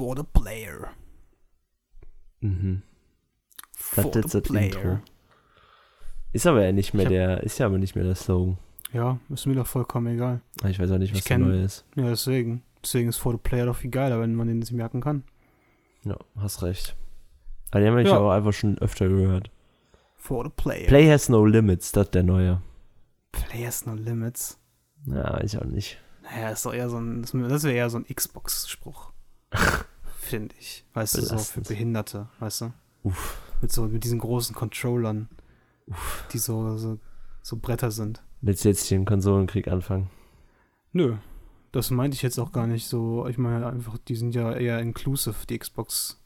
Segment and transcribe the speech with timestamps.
[0.00, 0.88] For the player.
[2.40, 2.82] Mhm.
[3.76, 4.98] For Das ist das Intro.
[6.32, 8.56] Ist aber ja nicht mehr der, ist ja aber nicht mehr der Slogan.
[8.94, 10.40] Ja, ist mir doch vollkommen egal.
[10.66, 11.84] Ich weiß auch nicht, was Ich der kenn- neue ist.
[11.96, 12.62] Ja, deswegen.
[12.82, 15.22] Deswegen ist For the Player doch viel geiler, wenn man den sich merken kann.
[16.04, 16.96] Ja, hast recht.
[17.70, 18.18] Aber den habe ich Ja.
[18.18, 19.50] auch einfach schon öfter gehört.
[20.16, 20.86] For the Player.
[20.86, 22.62] Play has no limits, das der neue.
[23.32, 24.58] Players No Limits.
[25.04, 25.98] Ja, ich auch nicht.
[26.22, 29.12] Naja, ist doch eher so ein, das wäre eher so ein Xbox-Spruch.
[30.30, 30.84] Finde ich.
[30.94, 31.68] Weißt du, so für Belastend.
[31.68, 32.72] Behinderte, weißt du?
[33.02, 33.40] Uff.
[33.60, 35.28] Mit so, mit diesen großen Controllern,
[36.32, 36.98] die so, so,
[37.42, 38.22] so Bretter sind.
[38.40, 40.08] Willst du jetzt den Konsolenkrieg anfangen?
[40.92, 41.16] Nö,
[41.72, 43.26] das meinte ich jetzt auch gar nicht so.
[43.26, 46.16] Ich meine einfach, die sind ja eher inclusive, die Xbox.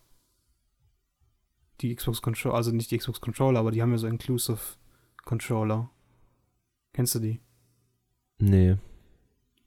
[1.80, 4.60] Die Xbox Controller, also nicht die Xbox Controller, aber die haben ja so inclusive
[5.24, 5.90] Controller.
[6.92, 7.40] Kennst du die?
[8.38, 8.76] Nee,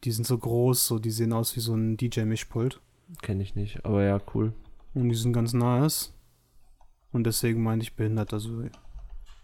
[0.04, 2.80] Die sind so groß, so die sehen aus wie so ein DJ-Mischpult.
[3.22, 3.86] Kenne ich nicht.
[3.86, 4.54] Aber ja, cool.
[4.94, 6.14] Und die sind ganz nice.
[7.12, 8.64] Und deswegen meinte ich behindert, also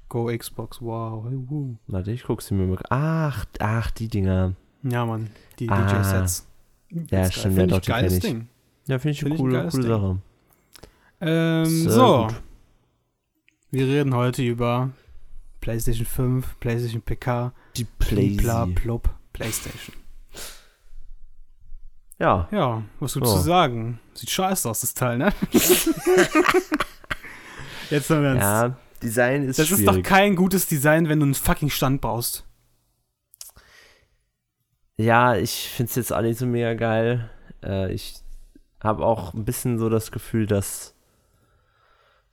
[0.10, 1.26] Go Xbox, wow.
[1.28, 1.76] Hey, woo.
[1.88, 2.78] Warte, ich guck sie mir mal.
[2.90, 4.54] Ach, ach, die Dinger.
[4.84, 5.86] Ja, Mann, die Ah.
[5.88, 6.48] DJ-Sets.
[7.10, 8.20] Ja, stimmt, ja, doch, ich die kenn geiles ich.
[8.20, 8.48] Ding.
[8.88, 9.92] Ja, finde ich Find eine ich ein coole, geiles coole Ding.
[9.92, 10.20] Sache.
[11.22, 12.28] Ähm, so.
[12.28, 12.42] gut.
[13.72, 14.92] Wir reden heute über
[15.62, 18.74] PlayStation 5, PlayStation PK, Die Playsee.
[18.76, 19.96] Plop, PlayStation.
[22.24, 23.36] Ja, Ja, was gibt's Ja.
[23.36, 24.00] zu sagen?
[24.14, 25.34] Sieht scheiße aus, das Teil, ne?
[27.90, 28.42] Jetzt mal ernst.
[28.42, 30.06] ja, Design ist das ist doch schwierig.
[30.06, 32.46] kein gutes Design, wenn du einen fucking Stand brauchst.
[34.96, 37.30] Ja, ich finde es jetzt auch nicht so mega geil.
[37.62, 38.16] Äh, ich
[38.82, 40.96] habe auch ein bisschen so das Gefühl, dass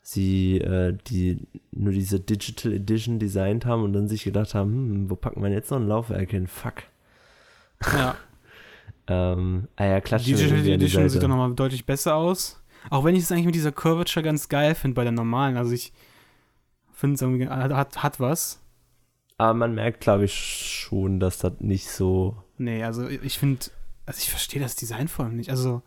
[0.03, 5.11] sie äh, die nur diese Digital Edition designt haben und dann sich gedacht haben, hm,
[5.11, 6.47] wo packen wir jetzt noch ein Laufwerk hin?
[6.47, 6.85] Fuck.
[7.93, 8.15] Ja.
[9.11, 12.63] Ähm, ah ja, Die klatschen wir Digital die Edition sieht doch nochmal deutlich besser aus.
[12.91, 15.57] Auch wenn ich es eigentlich mit dieser Curvature ganz geil finde bei der normalen.
[15.57, 15.93] Also ich
[16.93, 18.63] finde es irgendwie, hat, hat was.
[19.37, 22.37] Aber man merkt, glaube ich, schon, dass das nicht so.
[22.57, 23.67] Nee, also ich finde,
[24.07, 25.51] also ich verstehe das Design vor allem nicht.
[25.51, 25.83] Also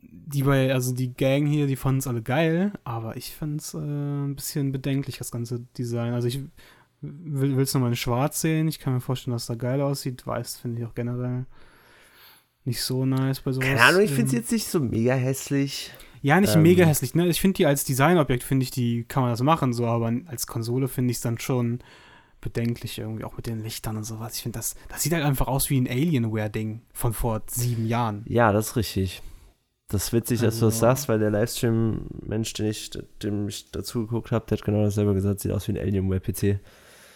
[0.00, 3.72] die bei, also die Gang hier, die fanden es alle geil, aber ich fand es
[3.72, 6.12] äh, ein bisschen bedenklich, das ganze Design.
[6.12, 6.40] Also ich
[7.00, 8.68] will es nochmal in schwarz sehen.
[8.68, 10.26] Ich kann mir vorstellen, dass da geil aussieht.
[10.26, 11.46] Weiß finde ich auch generell
[12.64, 13.66] nicht so nice bei sowas.
[13.68, 15.92] Keine Ahnung, ich finde es Ähm, jetzt nicht so mega hässlich.
[16.20, 17.26] Ja, nicht ähm, mega hässlich, ne?
[17.28, 20.46] Ich finde die als Designobjekt, finde ich, die kann man das machen, so, aber als
[20.48, 21.78] Konsole finde ich es dann schon
[22.40, 24.36] bedenklich irgendwie, auch mit den Lichtern und sowas.
[24.36, 28.24] Ich finde, das, das sieht halt einfach aus wie ein Alienware-Ding von vor sieben Jahren.
[28.28, 29.22] Ja, das ist richtig.
[29.88, 32.90] Das ist witzig, dass du das Also- sagst, weil der Livestream-Mensch, den ich,
[33.22, 36.58] dem ich dazu geguckt habe, der hat genau dasselbe gesagt, sieht aus wie ein Alienware-PC.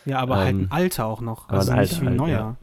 [0.04, 1.48] Ja, aber halt Ähm, ein alter auch noch.
[1.48, 2.38] Also ein nicht alter wie ein halt, neuer.
[2.38, 2.56] ja.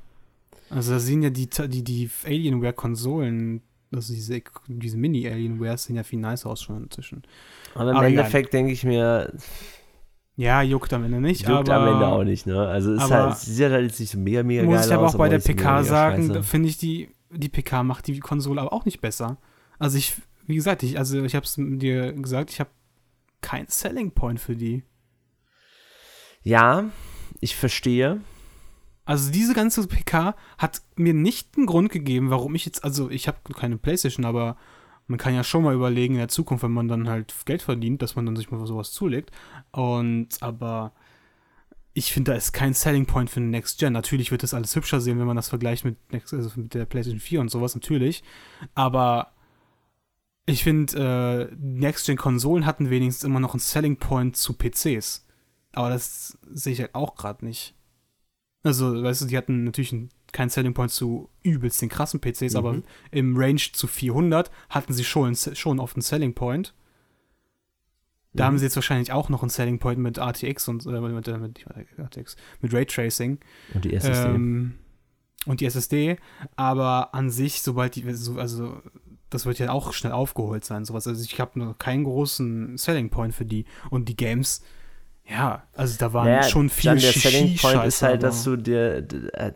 [0.69, 3.61] Also da sehen ja die, die, die Alienware-Konsolen,
[3.91, 7.23] also diese, diese Mini-Alienwares sehen ja viel nicer aus schon inzwischen.
[7.73, 8.07] Aber im Aber.
[8.07, 9.33] Endeffekt denke ich mir,
[10.35, 12.67] Ja, juckt am Ende nicht, juckt aber am Ende auch nicht, ne?
[12.67, 15.07] Also es ist halt, sieht halt jetzt nicht so mega, mega muss geil ich aber
[15.07, 18.71] aus, auch bei der PK sagen, finde ich die, die PK macht die Konsole aber
[18.71, 19.37] auch nicht besser.
[19.79, 22.69] Also ich, wie gesagt, ich, also ich habe es dir gesagt, ich habe
[23.41, 24.83] keinen Selling Point für die.
[26.43, 26.85] Ja,
[27.39, 28.21] ich verstehe.
[29.05, 33.27] Also diese ganze PK hat mir nicht einen Grund gegeben, warum ich jetzt, also ich
[33.27, 34.55] habe keine Playstation, aber
[35.07, 38.03] man kann ja schon mal überlegen in der Zukunft, wenn man dann halt Geld verdient,
[38.03, 39.31] dass man dann sich mal sowas zulegt.
[39.71, 40.93] Und aber
[41.93, 43.93] ich finde, da ist kein Selling Point für Next Gen.
[43.93, 46.85] Natürlich wird das alles hübscher sehen, wenn man das vergleicht mit, Next, also mit der
[46.85, 48.23] PlayStation 4 und sowas, natürlich.
[48.75, 49.33] Aber
[50.45, 55.25] ich finde, äh, Next Gen Konsolen hatten wenigstens immer noch einen Selling Point zu PCs.
[55.79, 57.73] Aber das sehe ich halt auch gerade nicht.
[58.63, 62.51] Also, weißt du, die hatten natürlich einen- keinen Selling Point zu übelst den krassen PCs,
[62.53, 62.57] Mhm.
[62.57, 62.81] aber
[63.11, 66.73] im Range zu 400 hatten sie schon, schon oft einen Selling Point.
[68.33, 68.47] Da Mhm.
[68.47, 71.39] haben sie jetzt wahrscheinlich auch noch einen Selling Point mit RTX und äh, mit, mit,
[71.39, 71.65] mit,
[71.97, 73.39] RTX, mit Raytracing
[73.73, 74.29] Und die SSD.
[74.29, 74.75] ähm,
[75.45, 76.17] und die SSD.
[76.57, 78.81] Aber an sich, sobald die, so- also
[79.29, 81.07] das wird ja auch schnell aufgeholt sein, sowas.
[81.07, 84.61] Also ich habe noch keinen großen Selling Point für die und die Games.
[85.29, 88.55] Ja, also da waren Naja, schon viel dann der Selling Point ist halt, dass du
[88.57, 89.05] dir.
[89.33, 89.51] äh,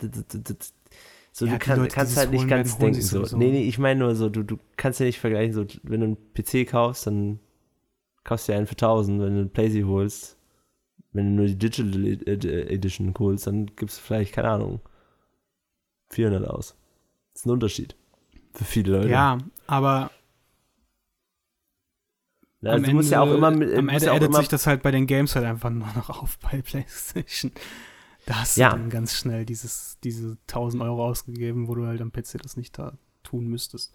[1.31, 3.01] So, Ja, du kann, Leute, kannst halt nicht ganz werden, denken.
[3.01, 3.37] So.
[3.37, 6.05] Nee, nee, ich meine nur so, du, du kannst ja nicht vergleichen, so, wenn du
[6.07, 7.39] einen PC kaufst, dann
[8.23, 9.21] kaufst du dir einen für 1000.
[9.21, 10.37] Wenn du einen PlayStation holst,
[11.13, 14.81] wenn du nur die Digital Ed- Ed- Edition holst, dann gibst du vielleicht, keine Ahnung,
[16.09, 16.75] 400 aus.
[17.33, 17.95] Das ist ein Unterschied.
[18.53, 19.09] Für viele Leute.
[19.09, 19.37] Ja,
[19.67, 20.11] aber
[22.63, 23.73] Ja, am also du Ende, musst ja auch immer mit.
[23.75, 26.39] am Ende ja immer, sich das halt bei den Games halt einfach nur noch auf
[26.39, 27.51] bei PlayStation.
[28.25, 28.69] Da hast Ja.
[28.69, 32.55] du dann ganz schnell dieses, diese 1000 Euro ausgegeben, wo du halt am PC das
[32.57, 32.93] nicht da
[33.23, 33.93] tun müsstest.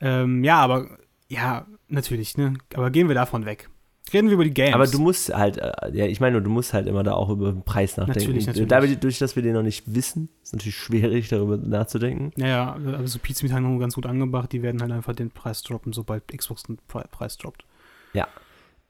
[0.00, 0.98] Ähm, ja, aber,
[1.28, 2.54] ja, natürlich, ne?
[2.74, 3.68] Aber gehen wir davon weg.
[4.12, 4.74] Reden wir über die Games.
[4.74, 7.52] Aber du musst halt, äh, ja, ich meine, du musst halt immer da auch über
[7.52, 8.20] den Preis nachdenken.
[8.20, 8.68] Natürlich, natürlich.
[8.68, 12.32] Dadurch, dass wir den noch nicht wissen, ist natürlich schwierig, darüber nachzudenken.
[12.40, 14.50] Ja, ja, also Pizza mit haben ganz gut angebracht.
[14.52, 17.64] Die werden halt einfach den Preis droppen, sobald Xbox den Pre Preis droppt.
[18.12, 18.28] Ja.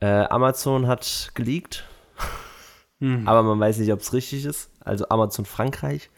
[0.00, 1.84] Äh, Amazon hat geleakt,
[3.00, 3.26] Mhm.
[3.26, 4.70] aber man weiß nicht, ob es richtig ist.
[4.80, 6.10] Also Amazon Frankreich.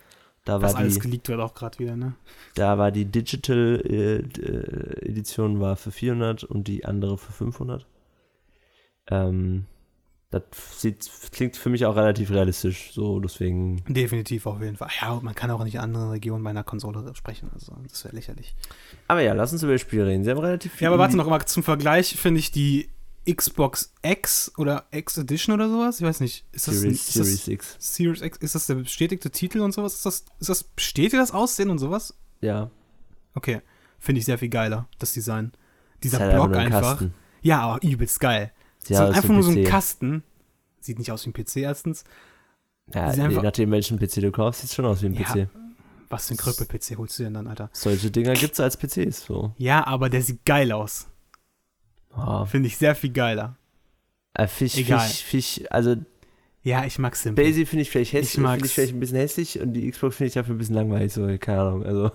[0.45, 2.15] Da Was war, alles die, geleakt wird auch gerade wieder, ne?
[2.57, 7.87] da war die Digital äh, äh, Edition war für 400 und die andere für 500.
[9.09, 9.67] Ähm,
[10.33, 10.43] das
[10.81, 13.85] sieht, klingt für mich auch relativ realistisch, so deswegen.
[13.87, 14.89] Definitiv auf jeden Fall.
[15.01, 18.17] Ja, man kann auch nicht in anderen Regionen bei einer Konsole sprechen, also das wäre
[18.17, 18.55] lächerlich.
[19.09, 20.25] Aber ja, lass uns über das Spiel reden.
[20.25, 20.87] Sie haben relativ viel.
[20.87, 22.89] Ja, aber warte noch mal zum Vergleich, finde ich die
[23.31, 27.27] Xbox X oder X Edition oder sowas, ich weiß nicht, ist das, Series, ist das
[27.27, 27.77] Series X.
[27.79, 29.95] Series X, ist das der bestätigte Titel und sowas?
[29.95, 32.15] Ist das, ist das bestätigt das Aussehen und sowas?
[32.41, 32.71] Ja.
[33.35, 33.61] Okay,
[33.99, 35.53] finde ich sehr viel geiler, das Design.
[36.03, 37.03] Dieser Ist halt Block einfach.
[37.43, 38.53] Ja, aber übelst geil.
[38.85, 39.65] Aus wie einfach nur so ein.
[39.65, 40.23] Kasten.
[40.81, 42.05] Sieht nicht aus wie ein PC erstens.
[42.93, 45.23] Ja, je nachdem, welchen PC du kaufst, sieht schon aus wie ein Ja.
[45.25, 45.49] PC.
[46.09, 47.71] Was für ein Kröppel-PC holst du denn dann, Alter?
[47.73, 49.25] Solche Dinger gibt es als PCs.
[49.25, 49.55] So.
[49.57, 51.07] Ja, aber der sieht geil aus.
[52.15, 53.57] Oh, Finde ich sehr viel geiler.
[54.35, 55.01] äh, Fisch, Egal.
[55.09, 55.23] Fisch,
[55.59, 55.65] Fisch.
[55.71, 55.97] Also,
[56.63, 57.43] Ja, ich mag Simple.
[57.43, 60.17] Daisy finde ich vielleicht hässlich, Ich finde ich vielleicht ein bisschen hässlich und die Xbox
[60.17, 61.13] finde ich dafür ein bisschen langweilig.
[61.15, 61.85] So, keine Ahnung.
[61.87, 62.11] Also,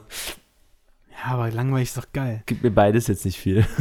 [1.11, 2.43] Ja, aber langweilig ist doch geil.
[2.45, 3.65] gibt mir beides jetzt nicht viel.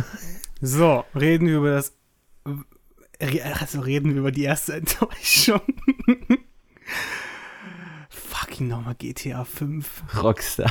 [0.62, 1.92] So, reden wir über das.
[3.18, 5.60] Also reden wir über die erste Enttäuschung.
[8.08, 10.22] Fucking nochmal GTA 5.
[10.22, 10.70] Rockstar.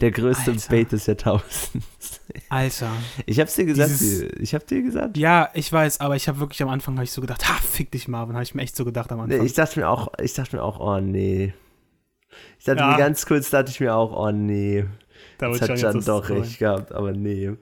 [0.00, 0.70] Der größte Alter.
[0.70, 2.20] Bait des Jahrtausends.
[2.48, 2.90] Alter.
[3.26, 3.90] Ich hab's dir gesagt.
[3.90, 5.16] Dieses- ich hab dir gesagt.
[5.16, 7.90] Ja, ich weiß, aber ich habe wirklich am Anfang hab ich so gedacht, ha, fick
[7.90, 8.34] dich, Marvin.
[8.34, 9.44] Habe ich mir echt so gedacht am Anfang.
[9.44, 11.54] ich dachte mir auch, ich dachte mir auch, oh nee.
[12.58, 12.92] Ich dachte Ja.
[12.92, 14.84] mir ganz kurz, dachte ich mir auch, oh nee.
[15.38, 17.52] da Das wollte hat Jan jetzt doch recht gehabt, aber nee.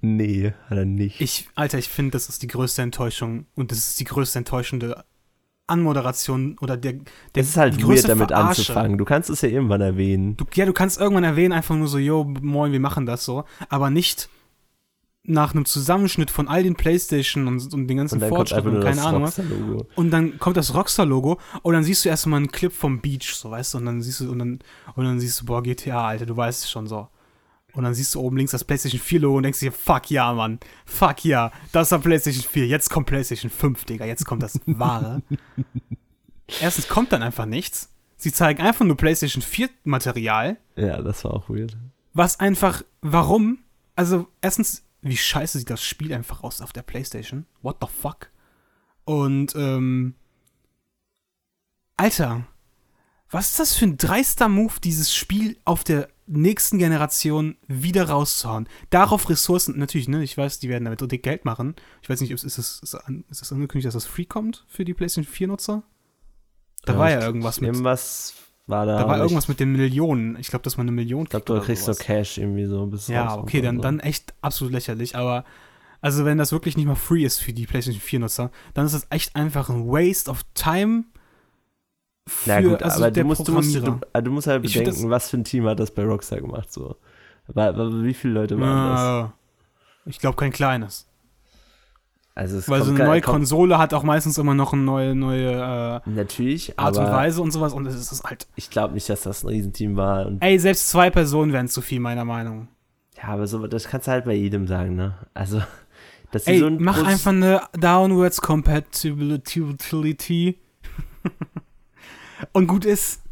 [0.00, 1.20] Nee, hat er nicht.
[1.20, 5.04] Ich, Alter, ich finde, das ist die größte Enttäuschung und das ist die größte enttäuschende
[5.66, 6.94] Anmoderation oder der,
[7.34, 8.60] der es ist halt die weird, größte damit Verarsche.
[8.60, 8.98] anzufangen.
[8.98, 10.36] Du kannst es ja irgendwann erwähnen.
[10.36, 13.44] Du, ja, du kannst irgendwann erwähnen, einfach nur so, yo, moin, wir machen das so,
[13.68, 14.28] aber nicht
[15.24, 19.02] nach einem Zusammenschnitt von all den Playstation und, und den ganzen Und Fortschritten und keine
[19.02, 19.30] Ahnung.
[19.94, 23.50] Und dann kommt das Rockstar-Logo und dann siehst du erstmal einen Clip vom Beach, so
[23.50, 24.58] weißt du, und dann siehst du, und dann,
[24.94, 27.08] und dann siehst du, boah, GTA, Alter, du weißt es schon so.
[27.74, 30.58] Und dann siehst du oben links das PlayStation 4-Logo und denkst dir, fuck ja, Mann.
[30.86, 31.52] Fuck ja.
[31.70, 32.66] Das war PlayStation 4.
[32.66, 34.04] Jetzt kommt PlayStation 5, Digga.
[34.06, 35.22] Jetzt kommt das Wahre.
[36.60, 37.90] Erstens kommt dann einfach nichts.
[38.16, 41.76] Sie zeigen einfach nur PlayStation 4-Material, Ja, das war auch weird.
[42.14, 43.58] was einfach, warum?
[43.94, 47.46] Also, erstens, wie scheiße sieht das Spiel einfach aus auf der PlayStation?
[47.62, 48.30] What the fuck?
[49.04, 50.14] Und, ähm,
[51.96, 52.46] Alter,
[53.30, 58.68] was ist das für ein dreister Move, dieses Spiel auf der nächsten Generation wieder rauszuhauen?
[58.90, 61.74] Darauf Ressourcen, natürlich, ne, ich weiß, die werden damit dick Geld machen.
[62.02, 62.94] Ich weiß nicht, ist es, ist es,
[63.30, 65.82] ist es angekündigt, dass das free kommt für die PlayStation 4-Nutzer?
[66.84, 68.34] Da war ja irgendwas mit, Irgendwas
[68.66, 68.98] war da.
[68.98, 70.38] da war irgendwas ich, mit den Millionen.
[70.38, 71.98] Ich glaube, dass man eine Million Ich glaube, du kriegst sowas.
[71.98, 72.86] so Cash irgendwie so.
[72.86, 73.82] Bis Ja, rauskommt okay, dann, so.
[73.82, 75.44] dann echt absolut lächerlich, aber
[76.00, 78.94] also wenn das wirklich nicht mal free ist für die PlayStation 4 Nutzer, dann ist
[78.94, 81.04] das echt einfach ein Waste of time
[82.28, 84.72] für Na gut, also aber du musst, du, musst, du, also du musst halt Ich
[84.74, 86.72] find bedenken, was für ein Team hat das bei Rockstar gemacht.
[86.72, 86.96] So.
[87.48, 89.30] Wa- wa- Wie viele Leute waren das?
[90.06, 91.06] Äh, ich glaube kein kleines.
[92.34, 96.10] Also Weil so eine neue Konsole hat auch meistens immer noch eine neue, neue äh,
[96.10, 98.46] Natürlich, Art und aber Weise und sowas und es ist halt.
[98.54, 100.30] ich glaube nicht, dass das ein Riesenteam war.
[100.38, 102.68] Ey, selbst zwei Personen wären zu viel, meiner Meinung.
[103.16, 105.14] ja, aber so, das kannst du halt bei jedem sagen, ne?
[105.34, 105.60] Also,
[106.30, 110.60] dass Ey, so ein mach einfach eine Downwards Compatibility.
[112.52, 113.22] und gut ist.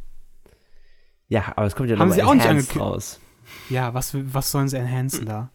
[1.29, 3.21] Ja, aber es kommt ja Haben noch sie auch nicht raus.
[3.69, 5.51] Ja, was, was sollen sie enhancen da?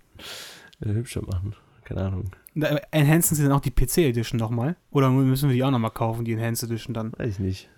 [0.80, 1.56] Hübscher machen.
[1.84, 2.32] Keine Ahnung.
[2.56, 4.76] Da Enhancen sie dann auch die PC Edition nochmal?
[4.92, 7.14] Oder müssen wir die auch nochmal kaufen, die Enhanced Edition dann?
[7.18, 7.70] Weiß ich nicht.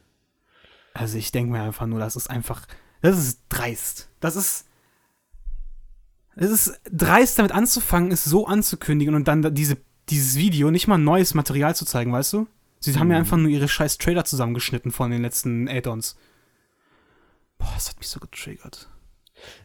[0.94, 2.66] Also ich denke mir einfach nur, das ist einfach,
[3.02, 4.10] das ist dreist.
[4.20, 4.68] Das ist,
[6.36, 9.78] es ist dreist damit anzufangen, es so anzukündigen und dann da diese,
[10.10, 12.48] dieses Video nicht mal neues Material zu zeigen, weißt du?
[12.84, 13.22] Sie haben ja Mhm.
[13.24, 16.18] einfach nur ihre scheiß Trailer zusammengeschnitten von den letzten Add-ons.
[17.58, 18.90] Boah, das hat mich so getriggert.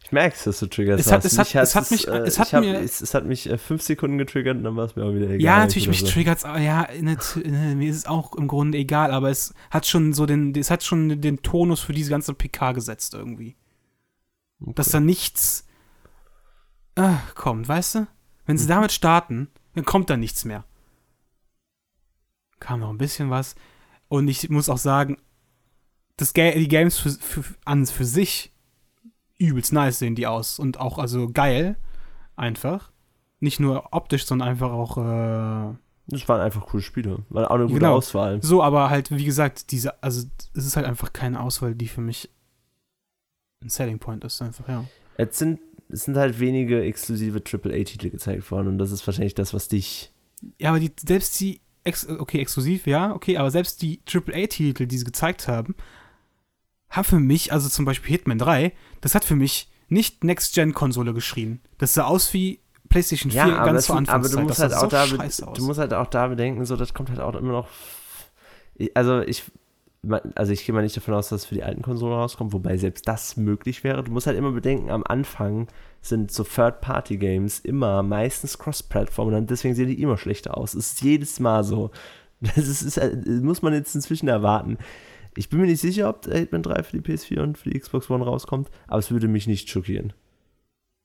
[0.03, 1.07] Ich merke es, dass du triggerst.
[1.07, 3.49] Es hat- es hat- Mich es hat mich- äh, es hat mir- es, hat mich
[3.49, 5.41] äh, fünf Sekunden getriggert und dann war es mir auch wieder egal.
[5.41, 6.07] Ja, natürlich, mich so.
[6.09, 9.87] triggert's, aber ja, nat- äh, mir ist es auch im Grunde egal, aber es hat
[9.87, 13.57] schon so den, es hat schon den Tonus für diese ganze PK gesetzt irgendwie.
[14.61, 15.65] Dass da nichts
[16.97, 18.07] äh, kommt, weißt du?
[18.47, 18.69] Wenn sie Mhm.
[18.71, 20.65] damit starten, dann kommt da nichts mehr.
[22.61, 23.55] Kam noch ein bisschen was.
[24.09, 25.17] Und ich muss auch sagen,
[26.17, 28.53] das Ga die Games für, für, an für sich
[29.39, 31.77] übelst nice sehen die aus und auch also geil.
[32.37, 32.91] Einfach.
[33.41, 34.97] Nicht nur optisch, sondern einfach auch.
[34.99, 35.77] Äh,
[36.09, 37.25] Das waren einfach coole Spiele.
[37.29, 37.97] War auch eine gute Genau.
[37.97, 38.43] Auswahl.
[38.43, 42.01] so, aber halt, wie gesagt, diese, also es ist halt einfach keine Auswahl, die für
[42.01, 42.31] mich
[43.63, 44.85] ein Selling Point ist, einfach, ja.
[45.17, 49.53] Es sind, es sind halt wenige exklusive AAA-Titel gezeigt worden und das ist wahrscheinlich das,
[49.53, 50.13] was dich.
[50.59, 54.99] Ja, aber die, selbst die, ex, okay, exklusiv, ja, okay, aber selbst die AAA-Titel, die
[54.99, 55.75] sie gezeigt haben,
[56.91, 61.61] haben für mich, also zum Beispiel Hitman 3, das hat für mich nicht Next-Gen-Konsole geschrien.
[61.79, 64.39] Das sah aus wie PlayStation 4 Ja, aber, ganz zu aber Anfangszeit.
[64.39, 67.11] du musst halt auch so da, du musst halt auch da bedenken, so das kommt
[67.11, 67.69] halt auch immer noch.
[68.95, 69.45] Also ich,
[70.35, 72.77] also ich gehe mal nicht davon aus, dass es für die alten Konsolen rauskommt, wobei
[72.77, 74.05] selbst das möglich wäre.
[74.05, 75.69] Du musst halt immer bedenken, am Anfang
[76.01, 80.75] sind so Third-Party-Games immer meistens Cross-Plattform und dann deswegen sehen die immer schlechter aus.
[80.75, 81.91] Es ist jedes Mal so.
[82.41, 84.79] Das ist, ist, halt- muss man jetzt inzwischen erwarten.
[85.37, 88.09] Ich bin mir nicht sicher, ob Hitman 3 für die PS4 und für die Xbox
[88.11, 90.13] One rauskommt, aber es würde mich nicht schockieren.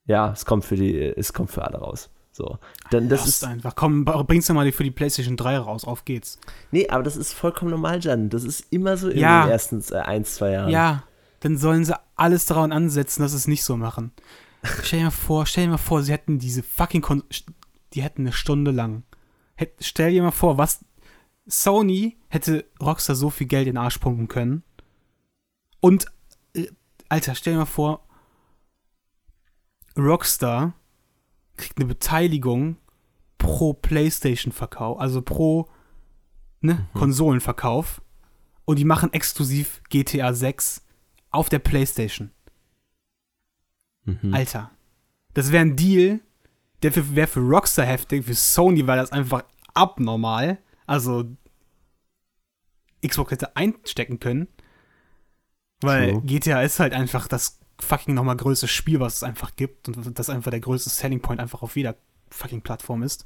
[0.05, 2.09] Ja, es kommt für die, es kommt für alle raus.
[2.31, 2.57] So.
[2.91, 3.75] Dann, das Lasst ist, einfach.
[3.75, 5.85] Komm, bring's doch mal für die PlayStation 3 raus.
[5.85, 6.37] Auf geht's.
[6.71, 8.29] nee, aber das ist vollkommen normal, Jan.
[8.29, 9.43] Das ist immer so in Ja.
[9.45, 10.69] den ersten äh, ein, zwei Jahren.
[10.69, 11.03] Ja,
[11.39, 14.11] dann sollen sie alles daran ansetzen, dass sie es nicht so machen.
[14.63, 17.23] Stell dir mal vor, stell dir mal vor, sie hätten diese fucking Kon
[17.93, 19.03] die hätten eine Stunde lang.
[19.55, 20.83] Hätt, stell dir mal vor, was
[21.45, 24.63] Sony hätte Rockstar so viel Geld in den Arsch pumpen können.
[25.79, 26.07] Und
[26.55, 26.67] äh,
[27.09, 28.07] Alter, stell dir mal vor,
[29.97, 30.73] Rockstar
[31.57, 32.77] kriegt eine Beteiligung
[33.37, 35.69] pro PlayStation-Verkauf, also pro
[36.61, 38.01] ne, Konsolenverkauf.
[38.65, 40.85] Und die machen exklusiv GTA 6
[41.29, 42.31] auf der PlayStation.
[44.05, 44.33] Mhm.
[44.33, 44.71] Alter.
[45.33, 46.19] Das wäre ein Deal,
[46.83, 49.43] der wäre für Rockstar heftig, für Sony war das einfach
[49.73, 50.59] abnormal.
[50.85, 51.25] Also
[53.05, 54.47] Xbox hätte einstecken können.
[55.81, 56.21] Weil True.
[56.21, 60.29] GTA ist halt einfach das fucking nochmal größte Spiel, was es einfach gibt und das
[60.29, 61.95] einfach der größte Selling Point einfach auf jeder
[62.29, 63.25] fucking Plattform ist.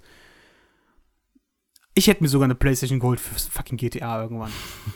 [1.93, 4.51] Ich hätte mir sogar eine Playstation geholt für fucking GTA irgendwann.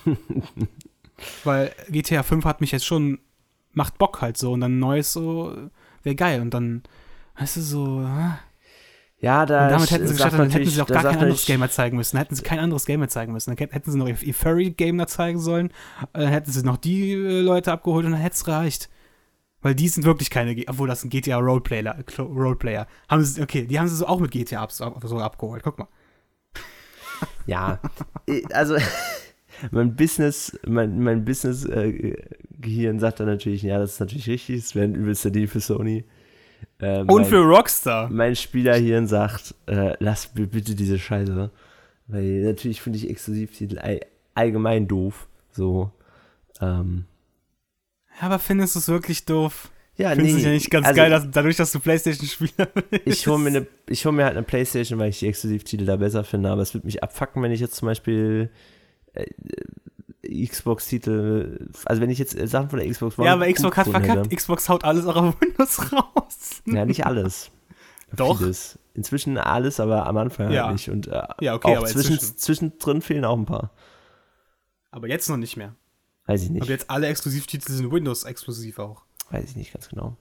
[1.44, 3.20] Weil GTA 5 hat mich jetzt schon,
[3.74, 5.56] macht Bock halt so und dann neues so,
[6.04, 6.84] wäre geil und dann,
[7.38, 8.08] weißt du, so.
[9.20, 11.46] Ja, da und damit hätten sie sagt geschafft, dann hätten sie auch gar kein anderes
[11.46, 12.16] Game mehr zeigen müssen.
[12.16, 13.56] Dann hätten sie kein anderes Game mehr zeigen müssen.
[13.56, 15.68] Dann hätten sie noch ihr Furry-Game da zeigen sollen,
[16.14, 18.90] äh, dann hätten sie noch die äh, Leute abgeholt und dann hätte es reicht.
[19.62, 22.88] Weil die sind wirklich keine, obwohl das ein GTA Roleplayer, Roleplayer.
[23.08, 24.86] Haben sie, okay, die haben sie so auch mit GTA ab, so
[25.20, 25.62] abgeholt.
[25.62, 25.88] Guck mal.
[27.46, 27.80] Ja,
[28.28, 28.78] äh, also
[29.72, 34.86] mein Business, mein, mein Business-Gehirn sagt dann natürlich, ja, das ist natürlich richtig, es wäre
[34.86, 36.04] ein übelster Deal für Sony.
[36.80, 38.10] Äh, Und mein, für Rockstar.
[38.10, 41.52] mein Spielerhirn sagt, äh, lass bitte diese Scheiße.
[42.08, 44.00] Weil natürlich finde ich Exklusivtitel all,
[44.34, 45.28] allgemein doof.
[45.52, 45.92] So.
[46.60, 47.06] Ähm,
[48.20, 49.72] aber findest du es wirklich doof?
[49.98, 53.02] ja, Findest es ja nicht ganz also geil, dass, dadurch, dass du Playstation-Spieler bist?
[53.06, 56.24] ich hole mir, ich hol mir halt eine Playstation, weil ich die Exklusivtitel da besser
[56.24, 58.71] finde, aber es wird mich abfacken, wenn ich jetzt zum Beispiel äh, äh,
[60.24, 63.88] Xbox-Titel, also wenn ich jetzt äh, Sachen von der Xbox One Ja, aber Xbox hat
[63.88, 64.26] verkackt.
[64.26, 64.36] hätte.
[64.36, 66.62] Xbox haut alles auch auf Windows raus.
[66.66, 67.50] Ja, nicht alles.
[68.16, 68.38] Doch.
[68.38, 68.78] Vieles.
[68.94, 70.66] Inzwischen alles, aber am Anfang Ja.
[70.66, 70.90] halt nicht.
[70.90, 73.72] Und äh, Ja, okay, auch aber zwischen, zwischendrin fehlen auch ein paar.
[74.92, 75.76] Aber jetzt noch nicht mehr.
[76.26, 76.62] Weiß ich nicht.
[76.62, 79.04] Aber jetzt alle Exklusivtitel sind Windows-exklusiv auch.
[79.32, 80.18] Weiß ich nicht ganz genau.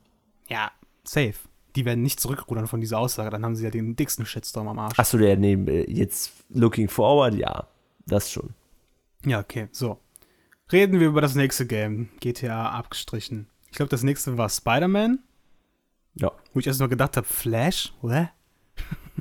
[0.48, 0.70] Ja,
[1.04, 1.34] safe.
[1.76, 3.30] Die werden nicht zurückrudern von dieser Aussage.
[3.30, 4.98] Dann haben sie ja den dicksten Shitstorm am Arsch.
[4.98, 7.66] Achso, der nee, äh, jetzt looking forward, ja.
[8.06, 8.54] Das schon.
[9.24, 9.98] Ja, okay, so.
[10.72, 12.08] Reden wir über das nächste Game.
[12.20, 13.48] GTA abgestrichen.
[13.70, 15.18] Ich glaube, das nächste war Spider-Man.
[16.14, 16.32] Ja.
[16.52, 17.92] Wo ich erst mal gedacht habe, Flash?
[18.02, 18.28] Hä?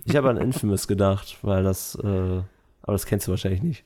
[0.06, 2.44] Ich habe an Infamous gedacht, weil das, äh, aber
[2.94, 3.84] das kennst du wahrscheinlich nicht.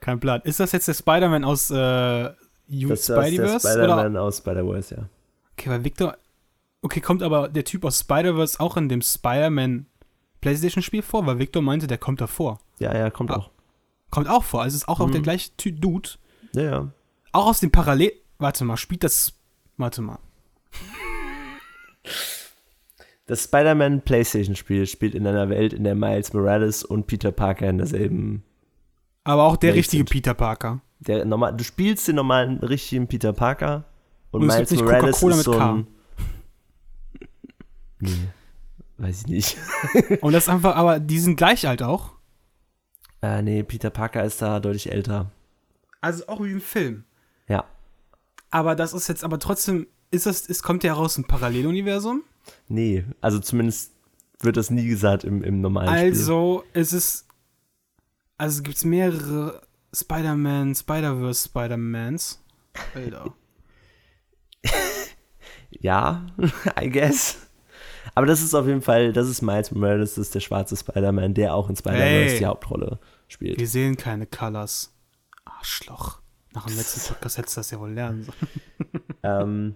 [0.00, 0.40] Kein Plan.
[0.44, 3.68] Ist das jetzt der Spider-Man aus äh, U- Das Spideyverse?
[3.68, 5.08] Spider-Man aus Spider-Verse, ja.
[5.52, 6.16] Okay, weil Victor.
[6.82, 9.86] Okay, kommt aber der Typ aus Spider-Verse auch in dem Spider-Man
[10.40, 11.24] PlayStation-Spiel vor?
[11.26, 12.58] Weil Victor meinte, der kommt davor.
[12.78, 13.36] Ja, ja, kommt Ah.
[13.36, 13.50] auch.
[14.10, 14.62] Kommt auch vor.
[14.62, 15.12] Also es ist auch, auch Mhm.
[15.12, 16.10] der gleiche Ty Dude.
[16.54, 16.90] Ja, ja.
[17.32, 18.12] Auch aus dem Parallel.
[18.38, 19.32] Warte mal, spielt das.
[19.76, 20.18] Warte mal.
[23.26, 27.78] Das Spider-Man PlayStation-Spiel spielt in einer Welt, in der Miles Morales und Peter Parker in
[27.78, 28.44] derselben.
[29.24, 30.10] Aber auch der Welt richtige sind.
[30.10, 30.80] Peter Parker.
[31.00, 33.84] Der normal, du spielst den normalen, richtigen Peter Parker
[34.30, 35.72] und, Und es Miles Morales Coca-Cola ist mit so K.
[35.72, 35.86] ein.
[37.98, 38.10] Nee,
[38.98, 39.56] weiß ich nicht.
[40.20, 42.12] Und das ist einfach, aber die sind gleich alt auch.
[43.26, 45.32] Äh, nee, Peter Parker ist da deutlich älter.
[46.00, 47.04] Also auch wie im Film.
[47.48, 47.64] Ja.
[48.50, 49.88] Aber das ist jetzt aber trotzdem.
[50.12, 52.22] Ist das, es kommt ja raus ein Paralleluniversum.
[52.68, 53.92] Nee, also zumindest
[54.40, 55.98] wird das nie gesagt im, im normalen Spiel.
[56.12, 57.26] Also ist es.
[58.38, 62.40] Also gibt es mehrere Spider-Man, Spider-Verse Spider-Mans.
[62.94, 63.34] Alter.
[65.80, 66.24] Ja,
[66.80, 67.36] I guess.
[68.14, 71.34] Aber das ist auf jeden Fall, das ist Miles Morales, das ist der schwarze Spider-Man,
[71.34, 72.38] der auch in Spider-Man Hey.
[72.38, 73.58] die Hauptrolle spielt.
[73.58, 74.92] Wir sehen keine Colors.
[75.44, 76.20] Arschloch.
[76.54, 79.02] Nach dem letzten Podcast hättest du das ja wohl lernen sollen.
[79.22, 79.74] Ähm,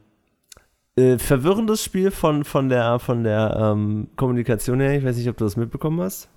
[0.94, 4.96] äh, verwirrendes Spiel von, von der, von der ähm, Kommunikation her.
[4.96, 6.28] Ich weiß nicht, ob du das mitbekommen hast.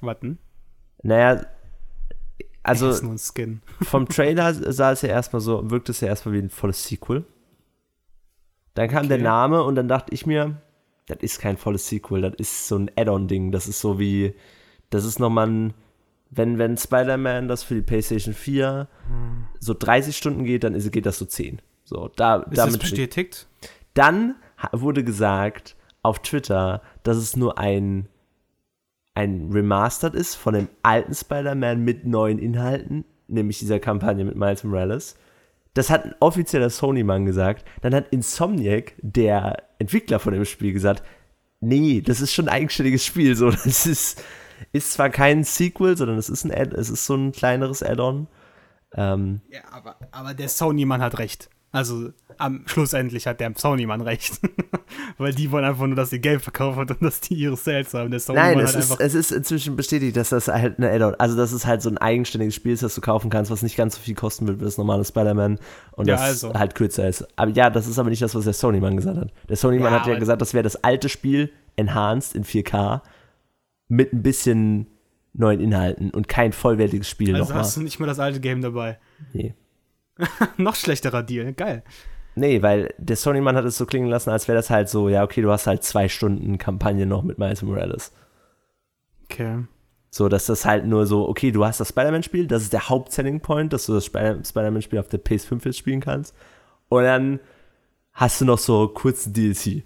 [0.00, 0.38] Warten.
[1.02, 1.44] Naja,
[2.62, 3.62] also ist nur ein Skin.
[3.82, 7.24] vom Trailer sah es ja erstmal so, wirkte es ja erstmal wie ein volles Sequel.
[8.74, 9.24] Dann kam der Okay.
[9.24, 10.60] Name und dann dachte ich mir,
[11.06, 13.52] das ist kein volles Sequel, das ist so ein Add-on-Ding.
[13.52, 14.34] Das ist so wie,
[14.90, 15.74] das ist nochmal ein,
[16.30, 18.88] wenn, wenn Spider-Man das für die PlayStation 4
[19.58, 21.60] so 30 Stunden geht, dann ist, geht das so 10.
[21.84, 23.46] So, da, Ist das damit bestätigt?
[23.94, 24.36] Dann
[24.72, 28.08] wurde gesagt auf Twitter, dass es nur ein,
[29.14, 34.64] ein Remastered ist von dem alten Spider-Man mit neuen Inhalten, nämlich dieser Kampagne mit Miles
[34.64, 35.16] Morales.
[35.74, 37.64] Das hat ein offizieller Sony-Mann gesagt.
[37.82, 41.02] Dann hat Insomniac, der Entwickler von dem Spiel, gesagt,
[41.60, 43.34] nee, das ist schon ein eigenständiges Spiel.
[43.34, 44.22] So, das ist,
[44.72, 48.26] ist zwar kein Sequel, sondern es ist, ein Add es ist so ein kleineres Add-on.
[48.94, 51.50] Ähm, Ja, aber, aber der Sony-Mann hat recht.
[51.70, 54.40] Also, am schlussendlich hat der Sony-Mann recht.
[55.18, 58.10] Weil die wollen einfach nur, dass ihr Geld verkaufen und dass die ihre Sales haben.
[58.10, 61.52] Der Nein, es ist, es ist inzwischen bestätigt, dass das halt eine Add-on, also dass
[61.52, 64.00] es halt so ein eigenständiges Spiel ist, das du kaufen kannst, was nicht ganz so
[64.00, 65.58] viel kosten wird wie das normale Spider-Man
[65.92, 66.54] und Ja, das also.
[66.54, 67.26] halt kürzer ist.
[67.36, 69.30] Aber ja, das ist aber nicht das, was der Sony-Mann gesagt hat.
[69.50, 73.02] Der Sony-Mann Ja, hat ja gesagt, das wäre das alte Spiel, enhanced in 4K,
[73.88, 74.86] mit ein bisschen
[75.32, 77.58] neuen Inhalten und kein vollwertiges Spiel also nochmal.
[77.60, 78.98] hast du nicht mal das alte Game dabei.
[79.32, 79.54] Nee.
[80.56, 81.52] Noch schlechterer Deal.
[81.52, 81.82] Geil.
[82.34, 85.24] Nee, weil der Sony-Mann hat es so klingen lassen, als wäre das halt so, ja,
[85.24, 88.12] okay, du hast halt zwei Stunden Kampagne noch mit Miles Morales.
[89.24, 89.64] Okay.
[90.10, 93.40] So, dass das halt nur so, okay, du hast das Spider-Man-Spiel, das ist der Haupt-Selling
[93.40, 96.34] Point, dass du das Spider- Spider-Man-Spiel auf der PS5 jetzt spielen kannst.
[96.88, 97.40] Und dann
[98.12, 99.82] hast du noch so kurzen DLC.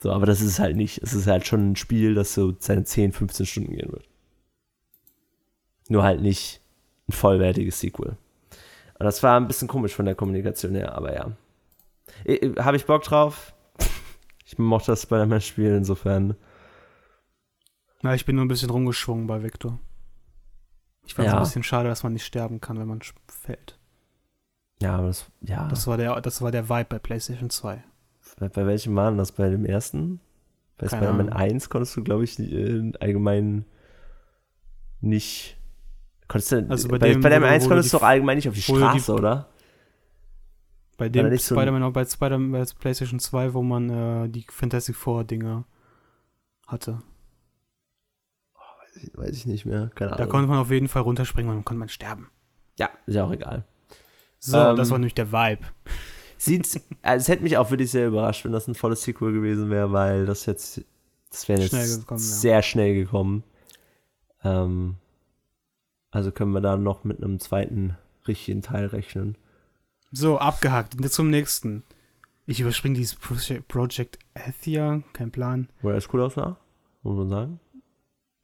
[0.00, 1.02] So, aber das ist es halt nicht.
[1.02, 4.08] Es ist halt schon ein Spiel, das so seine 10, 15 Stunden gehen wird.
[5.88, 6.60] Nur halt nicht
[7.08, 8.16] ein vollwertiges Sequel.
[8.98, 11.32] Und das war ein bisschen komisch von der Kommunikation her, aber ja.
[12.62, 13.54] Habe ich Bock drauf?
[14.44, 16.36] Ich mochte das Spider-Man-Spiel, insofern.
[18.02, 19.78] Na, ich bin nur ein bisschen rumgeschwungen bei Victor.
[21.04, 21.38] Ich fand es Ja.
[21.38, 23.78] ein bisschen schade, dass man nicht sterben kann, wenn man fällt.
[24.80, 25.66] Ja, aber das, ja.
[25.68, 27.82] Das war der, das war der Vibe bei PlayStation 2.
[28.38, 29.32] Bei, bei welchem waren das?
[29.32, 30.20] Bei dem ersten?
[30.76, 31.32] Bei Spider-Man Ahnung.
[31.32, 33.64] 1 konntest du, glaube ich, äh, allgemein
[35.00, 35.56] nicht.
[36.28, 37.98] Konntest du, Also bei bei, dem, bei dem wo du- 1 wo du konntest du
[37.98, 39.48] doch allgemein nicht auf die du die- Straße, oder?
[40.98, 44.44] Bei dem da so Spider-Man auch bei Spider bei PlayStation 2, wo man äh, die
[44.50, 45.64] Fantastic Four-Dinger
[46.66, 47.02] hatte.
[49.14, 50.28] Weiß ich nicht mehr, keine Da Ahnung.
[50.28, 52.30] konnte man auf jeden Fall runterspringen und dann konnte man sterben.
[52.78, 53.64] ja, ist ja auch egal.
[54.40, 55.62] So, Ähm, das war nämlich der Vibe.
[56.38, 59.70] Sieht, also es hätte mich auch wirklich sehr überrascht, wenn das ein volles Sequel gewesen
[59.70, 60.82] wäre, weil das jetzt,
[61.30, 62.24] das wäre jetzt Schnell gekommen, ja.
[62.24, 63.42] sehr schnell gekommen.
[64.44, 64.94] Ähm,
[66.12, 67.96] also können wir da noch mit einem zweiten
[68.26, 69.36] richtigen Teil rechnen.
[70.12, 70.96] So, abgehakt.
[71.00, 71.82] Jetzt zum nächsten.
[72.46, 75.68] Ich überspringe dieses Project, Project Athia, kein Plan.
[75.82, 76.56] Wo er cool aussah,
[77.02, 77.60] muss man sagen.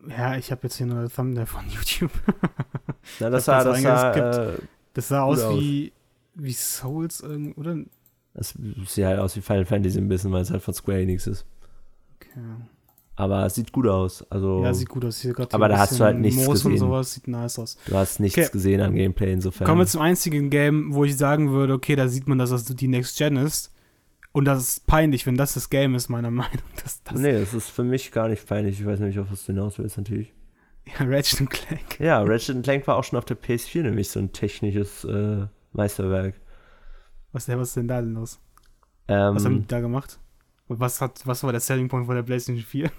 [0.09, 2.13] Ja, ich habe jetzt hier nur ein Thumbnail von YouTube.
[3.21, 4.59] Na, das sah, das das sah, äh,
[4.93, 5.63] Das sah aus aus.
[6.35, 7.77] Wie, Souls, irgend- oder?
[8.35, 8.55] das
[8.87, 11.47] sieht halt aus wie Final Fantasy ein bisschen, weil es halt von Square Enix ist.
[12.17, 12.41] Okay.
[13.17, 14.29] Aber es sieht gut aus.
[14.29, 15.21] Also, Ja, sieht gut aus.
[15.21, 16.89] Hier Aber da hast du halt nichts Moos und gesehen.
[16.89, 17.79] sowas, sieht nice aus.
[17.87, 18.49] du hast nichts Okay.
[18.51, 19.67] gesehen an Gameplay insofern.
[19.69, 22.65] Kommen wir zum einzigen Game, wo ich sagen würde, okay, da sieht man, dass das
[22.65, 23.73] die Next Gen ist.
[24.33, 26.83] Und das ist peinlich, wenn das das Game ist, meiner Meinung nach.
[26.83, 28.81] Das, nee, das ist für mich gar nicht peinlich.
[28.81, 30.33] Ich weiß nicht, auf was du hinaus willst, natürlich.
[30.99, 32.01] Ja, Ratchet und Clank.
[32.01, 36.35] Ja, Ratchet Clank war auch schon auf der PS4 nämlich so ein technisches äh, Meisterwerk.
[37.33, 38.41] Was, was ist denn da denn los?
[39.09, 40.19] Ähm, Was haben die da gemacht?
[40.67, 42.91] Und was, hat, was war der Selling Point von der PlayStation 4?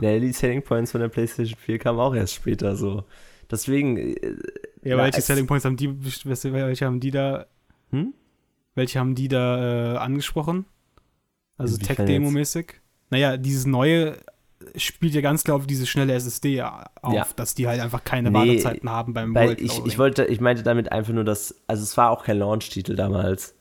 [0.00, 3.04] ja, die Selling Points von der PlayStation 4 kamen auch erst später so.
[3.50, 3.96] Deswegen.
[3.96, 4.36] Äh,
[4.84, 5.90] Ja, welche Selling Points haben die,
[6.24, 7.46] welche haben die da,
[7.90, 8.14] Hm?
[8.74, 10.66] welche haben die da äh, angesprochen?
[11.56, 12.74] Also Tech-Demo-mäßig?
[13.10, 14.18] Naja, dieses neue
[14.76, 17.26] spielt ja ganz klar auf diese schnelle SSD auf, Ja.
[17.36, 20.40] dass die halt einfach keine Nee, Wartezeiten haben beim Weil World ich, ich wollte, ich
[20.40, 23.54] meinte damit einfach nur, dass, also es war auch kein Launch-Titel damals,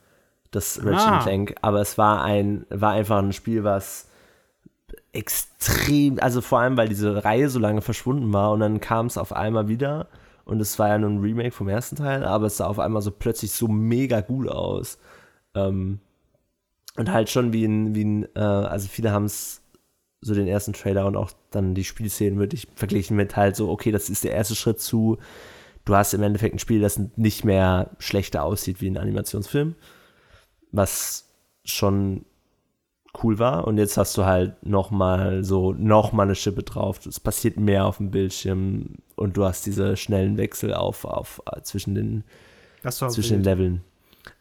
[0.51, 1.19] das Ratchet Ah.
[1.23, 4.07] Clank, aber es war ein, war einfach ein Spiel, was
[5.13, 9.17] extrem, also vor allem, weil diese Reihe so lange verschwunden war und dann kam es
[9.17, 10.07] auf einmal wieder
[10.45, 13.01] und es war ja nur ein Remake vom ersten Teil, aber es sah auf einmal
[13.01, 14.97] so plötzlich so mega gut aus.
[15.55, 15.99] Ähm,
[16.95, 19.61] und halt schon wie ein, wie ein, äh, also viele haben es
[20.21, 23.91] so den ersten Trailer und auch dann die Spielszenen wirklich verglichen mit halt so, okay,
[23.91, 25.17] das ist der erste Schritt zu,
[25.85, 29.75] du hast im Endeffekt ein Spiel, das nicht mehr schlechter aussieht wie ein Animationsfilm,
[30.71, 31.29] was
[31.63, 32.25] schon
[33.23, 33.67] cool war.
[33.67, 37.05] Und jetzt hast du halt nochmal so, nochmal eine Schippe drauf.
[37.05, 41.61] Es passiert mehr auf dem Bildschirm und du hast diese schnellen Wechsel auf, auf äh,
[41.61, 42.23] zwischen den,
[42.89, 43.45] zwischen den wild.
[43.45, 43.81] Leveln.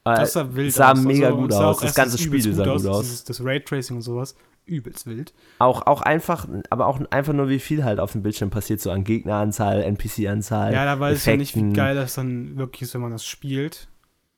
[0.04, 1.00] Äh, Das sah wild sah aus.
[1.00, 1.80] mega Also, gut sah aus.
[1.80, 3.04] Das ganze Spiel sah gut aus.
[3.04, 4.36] Dieses, das Raytracing und sowas,
[4.66, 5.32] übelst wild.
[5.58, 8.90] Auch, auch einfach, aber auch einfach nur, wie viel halt auf dem Bildschirm passiert, so
[8.90, 10.72] an Gegneranzahl, NPC-Anzahl.
[10.72, 13.24] Ja, da weiß ich ja nicht, wie geil das dann wirklich ist, wenn man das
[13.24, 13.88] spielt.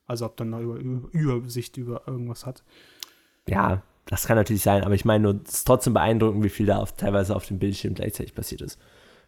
[0.07, 2.63] Also ob dann noch über, über, Übersicht über irgendwas hat.
[3.47, 6.67] Ja, das kann natürlich sein, aber ich meine nur, es ist trotzdem beeindruckend, wie viel
[6.67, 8.79] da auf, teilweise auf dem Bildschirm gleichzeitig passiert ist.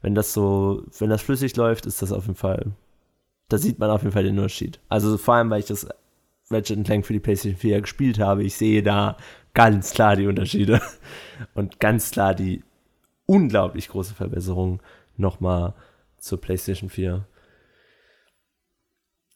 [0.01, 2.73] Wenn das so, wenn das flüssig läuft, ist das auf jeden Fall,
[3.49, 4.81] da sieht man auf jeden Fall den Unterschied.
[4.89, 5.87] Also vor allem, weil ich das
[6.51, 9.19] Ratchet Clank für die PlayStation 4 gespielt habe, ich sehe da
[9.55, 10.81] ganz klar die Unterschiede
[11.55, 12.63] und ganz klar die
[13.27, 14.81] unglaublich große Verbesserung
[15.17, 15.75] nochmal
[16.19, 17.27] zur PlayStation 4.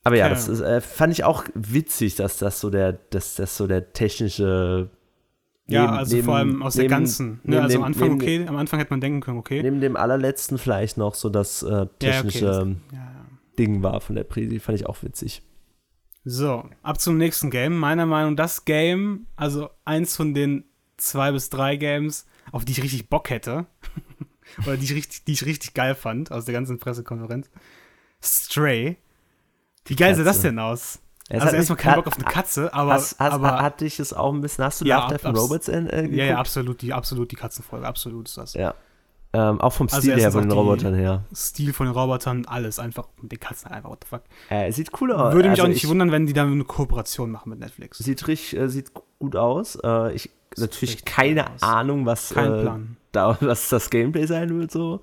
[0.07, 3.57] Aber ja, das ist, äh, fand ich auch witzig, dass das so der, dass das
[3.57, 4.90] so der technische
[5.66, 7.40] Ja, neben- also neben- vor allem aus der neben- ganzen.
[7.44, 7.62] Ne?
[7.62, 9.62] Also am Anfang okay, am Anfang hätte man denken können, okay.
[9.62, 12.59] Neben dem allerletzten vielleicht noch so das äh, Ja, okay, technische das-
[12.92, 13.27] Ja, ja.
[13.59, 15.42] Ding war von der Presi, fand ich auch witzig.
[16.24, 17.76] So, ab zum nächsten Game.
[17.76, 20.64] Meiner Meinung nach das Game, also eins von den
[20.96, 23.66] zwei bis drei Games, auf die ich richtig Bock hätte.
[24.66, 27.50] Oder die ich, richtig, die ich richtig geil fand aus der ganzen Pressekonferenz.
[28.22, 28.96] Stray.
[29.84, 31.00] Wie geil sah das denn aus?
[31.28, 34.12] Es also erstmal keinen Bock auf eine Katze, aber, Hast, hast, aber hat dich es
[34.12, 36.92] auch ein bisschen, hast du Ja, Love, Death Robots in, äh, ja, ja, absolut die,
[36.92, 38.52] absolut die Katzenfolge, absolut ist das.
[38.54, 38.74] Ja.
[39.35, 41.25] Ähm, auch vom Also Stil her, von den Robotern her.
[41.35, 44.23] Stil von den Robotern, alles einfach mit den Katzen einfach, what the fuck.
[44.49, 45.35] Äh, sieht cool aus.
[45.35, 47.99] Würde mich also auch nicht ich, wundern, wenn die dann eine Kooperation machen mit Netflix.
[47.99, 49.77] Sieht richtig, äh, sieht gut aus.
[49.83, 51.62] Äh, ich natürlich keine aus.
[51.62, 52.97] Ahnung, was, Kein äh, Plan.
[53.12, 55.01] da, was das Gameplay sein wird so.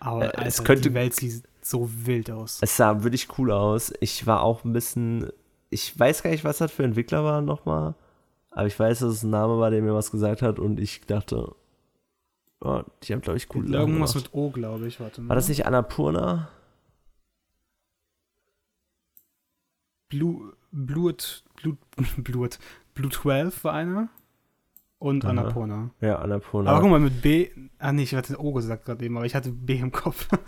[0.00, 2.58] Aber äh, es Alter, könnte- die Welt sieht so wild aus.
[2.62, 3.92] Es sah wirklich cool aus.
[4.00, 5.30] Ich war auch ein bisschen.
[5.70, 7.94] Ich weiß gar nicht, was das für Entwickler waren nochmal.
[8.50, 10.58] Aber ich weiß, dass es ein Name war, der mir was gesagt hat.
[10.58, 11.54] Und ich dachte,
[12.60, 14.26] oh, die haben, glaube ich, cool Irgendwas gemacht.
[14.32, 15.00] mit O, glaube ich.
[15.00, 15.30] Warte mal.
[15.30, 16.48] War das nicht Annapurna?
[20.08, 21.78] Blue, Blut, Blut,
[22.18, 22.58] Blut,
[22.94, 24.08] Blue 12 war einer.
[24.98, 25.32] Und Aha.
[25.32, 25.90] Annapurna.
[26.00, 26.70] Ja, Annapurna.
[26.70, 27.50] Aber guck mal, mit B.
[27.78, 30.28] Ah, nee, ich hatte O gesagt gerade eben, aber ich hatte B im Kopf.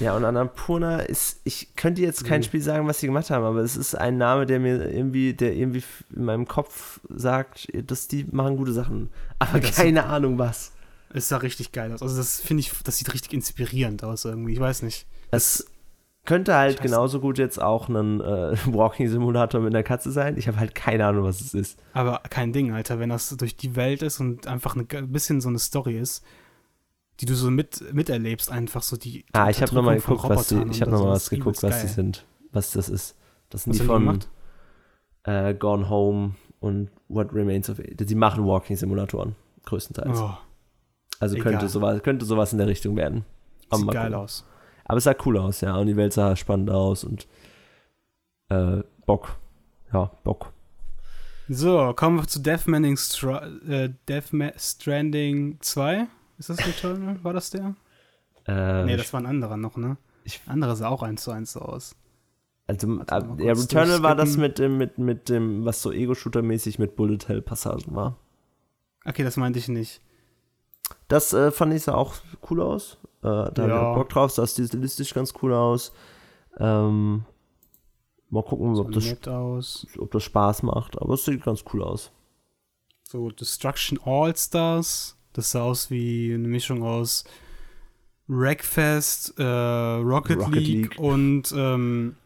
[0.00, 2.46] Ja, und Annapurna ist, ich könnte jetzt kein Nee.
[2.46, 5.54] Spiel sagen, was sie gemacht haben, aber es ist ein Name, der mir irgendwie, der
[5.54, 5.82] irgendwie
[6.14, 9.10] in meinem Kopf sagt, dass die machen gute Sachen.
[9.38, 10.72] Aber Das- keine Ahnung was.
[11.14, 12.02] Es sah richtig geil aus.
[12.02, 14.52] Also, das finde ich, das sieht richtig inspirierend aus irgendwie.
[14.52, 15.06] Ich weiß nicht.
[15.30, 15.66] Es
[16.24, 20.36] könnte halt genauso gut jetzt auch ein äh, Walking-Simulator mit einer Katze sein.
[20.36, 21.78] Ich habe halt keine Ahnung, was es ist.
[21.92, 25.48] Aber kein Ding, Alter, wenn das durch die Welt ist und einfach ein bisschen so
[25.48, 26.24] eine Story ist,
[27.20, 29.24] die du so mit, miterlebst, einfach so die.
[29.24, 31.82] die Ah, ich habe nochmal geguckt, was die, ich habe nochmal was das geguckt, was
[31.82, 33.16] die sind, was das ist.
[33.50, 34.20] Das sind Was die die von
[35.24, 38.08] äh, Gone Home und What Remains of Edith.
[38.08, 39.34] Sie machen Walking-Simulatoren,
[39.66, 40.18] größtenteils.
[40.20, 40.36] Oh,
[41.22, 41.52] also egal.
[41.52, 43.24] könnte sowas, könnte sowas in der Richtung werden.
[43.70, 44.46] Aber sieht geil aus.
[44.84, 45.76] Aber es sah cool aus, ja.
[45.76, 47.26] Und die Welt sah spannend aus und
[48.48, 49.36] äh, Bock.
[49.92, 50.52] Ja, Bock.
[51.48, 56.06] So, kommen wir zu Death, Manning Stra äh, Death Ma Stranding 2.
[56.38, 57.22] Ist das Returnal?
[57.22, 57.74] War das der?
[58.46, 59.96] Äh, nee, das war ein anderer noch, ne?
[60.24, 61.94] ich- anderer sah auch eins zu eins so aus.
[62.66, 66.78] also, Warte äh, ja, Returnal war das mit dem, mit, mit dem, was so Ego-Shooter-mäßig
[66.78, 68.18] mit Bullet Hell-Passagen war.
[69.04, 70.00] Okay, das meinte ich nicht.
[71.08, 72.14] Das äh, fand ich sah auch
[72.50, 72.98] cool aus.
[73.22, 73.90] Äh, da ich Ja.
[73.92, 75.92] auch Bock drauf, sah stilistisch ganz cool aus.
[76.58, 77.24] Ähm,
[78.30, 79.14] mal gucken, So ob, das,
[79.98, 82.10] ob das Spaß macht, aber es sieht ganz cool aus.
[83.04, 85.16] So Destruction All-Stars.
[85.34, 87.24] Das sah aus wie eine Mischung aus
[88.28, 90.98] Wreckfest, äh, Rocket, Rocket League, League.
[90.98, 92.16] und ähm,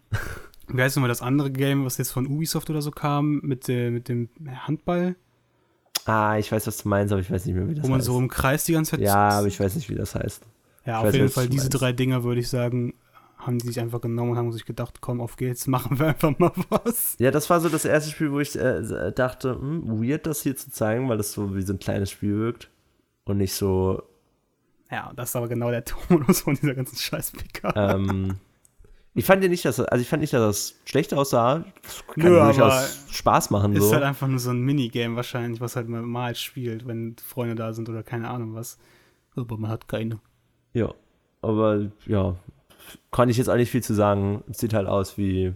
[0.68, 3.90] wie heißt nochmal das andere Game, was jetzt von Ubisoft oder so kam, mit, der,
[3.90, 4.28] mit dem
[4.66, 5.16] Handball,
[6.06, 7.98] Ah, ich weiß, was du meinst, aber ich weiß nicht mehr, wie das wo man
[7.98, 8.06] heißt.
[8.06, 9.00] so im Kreis die ganze Zeit.
[9.00, 10.42] ja, aber ich weiß nicht, wie das heißt.
[10.84, 11.80] Ja, ich auf weiß, jeden Fall diese meinst.
[11.80, 12.94] drei Dinger, würde ich sagen,
[13.38, 16.38] haben die sich einfach genommen und haben sich gedacht, komm, auf geht's, machen wir einfach
[16.38, 17.16] mal was.
[17.18, 20.56] Ja, das war so das erste Spiel, wo ich äh, dachte, hm, weird, das hier
[20.56, 22.70] zu zeigen, weil das so wie so ein kleines Spiel wirkt.
[23.24, 24.02] Und nicht so,
[24.90, 27.72] Ja, das ist aber genau der Tonus von dieser ganzen Scheiß-PK.
[27.74, 28.36] ähm,
[29.16, 31.64] ich fand ja nicht, dass, also ich fand nicht, dass das schlecht aussah.
[31.82, 33.94] Das kann Nö, durchaus Spaß machen, Ist so.
[33.94, 37.72] halt einfach nur so ein Minigame wahrscheinlich, was halt mal, mal spielt, wenn Freunde da
[37.72, 38.78] sind oder keine Ahnung was.
[39.34, 40.20] Aber man hat keine.
[40.74, 40.92] Ja,
[41.40, 42.36] aber ja,
[43.10, 44.44] kann ich jetzt auch nicht viel zu sagen.
[44.50, 45.54] Es sieht halt aus wie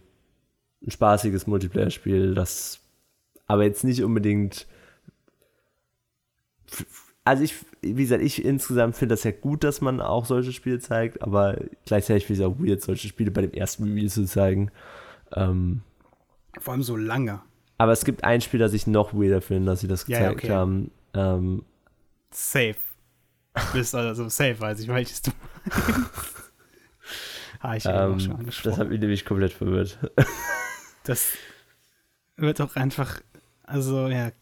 [0.83, 2.81] ein spaßiges Multiplayer-Spiel, das
[3.47, 4.67] aber jetzt nicht unbedingt.
[7.25, 10.79] Also ich, wie gesagt, ich insgesamt finde das ja gut, dass man auch solche Spiele
[10.79, 14.25] zeigt, aber gleichzeitig finde ich es auch weird, solche Spiele bei dem ersten Review zu
[14.25, 14.71] zeigen.
[15.33, 15.83] Ähm,
[16.59, 17.41] Vor allem so lange.
[17.79, 20.29] Aber es gibt ein Spiel, das ich noch weirder finde, dass sie das Ja, ja,
[20.33, 20.53] gezeigt okay.
[20.53, 20.91] haben.
[21.15, 21.65] Ähm,
[22.31, 22.77] Safe.
[23.73, 25.33] Bist also safe, weiß ich, welches du
[27.61, 28.79] ah, ich habe ähm, auch schon das angesprochen.
[28.79, 29.99] hat mich nämlich komplett verwirrt.
[31.05, 31.33] Das
[32.37, 33.21] wird auch einfach,
[33.63, 34.33] also ja,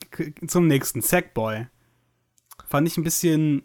[0.49, 1.03] zum nächsten.
[1.03, 1.69] Sackboy.
[2.69, 3.63] Fand ich ein bisschen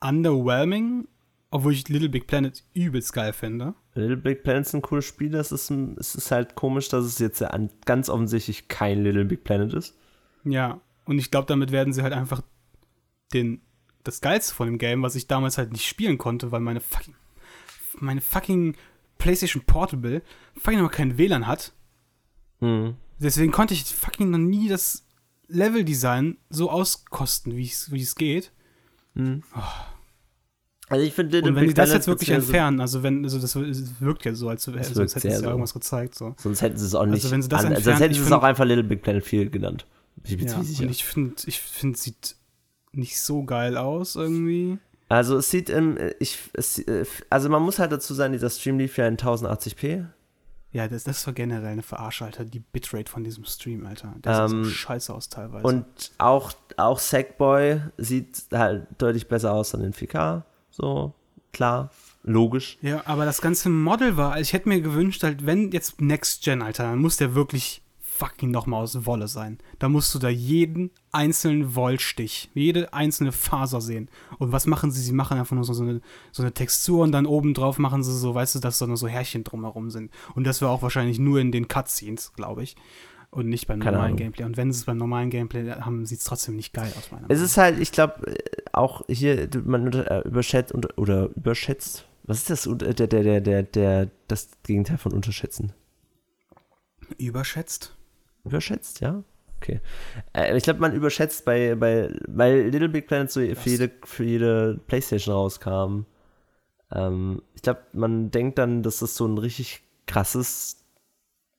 [0.00, 1.08] underwhelming,
[1.50, 3.74] obwohl ich Little Big Planet übelst geil finde.
[3.94, 5.30] Little Big Planet ist ein cooles Spiel.
[5.30, 7.44] Das ist, ein, es ist halt komisch, dass es jetzt
[7.84, 9.96] ganz offensichtlich kein Little Big Planet ist.
[10.44, 12.40] Ja, und ich glaube, damit werden sie halt einfach
[13.32, 13.60] den,
[14.04, 17.16] das Geilste von dem Game, was ich damals halt nicht spielen konnte, weil meine fucking,
[17.98, 18.76] meine fucking
[19.18, 20.22] PlayStation Portable
[20.56, 21.72] fucking noch kein WLAN hat.
[22.60, 22.94] Hm.
[23.18, 25.04] Deswegen konnte ich fucking noch nie das
[25.50, 28.52] Leveldesign so auskosten, wie es wie es geht.
[30.88, 34.24] Also ich finde Und wenn die das jetzt wirklich entfernen, also wenn, also das wirkt
[34.24, 35.44] ja so, als, als, hätten sie so.
[35.44, 36.16] ja irgendwas gezeigt.
[36.16, 36.34] So.
[36.36, 37.22] Sonst hätten sie es auch nicht.
[37.22, 38.84] Also wenn sie das an, also sonst entfernen, hätten ich sie es auch einfach Little
[38.84, 39.86] Big Planet 4 genannt.
[40.24, 40.82] Ich bin Ja, ziemlich sicher.
[40.82, 42.36] und ich finde, ich finde, es sieht
[42.92, 44.78] nicht so geil aus irgendwie.
[45.08, 48.78] Also es sieht im, ich, es, äh, also man muss halt dazu sagen, dieser Stream
[48.78, 50.06] lief ja in 1080p.
[50.72, 52.44] Ja, das, das war generell eine Verarsche, Alter.
[52.44, 54.12] Die Bitrate von diesem Stream, Alter.
[54.14, 55.66] Sieht Ähm, so scheiße aus teilweise.
[55.66, 55.84] Und
[56.18, 60.42] auch, auch Sackboy sieht halt deutlich besser aus an den 4K.
[60.70, 61.12] So,
[61.52, 61.90] klar,
[62.22, 62.78] logisch.
[62.82, 66.44] ja, aber das ganze Model war, also ich hätte mir gewünscht, halt, wenn jetzt Next
[66.44, 67.82] Gen, Alter, dann muss der wirklich
[68.20, 69.58] fucking nochmal aus Wolle sein.
[69.78, 74.10] Da musst du da jeden einzelnen Wollstich, jede einzelne Faser sehen.
[74.38, 75.00] Und was machen sie?
[75.00, 78.02] Sie machen einfach nur so, so, eine, so eine Textur und dann oben drauf machen
[78.04, 80.10] sie so, weißt du, dass da nur so Härchen drumherum sind.
[80.34, 82.76] Und das war auch wahrscheinlich nur in den Cutscenes, glaube ich.
[83.30, 84.18] Und nicht beim Keine normalen Ahnung.
[84.18, 84.44] Gameplay.
[84.44, 87.22] Und wenn sie es beim normalen Gameplay haben, sieht es trotzdem nicht geil aus, meiner
[87.24, 88.36] Es Meinung ist halt, ich glaube,
[88.72, 92.06] auch hier, man äh, überschätzt und, oder überschätzt.
[92.24, 92.66] Was ist das?
[92.66, 95.72] Äh, Der, der, der, der, der, das Gegenteil von unterschätzen.
[97.18, 97.96] Überschätzt?
[98.44, 99.22] Überschätzt, ja?
[99.58, 99.80] Okay.
[100.32, 104.24] Äh, ich glaube, man überschätzt bei, bei, weil Little Big Planet so für jede, für
[104.24, 106.04] jede Playstation rauskam.
[106.92, 110.78] Ähm, ich glaube, man denkt dann, dass das so ein richtig krasses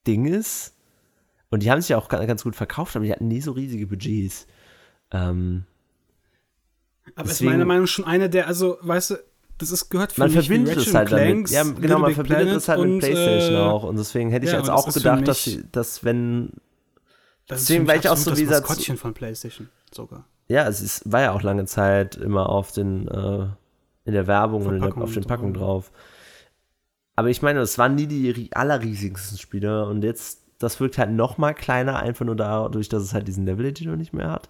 [0.07, 0.75] Ding ist.
[1.51, 3.51] Und die haben sich ja auch ga- ganz gut verkauft, aber die hatten nie so
[3.51, 4.47] riesige Budgets.
[5.11, 5.65] Ähm,
[7.15, 9.15] Aber Deswegen- ist meiner Meinung nach schon einer der, also, weißt du,
[9.57, 11.25] das ist, gehört für man mich verbindet es halt damit.
[11.25, 13.83] Clanks, Ja, Little genau, man Big verbindet Planet es halt mit und, Playstation äh, auch.
[13.83, 16.51] Und deswegen hätte ich ja, jetzt und auch gedacht, dass, dass wenn
[17.51, 20.25] Das Deswegen ist war ich auch so dieser das Maskottchen von PlayStation sogar.
[20.47, 23.45] Ja, es ist, war ja auch lange Zeit immer auf den, äh,
[24.05, 25.23] in der Werbung und der, auf den.
[25.25, 25.91] Packungen drauf.
[27.15, 31.11] Aber ich meine, es waren nie die ri- allerriesigsten Spiele und jetzt, das wirkt halt
[31.11, 34.49] noch mal kleiner, einfach nur dadurch, dass es halt diesen Level-Editor nicht mehr hat.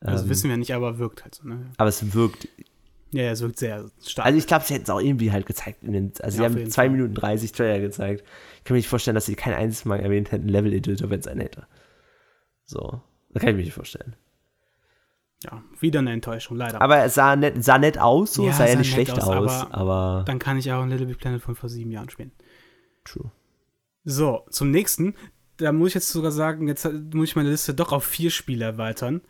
[0.00, 1.66] Also Ähm, wissen wir nicht, aber wirkt halt so, ne?
[1.76, 2.46] aber es wirkt,
[3.10, 4.26] Ja, ja, es wirkt sehr stark.
[4.26, 5.82] also ich glaube, sie hätten es auch irgendwie halt gezeigt.
[5.82, 6.90] In den, also Ja, sie haben jeden 2 Fall.
[6.90, 8.22] Minuten 30 Trailer gezeigt.
[8.58, 11.26] Ich kann mir nicht vorstellen, dass sie kein einziges Mal erwähnt hätten, Level-Editor, wenn es
[11.26, 11.66] einen hätte.
[12.70, 13.00] So,
[13.30, 14.14] das kann ich mir nicht vorstellen.
[15.42, 16.82] ja, wieder eine Enttäuschung, leider.
[16.82, 19.22] Aber es sah nett, sah nett aus, so, Ja, es sah ja nicht schlecht aus,
[19.24, 22.10] aus, aber- aber Dann kann ich auch ein Little Big Planet von vor sieben Jahren
[22.10, 22.32] spielen.
[23.04, 23.30] true.
[24.04, 25.14] So, zum nächsten.
[25.58, 28.64] Da muss ich jetzt sogar sagen, jetzt muss ich meine Liste doch auf vier Spiele
[28.64, 29.22] erweitern.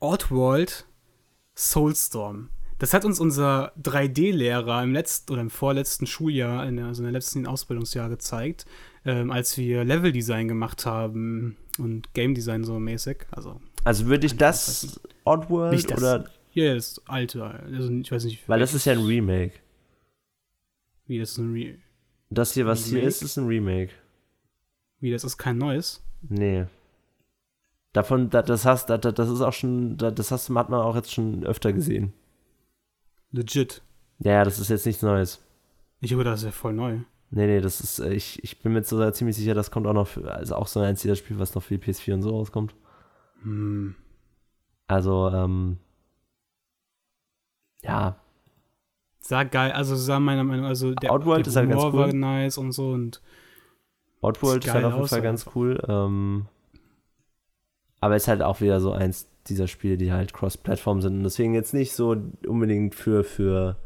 [0.00, 0.86] Oddworld
[1.56, 2.50] Soulstorm.
[2.78, 7.10] Das hat uns unser 3D-Lehrer im letzten oder im vorletzten Schuljahr, in der, also im
[7.10, 8.66] letzten Ausbildungsjahr gezeigt,
[9.04, 13.26] ähm, als wir Leveldesign gemacht haben und Game Design so mäßig.
[13.30, 18.24] Also, Also würde ich das Oddworld Nicht das- oder hier ist alte, also ich weiß
[18.24, 19.54] nicht, weil das ist ja ein Remake.
[21.06, 21.78] wie das ist ein Re
[22.30, 23.08] Das hier, was hier Remake?
[23.08, 23.90] ist, ist ein Remake.
[25.00, 26.02] wie das ist kein neues.
[26.22, 26.66] Nee.
[27.92, 30.80] Davon, da- das hast, da- da- das ist auch schon, da- das hast, hat man
[30.80, 32.12] auch jetzt schon öfter gesehen.
[33.30, 33.82] Legit.
[34.20, 35.40] Ja, das ist jetzt nichts Neues.
[36.00, 37.00] Ich glaube, das ist ja voll neu.
[37.34, 39.92] Nee, nee, das ist, äh, ich, ich bin mir sogar ziemlich sicher, das kommt auch
[39.92, 42.30] noch, für, also auch so ein einziger Spiel, was noch für die PS4 und so
[42.30, 42.74] rauskommt.
[43.42, 43.96] Hm.
[44.86, 45.78] Also, ähm,
[47.82, 48.16] ja,
[49.18, 51.94] Sah geil, also sah meiner Meinung nach, also der, Outworld der ist halt ganz cool.
[51.94, 53.22] war nice und so und
[54.22, 55.82] Sieht ist halt auf jeden Fall ganz cool.
[55.86, 56.46] Ähm,
[58.00, 61.54] aber ist halt auch wieder so eins dieser Spiele, die halt Cross-Plattform sind und deswegen
[61.54, 62.16] jetzt nicht so
[62.46, 63.76] unbedingt für, für,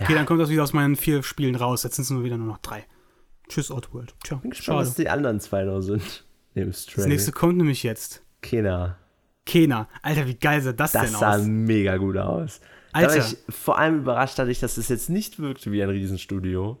[0.00, 0.18] okay, Ja.
[0.18, 1.82] dann kommt das wieder aus meinen vier Spielen raus.
[1.82, 2.84] Jetzt sind es nur wieder nur noch drei.
[3.48, 4.14] Tschüss, Outworld.
[4.24, 4.88] Tja, bin gespannt, schade.
[4.88, 6.24] was die anderen zwei noch sind.
[6.54, 6.96] Neben Stray.
[6.96, 8.22] Das nächste kommt nämlich jetzt.
[8.42, 8.96] Kena.
[9.46, 9.88] Kena.
[10.02, 11.42] Alter, wie geil sah das, Das denn sah aus?
[11.42, 12.60] mega gut aus.
[12.92, 15.90] Da Alter, war ich vor allem überrascht dadurch, dass es jetzt nicht wirkte wie ein
[15.90, 16.78] Riesenstudio.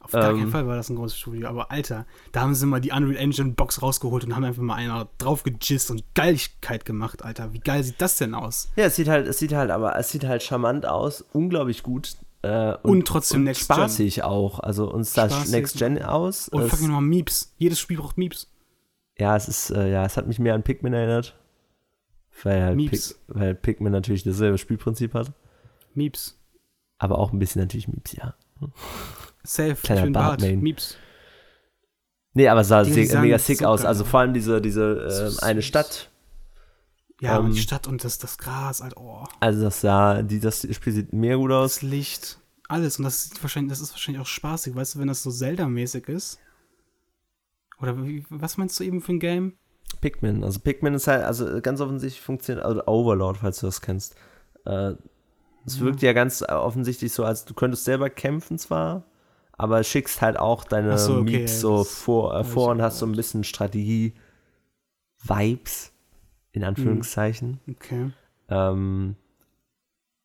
[0.00, 1.48] auf gar ähm, keinen Fall war das ein großes Studio.
[1.48, 4.74] Aber Alter, da haben sie mal die Unreal Engine Box rausgeholt und haben einfach mal
[4.74, 7.52] einer drauf gejist und Geiligkeit gemacht, Alter.
[7.54, 8.70] Wie geil sieht das denn aus?
[8.76, 12.16] Ja, es sieht halt, es sieht halt, aber es sieht halt charmant aus, unglaublich gut.
[12.42, 13.76] Äh, Und trotzdem Next Gen.
[13.76, 14.58] spaßig auch.
[14.60, 15.52] Also uns sah Spaßig.
[15.52, 16.48] Next Gen aus.
[16.48, 17.54] Und fucking nochmal Meeps.
[17.56, 18.48] Jedes Spiel braucht Meeps.
[19.18, 21.38] Ja, es ist, äh, ja, es hat mich mehr an Pikmin erinnert.
[22.42, 23.20] Weil, halt Pik, Mieps.
[23.28, 25.32] weil Pikmin natürlich dasselbe Spielprinzip hat.
[25.94, 26.38] Mieps.
[26.98, 28.34] Aber auch ein bisschen natürlich Mieps, ja.
[29.44, 29.74] Safe.
[29.74, 30.40] Kleiner ich bin Bart.
[30.40, 30.60] Bartmain.
[30.60, 30.96] Mieps.
[32.34, 33.84] Nee, aber es sah Die mega sick aus.
[33.84, 35.62] Also vor allem diese, diese äh, eine.
[35.62, 36.10] Stadt.
[37.22, 40.40] Ja, und Ähm, die Stadt und das, das Gras, halt, oh, Also das sah, die,
[40.40, 41.74] das Spiel sieht mega gut aus.
[41.74, 42.98] das Licht, alles.
[42.98, 46.08] Und das ist wahrscheinlich, das ist wahrscheinlich auch spaßig, weißt du, wenn das so Zelda-mäßig
[46.08, 46.40] ist.
[47.80, 49.52] Oder wie, was meinst du eben für ein Game?
[50.00, 50.42] Pikmin.
[50.42, 54.16] Also Pikmin ist halt, also ganz offensichtlich funktioniert, also Overlord, falls du das kennst.
[54.64, 54.94] Äh,
[55.64, 59.04] es wirkt ja ganz offensichtlich so, als du könntest selber kämpfen zwar,
[59.52, 62.98] aber schickst halt auch deine Ach so, okay, Meeps so vor, äh, vor und hast
[62.98, 65.91] so ein bisschen Strategie-Vibes,
[66.52, 67.60] in Anführungszeichen.
[67.70, 68.10] Okay.
[68.48, 69.16] Ähm,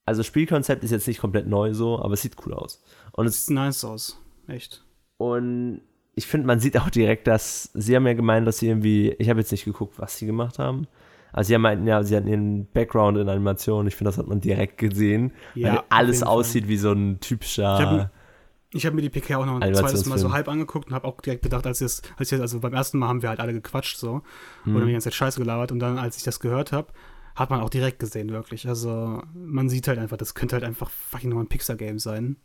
[0.05, 2.83] also Spielkonzept ist jetzt nicht komplett neu so, aber es sieht cool aus.
[3.11, 4.21] Und Das es sieht nice aus.
[4.47, 4.83] Echt.
[5.17, 5.81] Und
[6.15, 9.29] ich finde, man sieht auch direkt, dass sie haben ja gemeint, dass sie irgendwie, ich
[9.29, 10.87] habe jetzt nicht geguckt, was sie gemacht haben.
[11.33, 13.85] Also sie haben meinten, ja, sie hatten ihren Background in Animation.
[13.87, 18.09] Ich finde, das hat man direkt gesehen, Ja, weil alles aussieht wie so ein typischer.
[18.71, 20.89] Ich hab- Ich habe mir die PK auch noch ein zweites Mal so halb angeguckt
[20.89, 23.21] und habe auch direkt gedacht, als ich, das, als ich also beim ersten Mal haben
[23.21, 24.21] wir halt alle gequatscht so
[24.63, 24.75] Hm.
[24.75, 26.91] oder die ganze Zeit Scheiße gelabert und dann, als ich das gehört habe,
[27.35, 28.67] hat man auch direkt gesehen, wirklich.
[28.67, 32.35] Also man sieht halt einfach, das könnte halt einfach fucking nur ein Pixar-Game sein.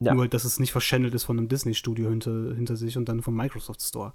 [0.00, 0.14] Ja.
[0.14, 3.20] Nur halt, dass es nicht verschändelt ist von einem Disney-Studio hinter, hinter sich und dann
[3.22, 4.12] vom Microsoft Store.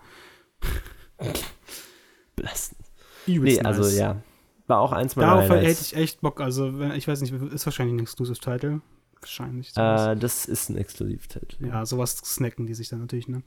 [2.35, 2.79] Belastend.
[3.27, 3.97] Übelst Nee, also nice.
[3.97, 4.21] ja.
[4.67, 6.41] War auch eins meiner Darauf hätte ich echt Bock.
[6.41, 8.81] Also, ich weiß nicht, ist wahrscheinlich ein Exclusive-Title.
[9.23, 9.69] Wahrscheinlich.
[9.77, 11.65] Äh, das ist ein Exklusivtitel.
[11.65, 13.41] Ja, sowas snacken die sich dann natürlich, ne?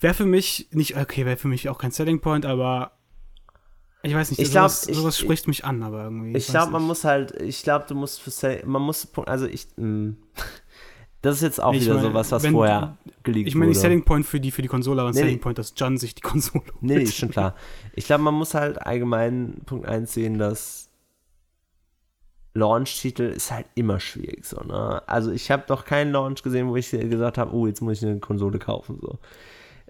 [0.00, 2.92] Wäre für mich nicht, okay, wäre für mich auch kein Selling Point, aber
[4.02, 6.36] ich weiß nicht, Ich glaub, sowas, ich- sowas ich- spricht mich an, aber irgendwie.
[6.36, 9.66] Ich glaube, man muss halt, ich glaube, du musst für Sel- man muss, also ich,
[9.76, 10.14] mh,
[11.22, 13.80] das ist jetzt auch Ich wieder mein, sowas, was wenn- vorher geleakt Ich meine, nicht.
[13.80, 15.40] Selling Point für die, für die Konsole, aber ein Nee, Selling.
[15.40, 16.82] Point, dass John sich die Konsole holt.
[16.82, 17.56] Nee, nee, ist schon klar.
[17.94, 20.87] Ich glaube, man muss halt allgemein Punkt 1 sehen, dass
[22.58, 25.02] Launch-Titel ist halt immer schwierig so, ne?
[25.06, 28.08] Also ich habe doch keinen Launch gesehen, wo ich gesagt habe, oh, jetzt muss ich
[28.08, 29.18] eine Konsole kaufen, so.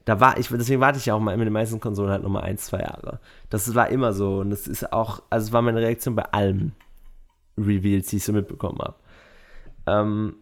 [0.04, 2.44] Da war ich, deswegen warte ich ja auch mal mit den meisten Konsolen halt nochmal
[2.44, 3.20] ein, zwei Jahre.
[3.50, 6.72] Das war immer so und das ist auch, also es war meine Reaktion bei allem
[7.59, 8.94] Reveals, die ich so mitbekommen habe.
[9.87, 10.37] Ähm,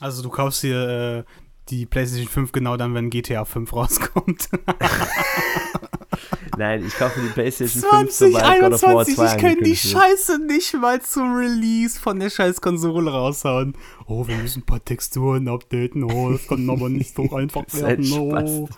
[0.00, 1.24] Also, du kaufst dir äh,
[1.68, 4.48] die PlayStation 5 genau dann, wenn GTA 5 rauskommt.
[6.58, 9.76] nein, ich kaufe die PlayStation 5, sobald God of War 2 2021, ich könnte die.
[9.76, 13.76] Scheiße nicht mal zum Release von der scheiß Konsole raushauen.
[14.06, 16.04] Oh, wir müssen ein paar Texturen updaten.
[16.04, 18.10] Oh, das kann aber nicht so einfach werden.
[18.12, 18.68] Oh.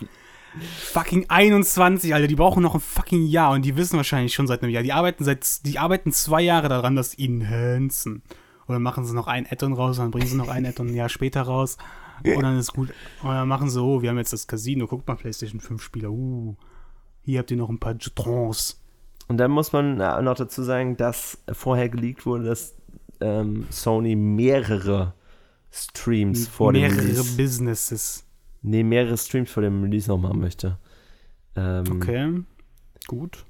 [0.92, 4.62] Fucking 21, Alter, die brauchen noch ein fucking Jahr und die wissen wahrscheinlich schon seit
[4.62, 4.82] einem Jahr.
[4.82, 8.22] Die arbeiten seit, die arbeiten zwei Jahre daran, das enhancen.
[8.66, 11.08] Oder machen sie noch ein Add-on raus, dann bringen sie noch ein Add-on ein Jahr
[11.08, 11.78] später raus.
[12.24, 12.92] Und dann ist gut.
[13.22, 16.56] Dann machen sie, oh, wir haben jetzt das Casino, guckt mal, PlayStation 5 Spieler, uh.
[17.28, 18.80] Hier habt ihr noch ein paar Jetons.
[19.26, 22.74] Und dann muss man äh, noch dazu sagen, dass vorher geleakt wurde, dass
[23.20, 25.12] ähm, Sony mehrere
[25.70, 28.24] Streams vor dem Mehrere Release, Businesses.
[28.62, 30.78] nee, mehrere Streams vor dem Release noch machen möchte.
[31.54, 32.40] Ähm, Okay.
[33.08, 33.44] Gut.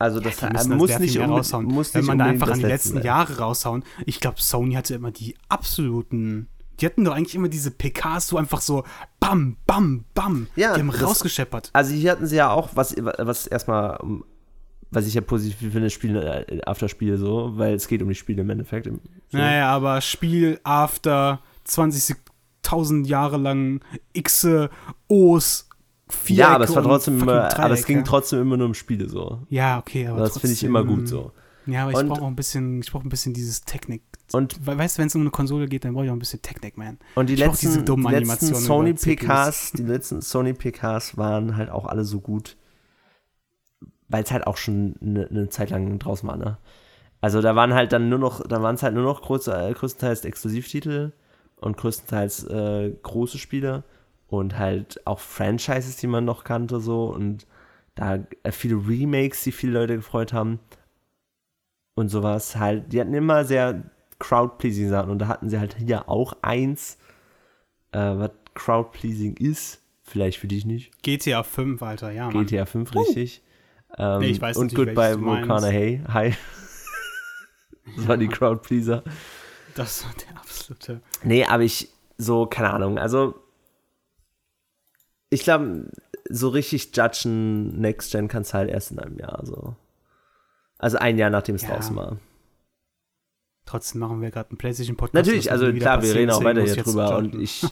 [0.00, 1.66] Also das Die müssen muss, sehr nicht raushauen.
[1.66, 3.06] muss Wenn nicht man da einfach an das die letzte letzten.
[3.06, 3.84] Jahre raushauen.
[4.04, 6.48] Ich glaube, Sony hatte immer die absoluten.
[6.80, 8.84] Die hatten doch eigentlich immer diese PKs so einfach so
[9.20, 10.46] bam, bam, bam.
[10.56, 11.70] Ja, die haben das- rausgescheppert.
[11.72, 14.24] Also hier hatten sie ja auch, was, was erstmal, um,
[14.90, 18.42] was ich ja positiv finde, Spiele, äh, After-Spiele so, weil es geht um die Spiele
[18.42, 18.86] im Endeffekt.
[18.86, 19.38] Im, so.
[19.38, 23.80] Naja, aber Spiel after 20.000 Jahre lang
[24.14, 24.70] Xe,
[25.08, 25.68] O's,
[26.10, 29.08] Vierecke ja, aber es war trotzdem immer, aber es ging trotzdem immer nur um Spiele
[29.10, 29.42] so.
[29.50, 31.32] Ja, okay, aber das finde ich immer gut so.
[31.66, 34.02] Ja, aber ich brauche auch ein bisschen, ich brauche ein bisschen dieses Technik.
[34.32, 36.18] Und We- Weißt du, wenn es um eine Konsole geht, dann brauche ich auch ein
[36.18, 36.98] bisschen Technik, man.
[37.14, 38.94] Und die Ich letzten, diese dummen die letzten Animationen Sony.
[38.94, 42.56] PKs, die letzten Sony PKs waren halt auch alle so gut,
[44.08, 46.58] weil es halt auch schon eine, eine Zeit lang draußen war, ne?
[47.20, 49.72] Also da waren halt dann nur noch, da waren es halt nur noch größer, äh,
[49.72, 51.12] größtenteils Exklusivtitel
[51.56, 53.82] und größtenteils äh, große Spiele
[54.28, 57.46] und halt auch Franchises, die man noch kannte so und
[57.96, 60.60] da äh, viele Remakes, die viele Leute gefreut haben
[61.96, 62.92] und sowas halt.
[62.92, 63.82] Die hatten immer sehr
[64.18, 66.98] crowd-pleasing Sachen und da hatten sie halt hier auch eins,
[67.92, 69.80] äh, was crowd-pleasing ist.
[70.02, 71.02] Vielleicht für dich nicht.
[71.02, 72.46] GTA 5, Alter, ja, Mann.
[72.46, 73.42] GTA 5, richtig.
[73.98, 75.20] Ähm, Nee, ich weiß und Goodbye.
[75.20, 76.02] Volcana Hey.
[76.08, 76.34] Hi.
[77.96, 79.02] das war die Crowd-Pleaser.
[79.74, 81.00] Das war der absolute.
[81.22, 83.34] Nee, aber ich, so, keine Ahnung, also
[85.30, 85.90] ich glaube,
[86.30, 89.76] so richtig judgen Next Gen kannst du halt erst in einem Jahr, so.
[90.78, 91.70] Also ein Jahr, nachdem es Ja.
[91.74, 92.16] draußen war.
[93.68, 95.14] Trotzdem machen wir gerade einen PlayStation-Podcast.
[95.14, 97.66] Natürlich, was also klar, wir reden auch weiter hier drüber und ich,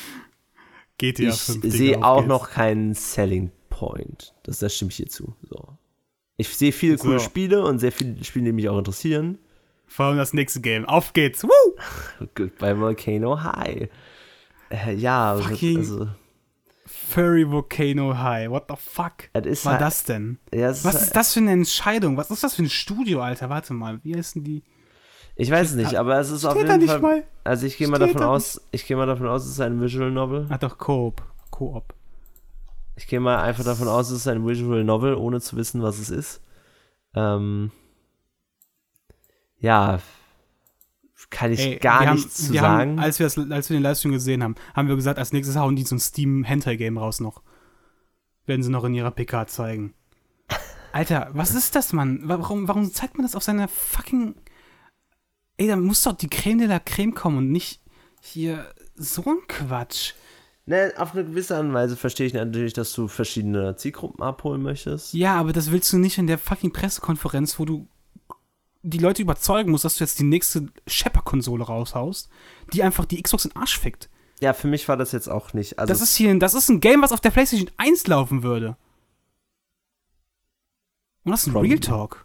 [0.98, 2.28] GTA ich 5, Digga, sehe auch geht's.
[2.28, 4.34] noch keinen Selling point.
[4.42, 5.34] Das, das stimme ich dir zu.
[5.48, 5.78] So.
[6.36, 7.24] Ich sehe viele coole So.
[7.24, 9.38] Spiele und sehr viele Spiele, die mich auch interessieren.
[9.86, 10.84] Vor allem das nächste Game.
[10.84, 11.42] Auf geht's.
[11.42, 11.48] Woo!
[12.58, 13.88] Bei Volcano High.
[14.68, 16.08] Äh, ja, also, Fucking- also
[16.84, 18.50] Furry Volcano High.
[18.50, 19.30] What the fuck?
[19.46, 20.38] ist war halt, das denn?
[20.52, 22.18] Ja, Was halt- ist das für eine Entscheidung?
[22.18, 23.48] Was ist das für ein Studio, Alter?
[23.48, 24.00] Warte mal.
[24.04, 24.62] Wie heißen die?
[25.38, 27.00] Ich weiß es nicht, aber es ist auf Steht jeden nicht Fall.
[27.00, 27.24] mal.
[27.44, 29.80] Also ich gehe mal davon da aus, ich gehe mal davon aus, es ist ein
[29.80, 30.46] Visual Novel.
[30.50, 31.22] Ach doch, Coop.
[31.50, 31.94] Coop.
[32.96, 35.98] Ich gehe mal einfach davon aus, es ist ein Visual Novel, ohne zu wissen, was
[35.98, 36.42] es ist.
[37.14, 37.70] Ähm,
[39.60, 40.00] ja,
[41.30, 42.90] kann ich Ey, gar wir nichts haben, zu wir sagen.
[42.90, 45.56] Haben, als, wir das, als wir den Livestream gesehen haben, haben wir gesagt, als nächstes
[45.56, 47.42] hauen die so ein Steam Hentai Game raus noch.
[48.46, 49.94] Werden sie noch in ihrer PK zeigen.
[50.92, 52.22] Alter, was ist das, Mann?
[52.24, 54.34] Warum, warum zeigt man das auf seiner fucking.
[55.58, 57.80] Ey, da muss doch die Creme de la Creme kommen und nicht
[58.22, 60.14] hier so ein Quatsch.
[60.66, 64.62] ne, auf eine gewisse Art und Weise verstehe ich natürlich, dass du verschiedene Zielgruppen abholen
[64.62, 65.14] möchtest.
[65.14, 67.88] Ja, aber das willst du nicht in der fucking Pressekonferenz, wo du
[68.82, 72.28] die Leute überzeugen musst, dass du jetzt die nächste Shepard-Konsole raushaust,
[72.72, 74.08] die einfach die Xbox in den Arsch fickt.
[74.40, 75.78] Ja, für mich war das jetzt auch nicht.
[75.80, 78.42] Also das ist hier, ein- das ist ein Game, was auf der PlayStation 1 laufen
[78.44, 78.76] würde.
[81.24, 82.24] Und das ist ein Real Talk.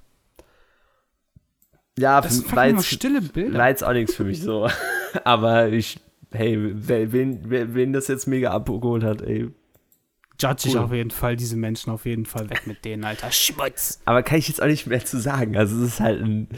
[1.97, 3.57] Ja, Das war jetzt, stille Bilder.
[3.59, 4.69] war jetzt auch nichts für mich so.
[5.23, 5.99] aber ich,
[6.31, 9.49] hey, wen, wer- wen das jetzt mega abgeholt hat, ey.
[10.41, 10.81] Judge ich cool.
[10.81, 13.31] auf jeden Fall, diese Menschen auf jeden Fall weg mit denen, Alter.
[13.31, 14.01] Schmutz.
[14.05, 15.55] Aber kann ich jetzt auch nicht mehr zu sagen.
[15.55, 16.49] Also es ist halt ein,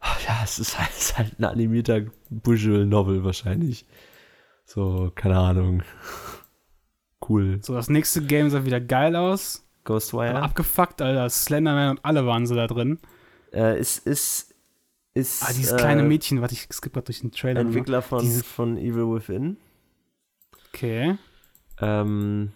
[0.00, 3.86] ach ja, es ist halt, es ist halt ein animierter Visual Novel wahrscheinlich.
[4.64, 5.84] So, keine Ahnung.
[7.26, 7.60] Cool.
[7.62, 9.62] So, das nächste Game sah wieder geil aus.
[9.84, 10.42] Aber Ghostwire.
[10.42, 11.30] abgefuckt, Alter.
[11.30, 12.98] Slenderman und alle waren so da drin.
[13.52, 14.52] Äh, ist, ist,
[15.16, 17.60] ist Ah, dieses äh, kleine Mädchen, warte, ich skippe gerade durch den Trailer.
[17.60, 19.56] Entwickler von, Diese- von Evil Within.
[20.72, 21.16] Okay.
[21.80, 22.52] Ähm,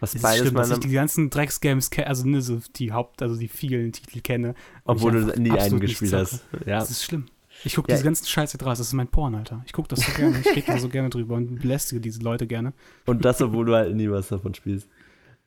[0.00, 2.92] was Es ist beides schlimm, dass ich die ganzen Drecksgames kenne, also ne, so die
[2.92, 4.54] Haupt, also die vielen Titel kenne.
[4.84, 6.44] obwohl du nie einen gespielt hast.
[6.66, 6.80] Ja.
[6.80, 7.26] Das ist schlimm.
[7.64, 7.96] Ich gucke Ja.
[7.96, 9.62] diese ganzen Scheiße draus, das ist mein Porn, Alter.
[9.66, 12.46] Ich gucke das so gerne, ich rede da so gerne drüber und belästige diese Leute
[12.46, 12.72] gerne.
[13.06, 14.88] Und das, obwohl du halt nie was davon spielst.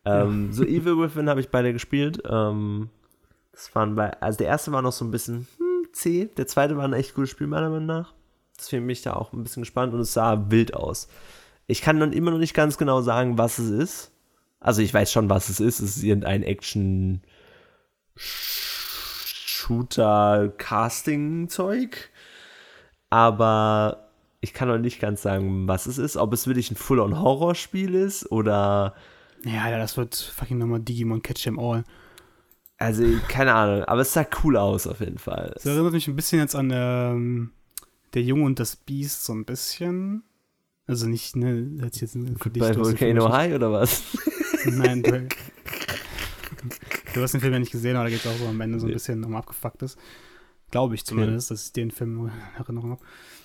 [0.06, 2.22] Ähm, So Evil Within habe ich beide gespielt.
[2.30, 2.90] Ähm,
[3.56, 6.76] das waren bei, also der erste war noch so ein bisschen hm, zäh, der zweite
[6.76, 8.14] war ein echt gutes Spiel meiner Meinung nach.
[8.58, 11.08] Deswegen bin ich da auch ein bisschen gespannt und es sah wild aus.
[11.68, 14.12] Ich kann dann immer noch nicht ganz genau sagen, was es ist.
[14.60, 15.80] Also ich weiß schon, was es ist.
[15.80, 17.22] Es ist irgendein Action
[19.66, 22.10] Shooter Casting Zeug.
[23.10, 24.10] Aber
[24.42, 26.18] ich kann noch nicht ganz sagen, was es ist.
[26.18, 28.96] Ob es wirklich ein Full-on-Horrorspiel ist oder.
[29.44, 31.84] Ja, das wird fucking nochmal Digimon Catch Them All.
[32.78, 33.84] Also, keine Ahnung.
[33.86, 35.52] Aber es sah cool aus auf jeden Fall.
[35.54, 37.52] Das erinnert mich ein bisschen jetzt an ähm,
[38.14, 40.24] Der Junge und das Biest, so ein bisschen.
[40.88, 42.18] Also nicht, ne, ist jetzt.
[42.60, 44.04] Bei Volcano High oder was?
[44.66, 45.28] Nein, du,
[47.14, 48.80] du hast den Film ja nicht gesehen, aber da geht es auch so am Ende
[48.80, 49.98] so ein bisschen um abgefucktes.
[50.72, 53.02] Glaube ich zumindest, dass ich den Film nur in Erinnerung habe.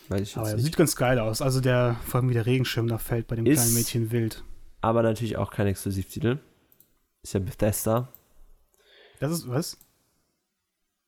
[0.09, 1.41] Weiß ich Aber er sieht ganz geil aus.
[1.41, 4.43] Also der, vor allem wie der Regenschirm da fällt bei dem Ist- kleinen Mädchen wild.
[4.81, 6.39] Aber natürlich auch kein Exklusivtitel.
[7.23, 8.09] Ist ja Bethesda.
[9.21, 9.79] Das ist, was?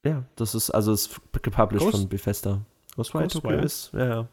[0.04, 2.60] Ja, das ist, also ist gepublished Ghost- von Bethesda.
[2.96, 4.28] Ghostwire Tokyo ist, ja, ja.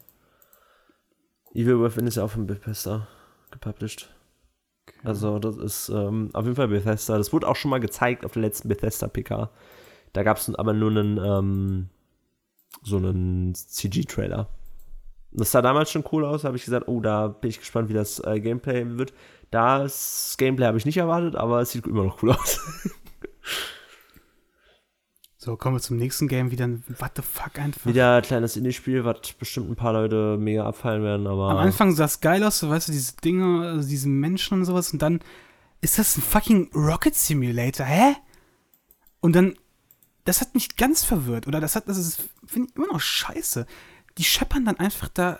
[1.53, 3.07] Evil Within ist ja auch von Bethesda
[3.51, 4.09] gepublished.
[5.03, 7.17] Also das ist ähm, auf jeden Fall Bethesda.
[7.17, 9.49] Das wurde auch schon mal gezeigt auf der letzten Bethesda PK.
[10.13, 11.89] Da gab es aber nur einen ähm,
[12.83, 14.49] so einen CG-Trailer.
[15.31, 16.43] Das sah damals schon cool aus.
[16.43, 19.13] Habe ich gesagt, oh, da bin ich gespannt, wie das äh, Gameplay wird.
[19.51, 22.59] Das Gameplay habe ich nicht erwartet, aber es sieht immer noch cool aus.
[25.41, 26.51] So, kommen wir zum nächsten Game.
[26.51, 27.85] Wieder ein What the fuck einfach.
[27.85, 31.95] Wieder ein kleines Indie-Spiel, was bestimmt ein paar Leute mega abfallen werden, aber Am Anfang
[31.95, 34.91] sah es geil aus, so, weißt du, diese Dinge, also diese Menschen und sowas.
[34.91, 35.21] Und dann
[35.79, 38.15] ist das ein fucking Rocket Simulator, hä?
[39.21, 39.55] Und dann,
[40.25, 41.47] das hat mich ganz verwirrt.
[41.47, 43.65] Oder das hat, das ist, finde ich immer noch scheiße.
[44.17, 45.39] Die scheppern dann einfach da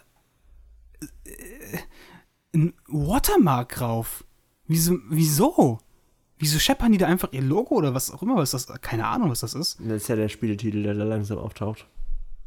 [1.26, 1.78] äh,
[2.54, 4.24] ein Watermark rauf.
[4.66, 4.98] Wieso?
[5.10, 5.80] Wieso?
[6.40, 9.30] Wieso scheppern die da einfach ihr Logo oder was auch immer, was das, keine Ahnung,
[9.30, 9.78] was das ist.
[9.80, 11.86] das ist ja der Spieletitel, der da langsam auftaucht.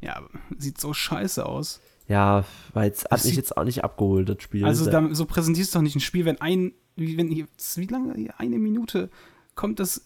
[0.00, 1.80] Ja, aber sieht so scheiße aus.
[2.08, 4.64] Ja, weil es hat mich jetzt auch nicht abgeholt, das Spiel.
[4.64, 7.86] Also Da- so präsentierst du doch nicht ein Spiel, wenn ein, wie, wenn hier, wie
[7.86, 9.10] lange, hier, eine Minute
[9.54, 10.04] kommt das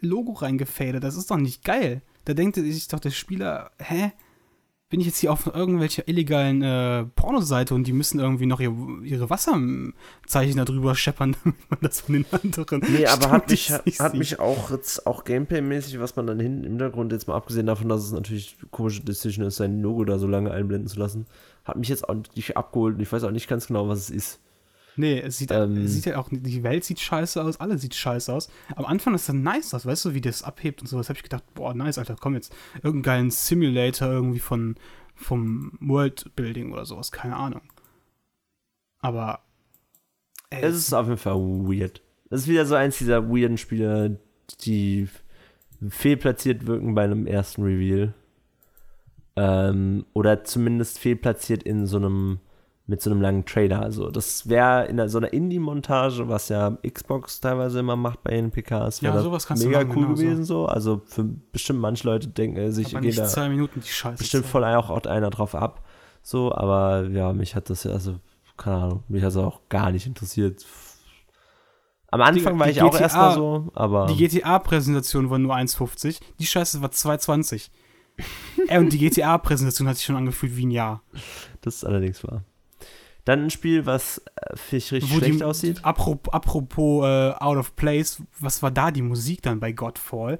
[0.00, 1.04] Logo reingefadet.
[1.04, 2.02] Das ist doch nicht geil.
[2.24, 4.12] Da denkt sich doch der Spieler, hä?
[4.92, 8.76] Bin ich jetzt hier auf irgendwelcher illegalen äh, Pornoseite und die müssen irgendwie noch ihr,
[9.02, 12.82] ihre Wasserzeichen da drüber scheppern, damit man das von den anderen.
[12.86, 14.12] Nee, aber hat mich, hat sieht.
[14.12, 17.88] mich auch jetzt auch Gameplay-mäßig, was man dann hinten im Hintergrund, jetzt mal abgesehen davon,
[17.88, 21.24] dass es natürlich eine komische Decision ist, sein Logo da so lange einblenden zu lassen,
[21.64, 24.10] hat mich jetzt auch nicht abgeholt und ich weiß auch nicht ganz genau, was es
[24.10, 24.40] ist.
[24.96, 25.84] Nee, es sieht, Ähm.
[25.84, 28.50] es sieht ja auch, die Welt sieht scheiße aus, alles sieht scheiße aus.
[28.76, 31.08] Am Anfang ist dann nice aus, weißt du, wie das abhebt und sowas.
[31.08, 32.54] Habe ich gedacht, boah, nice, Alter, komm jetzt.
[32.76, 34.76] Irgendeinen geilen Simulator irgendwie von,
[35.14, 37.62] vom Worldbuilding oder sowas, keine Ahnung.
[39.00, 39.40] Aber,
[40.50, 42.02] ey, Es ist auf jeden Fall weird.
[42.28, 44.18] Das ist wieder so eins dieser weirden Spiele,
[44.60, 45.08] die
[45.88, 48.14] fehlplatziert wirken bei einem ersten Reveal.
[49.36, 52.40] Ähm, oder zumindest fehlplatziert in so einem,
[52.92, 53.80] mit so einem langen Trailer.
[53.80, 58.50] Also, das wäre in so einer Indie-Montage, was ja Xbox teilweise immer macht bei den
[58.50, 60.66] PKs, Ja, sowas kannst du mega cool genau gewesen so.
[60.66, 64.18] Also, für bestimmt manche Leute denken äh, sich, aber nicht da zwei Minuten die Scheiße.
[64.18, 65.82] bestimmt voll auch, auch einer drauf ab.
[66.22, 68.16] So, aber ja, mich hat das ja, also,
[68.58, 70.64] keine Ahnung, mich hat es auch gar nicht interessiert.
[72.10, 75.54] Am Anfang Die- war die ich auch GTA erstmal so, aber Die GTA-Präsentation war nur
[75.56, 76.20] 1,50.
[76.38, 77.70] Die Scheiße war 2,20.
[78.68, 81.00] Ey, und die GTA-Präsentation hat sich schon angefühlt wie ein Jahr.
[81.62, 82.44] das ist allerdings wahr.
[83.24, 85.84] Dann ein Spiel, was äh, finde ich richtig Wo schlecht die, aussieht.
[85.84, 90.38] Apropos, apropos äh, Out of Place, was war da die Musik dann bei Godfall?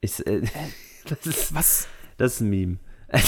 [0.00, 0.42] Ich, äh,
[1.06, 1.88] das, ist, Was?
[2.16, 2.78] das ist ein Meme.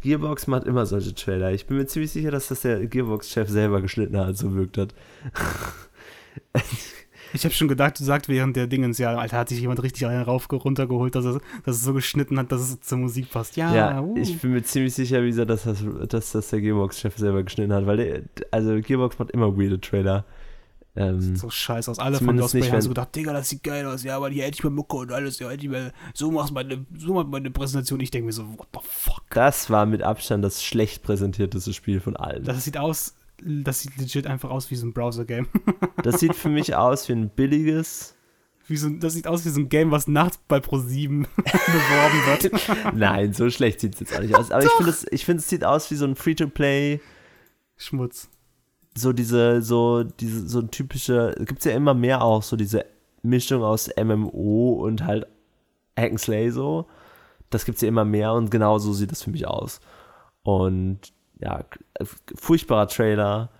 [0.00, 1.52] Gearbox macht immer solche Trailer.
[1.52, 4.94] Ich bin mir ziemlich sicher, dass das der Gearbox-Chef selber geschnitten hat, so wirkt hat.
[7.34, 10.06] Ich habe schon gedacht, du sagst während der Dingens, ja, Alter, hat sich jemand richtig
[10.06, 13.56] einen rauf runtergeholt, dass er, dass es so geschnitten hat, dass es zur Musik passt.
[13.56, 14.16] Ja, Ja, uh.
[14.16, 17.72] ich bin mir ziemlich sicher, wie gesagt, dass das, dass das der Gearbox-Chef selber geschnitten
[17.72, 18.22] hat, weil der,
[18.52, 20.24] also Gearbox macht immer weirde Trailer.
[20.96, 21.98] Ähm, Sieht so scheiße aus.
[21.98, 24.04] Alle von Lost Bay haben so gedacht, Digga, das sieht geil aus.
[24.04, 25.40] Ja, aber hier hätte ich mal Mucke und alles.
[25.40, 27.98] Ja, hätte ich mal, so machst meine, so macht meine Präsentation.
[27.98, 29.24] Ich denke mir so, what the fuck?
[29.30, 32.44] das war mit Abstand das schlecht präsentierteste Spiel von allen.
[32.44, 35.48] Das sieht aus, das sieht legit einfach aus wie so ein Browser-Game.
[36.02, 38.14] Das sieht für mich aus wie ein billiges.
[38.66, 42.94] Wie so, das sieht aus wie so ein Game, was nachts bei Pro7 beworben wird.
[42.94, 44.50] Nein, so schlecht sieht es jetzt auch nicht aus.
[44.50, 47.00] Aber ich finde, es, ich finde, es sieht aus wie so ein Free-to-Play,
[47.78, 48.28] Schmutz.
[48.94, 52.84] so diese, so, diese, so ein typische, gibt es ja immer mehr auch, so diese
[53.22, 55.26] Mischung aus MMO und halt
[55.96, 56.86] Hack'n'Slay so.
[57.48, 59.80] Das gibt es ja immer mehr und genau so sieht das für mich aus.
[60.42, 61.64] Und ja,
[62.34, 63.50] furchtbarer Trailer.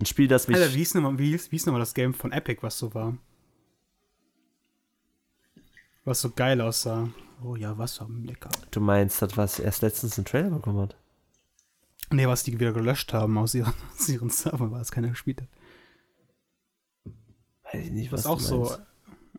[0.00, 0.56] Ein Spiel, das mich.
[0.56, 3.16] Alter, wie hieß nochmal wie wie nochmal das Game von Epic, was so war?
[6.04, 7.08] Was so geil aussah.
[7.42, 8.50] Oh ja, Wasser, lecker.
[8.70, 10.96] Du meinst, das, was erst letztens einen Trailer bekommen hat?
[12.10, 15.42] Nee, was die wieder gelöscht haben aus ihren, aus ihren Servern, weil es keiner gespielt
[15.42, 15.48] hat.
[17.64, 18.76] Weiß ich nicht, Was was auch so,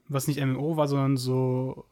[0.08, 1.86] was nicht MMO war, sondern so,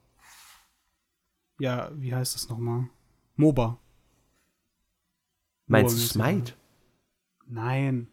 [1.59, 2.89] ja, wie heißt das nochmal?
[3.35, 3.79] MOBA.
[5.67, 6.01] Meinst du.
[6.01, 6.53] Smite?
[7.47, 8.07] Nein.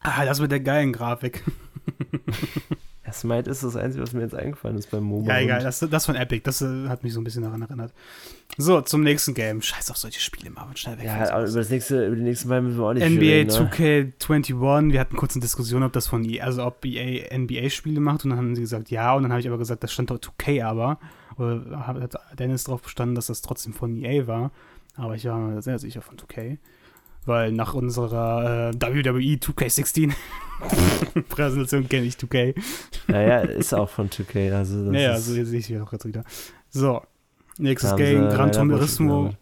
[0.00, 1.44] Ah, das mit der geilen Grafik.
[3.08, 5.32] Ja, Smite ist das Einzige, was mir jetzt eingefallen ist beim MOBA.
[5.32, 7.94] Ja, egal, das, das von Epic, das äh, hat mich so ein bisschen daran erinnert.
[8.58, 9.62] So, zum nächsten Game.
[9.62, 11.06] Scheiß auf solche Spiele, Marvin, schnell weg.
[11.06, 13.70] Ja, über das nächste, über die nächsten beiden müssen wir auch nicht NBA reden, ne?
[14.20, 18.24] 2K21, wir hatten kurz eine Diskussion, ob das von EA, also ob EA NBA-Spiele macht
[18.24, 20.18] und dann haben sie gesagt, ja, und dann habe ich aber gesagt, das stand doch
[20.18, 20.98] 2K aber.
[21.38, 24.50] Oder hat Dennis drauf bestanden, dass das trotzdem von EA war.
[24.98, 26.58] Aber ich war mir sehr sicher von 2K.
[27.24, 30.12] Weil nach unserer äh, WWE 2K16
[31.28, 32.54] Präsentation kenne ich 2K.
[33.06, 34.52] Naja, ist auch von 2K.
[34.52, 36.24] Also das Naja, also sehe ich hier auch jetzt wieder.
[36.70, 37.02] So,
[37.58, 39.34] nächstes Game, Gran Turismo.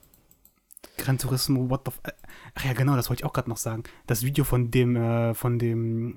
[0.99, 2.15] Gran Turismo, what the f
[2.55, 3.83] Ach ja, genau, das wollte ich auch gerade noch sagen.
[4.07, 6.17] Das Video von dem, äh, von dem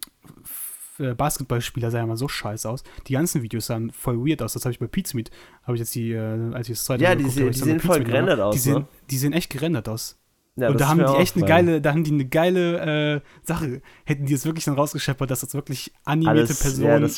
[1.16, 2.84] Basketballspieler sah ja mal so scheiße aus.
[3.08, 4.54] Die ganzen Videos sahen voll weird aus.
[4.54, 5.32] Das habe ich bei Pizmeet,
[5.64, 7.52] habe ich jetzt die, äh, als ich das zweite Ja, Mal die geguckt die bei
[7.66, 8.88] sehen voll gerendert aus, Die sehen, ne?
[9.10, 10.18] die sehen echt gerendert aus.
[10.56, 13.82] Ja, und da haben die echt eine geile, da haben die eine geile äh, Sache.
[14.04, 17.10] Hätten die es wirklich dann rausgescheppert, dass das wirklich animierte Alles- Personen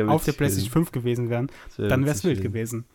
[0.00, 2.86] ja, auf, auf der PlayStation 5 gewesen wären, wär dann wäre es wild gewesen.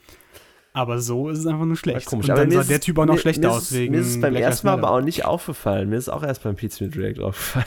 [0.74, 2.08] Aber so ist es einfach nur schlecht.
[2.08, 2.28] Komisch.
[2.28, 4.08] Und dann sah ist der Typ auch noch mir- schlechter mir aus ist, Mir ist
[4.08, 5.88] es beim Black ersten Mal aber auch nicht aufgefallen.
[5.90, 7.66] Mir ist auch erst beim Pizza Direct aufgefallen.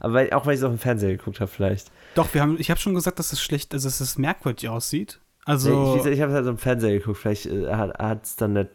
[0.00, 1.90] Aber weil, auch weil ich es auf dem Fernseher geguckt habe, vielleicht.
[2.14, 5.20] Doch, wir haben, ich habe schon gesagt, dass es schlecht, also dass es merkwürdig aussieht.
[5.44, 7.18] Also, ich, ich habe es halt am Fernseher geguckt.
[7.18, 8.68] Vielleicht äh, hat es dann der,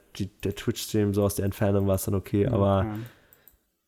[0.43, 2.85] der Twitch-Stream so aus der Entfernung war es dann okay, aber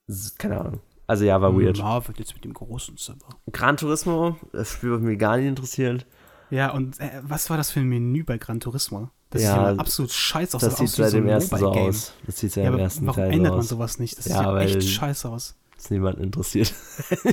[0.07, 0.79] s- keine Ahnung.
[1.07, 1.77] Also ja, war weird.
[1.79, 3.39] Marvin jetzt mit dem großen Zimmer.
[3.51, 6.05] Gran Turismo, das Spiel, was mich gar nicht interessiert.
[6.49, 9.09] Ja, und äh, was war das für ein Menü bei Gran Turismo?
[9.31, 10.61] Das Ja, sieht ja absolut scheiße aus.
[10.61, 12.13] Das sieht seit dem ersten so aus.
[12.25, 14.17] Das sieht seit Ja, dem aber ersten warum Teil ändert man sowas nicht?
[14.17, 15.55] Das Ja, sieht echt scheiße aus.
[15.83, 16.73] Ist niemand interessiert.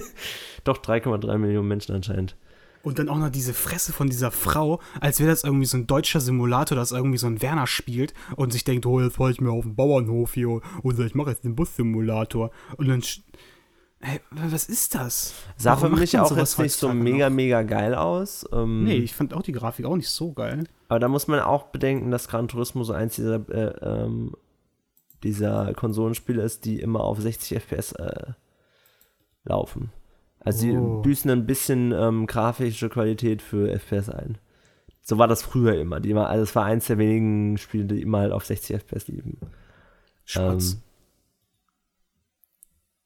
[0.64, 2.34] Doch 3,3 Millionen Menschen anscheinend.
[2.82, 5.86] Und dann auch noch diese Fresse von dieser Frau, als wäre das irgendwie so ein
[5.86, 9.40] deutscher Simulator, dass irgendwie so ein Werner spielt und sich denkt, oh, jetzt fahre ich
[9.40, 12.50] mir auf den Bauernhof hier oder ich mache jetzt den Bus-Simulator.
[12.76, 13.02] Und dann.
[14.00, 15.32] Hey, was ist das?
[15.56, 17.36] Sah Warum für mich auch jetzt nicht so mega, noch?
[17.36, 18.44] mega geil aus.
[18.52, 20.64] Ähm, Nee, ich fand auch die Grafik auch nicht so geil.
[20.88, 24.34] Aber da muss man auch bedenken, dass Gran Turismo so eins dieser äh, ähm,
[25.22, 28.32] dieser Konsolenspiele ist, die immer auf 60 FPS äh,
[29.44, 29.90] laufen.
[30.40, 31.02] Also sie Oh.
[31.02, 34.38] büßen ein bisschen ähm, grafische Qualität für FPS ein.
[35.02, 36.00] So war das früher immer.
[36.00, 39.08] Die immer also es war eins der wenigen Spiele, die immer halt auf 60 FPS
[39.08, 39.38] liefen.
[40.24, 40.72] Schwarz.
[40.72, 40.80] Ähm,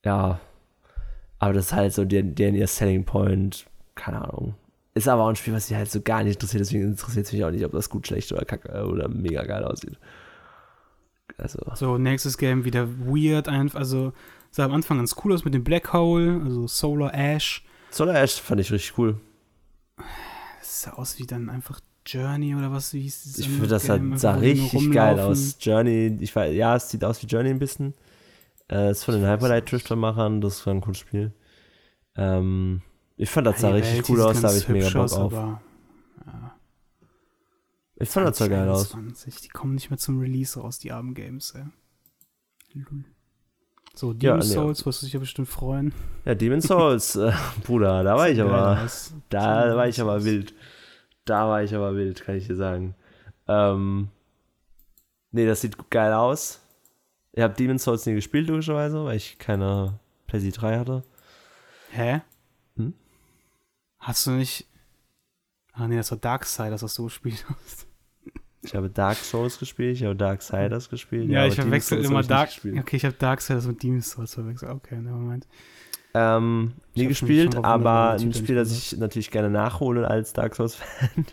[0.05, 0.41] ja.
[1.39, 3.67] Aber das ist halt so der, der ihr Selling Point.
[3.95, 4.55] Keine Ahnung.
[4.95, 6.61] Ist aber auch ein Spiel, was sich halt so gar nicht interessiert.
[6.61, 9.65] Deswegen interessiert es mich auch nicht, ob das gut, schlecht oder kacke oder mega geil
[9.65, 9.99] aussieht.
[11.37, 11.59] Also.
[11.75, 14.13] So, nächstes Game wieder weird, einfach, also
[14.51, 17.65] sah am Anfang ganz cool aus mit dem Black Hole, also Solar Ash.
[17.91, 19.21] Solar Ash fand ich richtig cool.
[20.61, 23.87] Das sah aus wie dann einfach Journey oder was, wie hieß dieses Ich finde, das
[23.87, 25.57] Game, halt, sah nur richtig geil aus.
[25.61, 27.95] Journey, ich weiß, ja, es sieht aus wie Journey ein bisschen.
[28.71, 31.33] Äh, ist von den Hyperlight Drifter-Machern, das war ein cooles Spiel.
[32.17, 32.83] Ähm,
[33.17, 35.13] ich fand, das sah Die richtig Welt cool aus, da habe ich mega Bock aus,
[35.15, 35.33] auf.
[37.97, 38.91] Ja, Ich fand, das sah geil aus.
[38.91, 41.65] 2021, Die kommen nicht mehr zum Release raus, die armen Games, ey.
[42.73, 43.05] Lul.
[43.95, 44.55] So, Ja, Demon's nee.
[44.55, 45.93] Souls, wirst du dich ja bestimmt freuen.
[46.25, 47.33] Ja, Demon's Souls, äh,
[47.65, 49.15] Bruder, da war ich aber, aus.
[49.29, 50.55] da Sieht war ich aber wild.
[51.25, 52.95] Da war ich aber wild, kann ich dir sagen.
[53.47, 54.09] Ähm,
[55.31, 56.61] nee, das sieht geil aus.
[57.33, 61.03] Ich habe Demon's Souls nie gespielt, logischerweise, weil ich keine PlayStation 3 hatte.
[61.91, 62.23] Hä?
[62.77, 62.95] Hm?
[63.99, 64.67] Hast du nicht.
[65.75, 67.87] Ah, nee, das war Darksiders, was du gespielt hast.
[68.63, 71.29] Ich habe Dark Souls gespielt, ich habe Darksiders gespielt.
[71.29, 72.51] Ja, aber ich verwechsel immer ich Dark.
[72.65, 74.73] Okay, ich habe Darksiders mit Demon's Souls verwechselt.
[74.73, 75.47] Okay, nevermind.
[76.15, 81.27] Ähm, Ich nie gespielt, aber ein Spiel, das ich natürlich gerne nachhole als Dark Souls-Fan.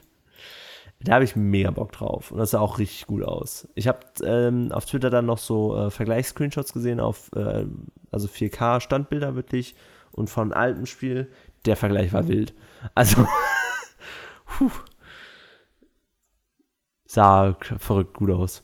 [1.01, 2.31] da habe ich mega Bock drauf.
[2.31, 3.67] Und das sah auch richtig gut aus.
[3.75, 7.65] Ich habe ähm, auf Twitter dann noch so äh, Vergleichs-Screenshots gesehen, auf äh,
[8.11, 9.75] also 4K-Standbilder wirklich
[10.11, 11.29] und von altem Spiel.
[11.65, 12.55] Der Vergleich war wild.
[12.95, 13.27] Also,
[14.69, 14.71] puh.
[17.05, 18.63] sah verrückt gut aus.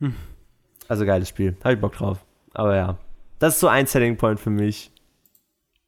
[0.00, 0.14] Hm.
[0.88, 1.56] Also geiles Spiel.
[1.62, 2.24] Habe ich Bock drauf.
[2.54, 2.98] Aber ja,
[3.38, 4.90] das ist so ein Selling Point für mich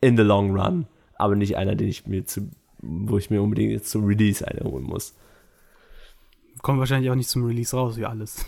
[0.01, 0.87] in the long run.
[1.17, 2.51] Aber nicht einer, den ich mir zu,
[2.81, 5.15] wo ich mir unbedingt jetzt zum Release eine holen muss.
[6.63, 8.45] Kommt wahrscheinlich auch nicht zum Release raus, wie alles.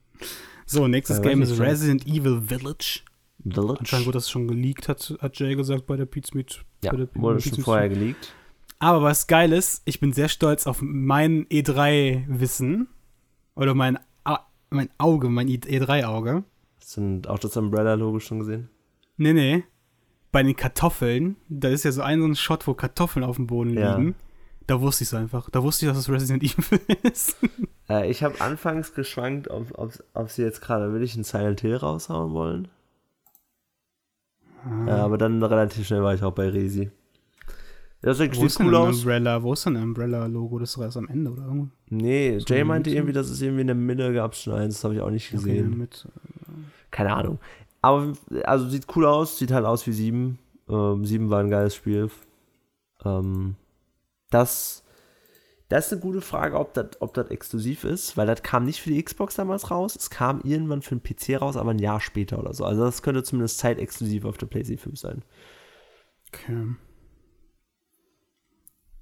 [0.66, 1.58] so, nächstes Ja, Game ist.
[1.58, 3.00] Resident Evil Village.
[3.42, 3.80] Village.
[3.80, 6.64] Anscheinend wurde das schon geleakt, hat, hat Jay gesagt bei der Pizza Meet.
[6.84, 8.34] ja, wurde schon vorher geleakt.
[8.80, 12.88] Aber was geil ist, ich bin sehr stolz auf mein E3-Wissen.
[13.54, 16.44] Oder mein, A mein Auge, mein E3-Auge.
[16.80, 18.70] Hast du auch das Umbrella-Logo schon gesehen?
[19.18, 19.64] Nee, nee.
[20.32, 23.46] Bei den Kartoffeln, da ist ja so ein, so ein Shot, wo Kartoffeln auf dem
[23.46, 23.96] Boden Ja.
[23.96, 24.14] liegen.
[24.66, 25.50] Da wusste ich es einfach.
[25.50, 27.36] Da wusste ich, dass es Resident Evil ist.
[27.88, 31.76] Äh, ich habe anfangs geschwankt, ob, ob, ob sie jetzt gerade wirklich ein Silent Hill
[31.76, 32.68] raushauen wollen.
[34.86, 36.90] Äh, aber dann relativ schnell war ich auch bei Resi.
[38.02, 38.98] Das sieht Wo ist cool aus.
[38.98, 39.42] Umbrella?
[39.42, 40.58] Wo ist denn ein Umbrella-Logo?
[40.58, 41.68] Das ist doch erst am Ende, oder irgendwo?
[41.90, 44.76] Nee, So Jay meinte irgendwie, dass es irgendwie in der Mitte gab schon eins.
[44.76, 45.76] Das habe ich auch nicht Okay, gesehen.
[45.76, 46.08] mit,
[46.90, 47.38] Keine Ahnung.
[47.82, 48.12] Aber
[48.44, 50.38] also sieht cool aus, sieht halt aus wie 7.
[50.68, 52.10] Ähm, 7 war ein geiles Spiel.
[53.04, 53.56] Ähm,
[54.30, 54.82] das,
[55.68, 58.80] das ist eine gute Frage, ob das ob das exklusiv ist, weil das kam nicht
[58.80, 59.96] für die Xbox damals raus.
[59.96, 62.64] Es kam irgendwann für den PC raus, aber ein Jahr später oder so.
[62.64, 65.22] Also das könnte zumindest zeitexklusiv auf der PlayStation 5 sein.
[66.32, 66.66] okay.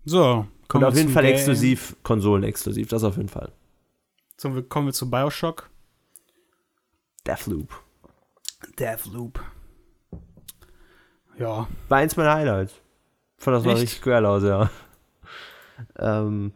[0.09, 1.34] So, Und auf jeden Fall Game.
[1.34, 3.52] exklusiv, Konsolen-exklusiv, das auf jeden Fall.
[4.38, 5.68] So, kommen wir zu Bioshock.
[7.26, 7.68] Deathloop.
[8.78, 9.38] Deathloop.
[11.38, 12.72] Ja, War eins meiner Highlights.
[13.36, 13.82] Fand das war Echt?
[13.82, 14.70] richtig geil aus, ja.
[15.98, 16.52] Ähm,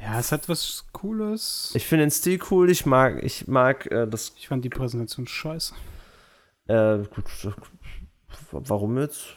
[0.00, 1.72] ja, es hat was Cooles.
[1.74, 5.26] ich finde den Stil cool, ich mag, ich mag äh, das Ich fand die Präsentation
[5.26, 5.74] scheiße.
[6.68, 7.24] Äh, gut,
[8.52, 9.34] warum jetzt?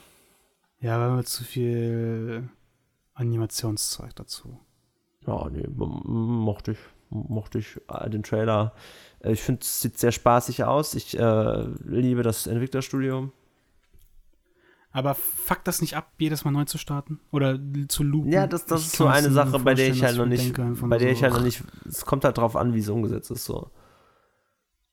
[0.80, 2.48] Ja, weil wir zu viel
[3.14, 4.60] Animationszeug dazu.
[5.26, 6.78] Ja, nee, mochte ich.
[7.10, 8.74] Mochte ich äh, den Trailer.
[9.20, 10.94] Äh, Ich finde, es sieht sehr spaßig aus.
[10.94, 13.30] Ich äh, liebe das Entwicklerstudio.
[14.90, 17.18] Aber fuck das nicht ab, jedes Mal neu zu starten?
[17.32, 17.58] Oder
[17.88, 18.30] zu loopen?
[18.32, 20.98] Ja, das, das Ich ist so eine Sache, bei der ich halt noch nicht, bei
[20.98, 23.44] der ich so, halt noch nicht, es kommt halt drauf an, wie es umgesetzt ist,
[23.44, 23.70] so.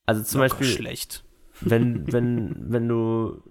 [0.08, 1.24] Also zum locker Beispiel, schlecht.
[1.62, 3.44] wenn, wenn, wenn du,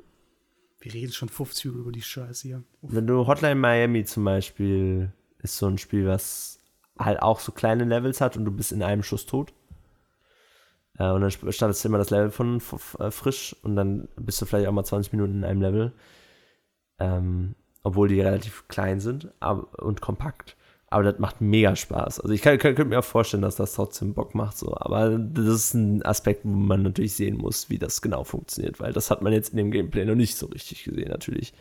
[0.80, 2.62] Wir reden schon 50 Minuten über die Scheiße hier.
[2.82, 6.58] wenn du Hotline Miami zum Beispiel, ist so ein Spiel, was
[6.98, 9.52] halt auch so kleine Levels hat und du bist in einem Schuss tot.
[10.98, 12.62] Äh, und dann startest du immer das Level von
[12.98, 15.92] äh, frisch und dann bist du vielleicht auch mal 20 Minuten in einem Level.
[16.98, 20.56] Ähm, obwohl die relativ klein sind aber, und kompakt.
[20.92, 22.18] Aber das macht mega Spaß.
[22.18, 24.58] Also ich kann, könnte mir auch vorstellen, dass das trotzdem Bock macht.
[24.58, 24.76] So.
[24.76, 28.92] Aber das ist ein Aspekt, wo man natürlich sehen muss, wie das genau funktioniert, weil
[28.92, 31.54] das hat man jetzt in dem Gameplay noch nicht so richtig gesehen, natürlich.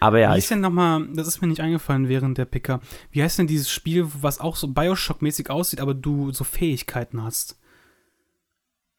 [0.00, 2.80] Aber ja, Wie ist denn nochmal, das ist mir nicht eingefallen während der Picker,
[3.12, 7.56] wie heißt denn dieses Spiel, was auch so Bioshock-mäßig aussieht, aber du so Fähigkeiten hast?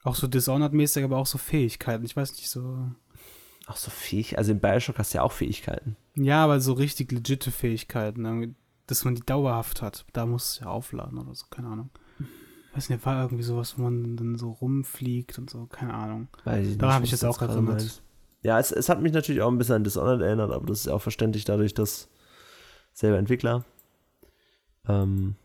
[0.04, 2.06] Auch so Dishonored-mäßig, aber auch so Fähigkeiten.
[2.06, 2.90] Ich weiß nicht, so.
[3.66, 4.38] Auch so fähig.
[4.38, 5.98] Also in Bioshock hast du ja auch Fähigkeiten.
[6.16, 8.56] Ja, aber so richtig legitime Fähigkeiten.
[8.88, 10.06] Dass man die dauerhaft hat.
[10.14, 11.90] Da muss es ja aufladen oder so, keine Ahnung.
[12.20, 16.28] Ich weiß nicht, war irgendwie sowas, wo man dann so rumfliegt und so, keine Ahnung.
[16.44, 18.02] Da habe ich jetzt auch erinnert.
[18.42, 20.88] Ja, es, es hat mich natürlich auch ein bisschen an Dishonored erinnert, aber das ist
[20.90, 22.10] auch verständlich dadurch, dass
[22.92, 23.64] selber Entwickler.
[24.88, 25.36] Ähm,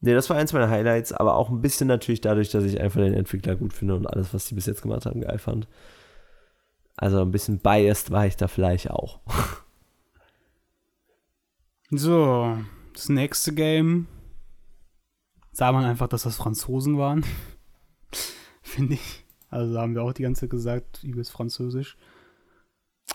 [0.00, 3.00] nee, das war eins meiner Highlights, aber auch ein bisschen natürlich dadurch, dass ich einfach
[3.00, 5.66] den Entwickler gut finde und alles, was die bis jetzt gemacht haben, geil fand.
[6.96, 9.20] Also ein bisschen biased war ich da vielleicht auch.
[11.90, 12.56] So,
[12.94, 14.06] das nächste Game.
[15.52, 17.24] Sah man einfach, dass das Franzosen waren.
[18.62, 19.24] Finde ich.
[19.48, 21.96] Also haben wir auch die ganze Zeit gesagt, übelst französisch.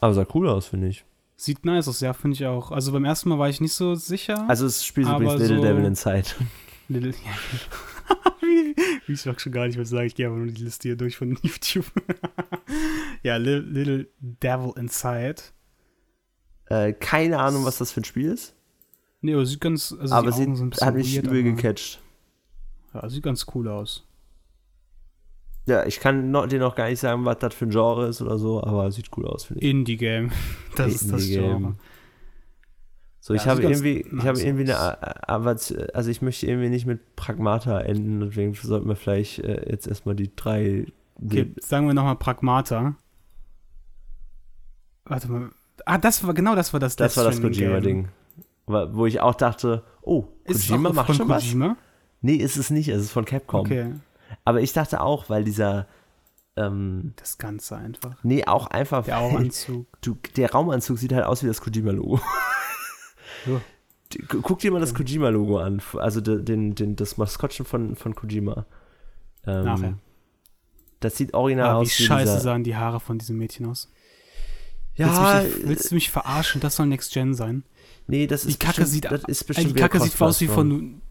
[0.01, 1.05] Aber sah cool aus, finde ich.
[1.37, 2.71] Sieht nice aus, ja, finde ich auch.
[2.71, 4.49] Also beim ersten Mal war ich nicht so sicher.
[4.49, 6.25] Also es spielt übrigens Little so- Devil Inside.
[6.89, 8.25] Little, ja.
[8.41, 8.75] wie,
[9.07, 10.97] wie ich mag schon gar nicht mehr sagen, ich gehe aber nur die Liste hier
[10.97, 11.85] durch von YouTube.
[13.23, 15.35] ja, Little, Little Devil Inside.
[16.65, 18.54] Äh, keine Ahnung, was das für ein Spiel ist,
[19.25, 21.99] Nee, aber sieht ganz, also aber die sie sind ein bisschen hat mich übel gecatcht.
[22.93, 24.05] Ja, sieht ganz cool aus.
[25.65, 28.21] Ja, ich kann noch, dir noch gar nicht sagen, was das für ein Genre ist
[28.21, 29.69] oder so, aber sieht cool aus, finde ich.
[29.69, 30.31] Indie-Game.
[30.75, 31.25] Das ist das.
[31.25, 31.73] Genre.
[33.19, 35.49] So, ich Ja, habe sieht ganz irgendwie, ich habe irgendwie eine, aber
[35.93, 40.13] also ich möchte irgendwie nicht mit Pragmata enden, deswegen sollten wir vielleicht äh, jetzt erstmal
[40.15, 40.85] die drei.
[41.23, 42.95] Okay, sagen wir nochmal Pragmata.
[45.05, 45.49] Warte mal.
[45.85, 47.41] Ah, das war, genau das war das das war das.
[47.41, 48.09] Kojima-Ding.
[48.67, 51.43] Wo ich auch dachte, oh, Ist Kojima macht schon was?
[51.43, 51.77] Kojima?
[52.21, 53.59] Nee, ist es nicht, es ist von Capcom.
[53.61, 53.93] Okay,
[54.43, 55.85] Aber ich dachte auch, weil dieser,
[56.55, 58.15] ähm, das Ganze einfach.
[58.23, 59.85] nee, auch einfach, Der Augenanzug.
[60.01, 62.19] du, der Raumanzug sieht halt aus wie das Kojima-Logo.
[63.45, 63.61] Ja.
[64.41, 68.65] Guck dir mal das Kojima-Logo an, also de- den, den, das Maskottchen von, von Kojima.
[69.45, 69.97] Ähm, Nachher.
[70.99, 73.91] Das sieht original wie aus wie scheiße dieser, sahen die Haare von diesem Mädchen aus.
[74.95, 76.61] Ja, willst, du mich, willst du mich verarschen?
[76.61, 77.63] Das soll Next Gen sein.
[78.07, 80.39] Nee, das ist Die Kacke bestimmt, sieht, das ist bestimmt die wieder Kacke sieht aus
[80.41, 80.79] wie Cross-Plattform.
[80.79, 81.01] von.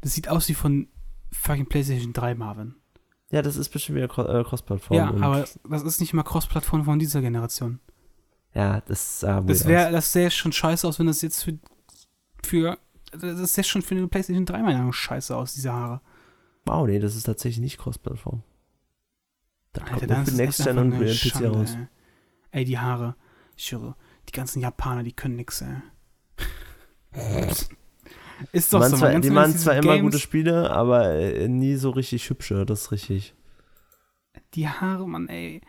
[0.00, 0.88] Das sieht aus wie von
[1.32, 2.74] fucking PlayStation 3 Marvin.
[3.30, 4.96] Ja, das ist bestimmt wieder Cro- äh, Cross-Plattform.
[4.96, 7.80] Ja, aber das ist nicht mal Cross-Plattform von dieser Generation.
[8.54, 11.58] Ja, das sah Das wäre, das sähe schon scheiße aus, wenn das jetzt für.
[12.44, 12.78] für
[13.12, 16.00] das sähe schon für eine PlayStation 3 meiner Meinung nach scheiße aus, diese Haare.
[16.66, 18.42] Wow, nee, das ist tatsächlich nicht Cross-Plattform.
[19.74, 21.74] Kommt Alter, nur dann für ist Next Gen und PC Schande, raus.
[22.50, 22.60] Ey.
[22.60, 23.14] ey, die Haare.
[23.56, 23.94] Ich schwöre,
[24.28, 25.76] die ganzen Japaner, die können nix, ey.
[28.52, 31.48] Ist doch machen so, zwar, man, die machen zwar immer Games, gute Spiele, aber äh,
[31.48, 33.34] nie so richtig hübsche, das ist richtig.
[34.54, 35.60] Die Haare, Mann, ey.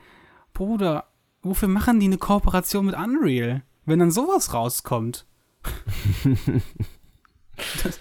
[0.54, 1.06] Bruder,
[1.42, 3.64] wofür machen die eine Kooperation mit Unreal?
[3.86, 5.26] Wenn dann sowas rauskommt.
[7.84, 8.00] das,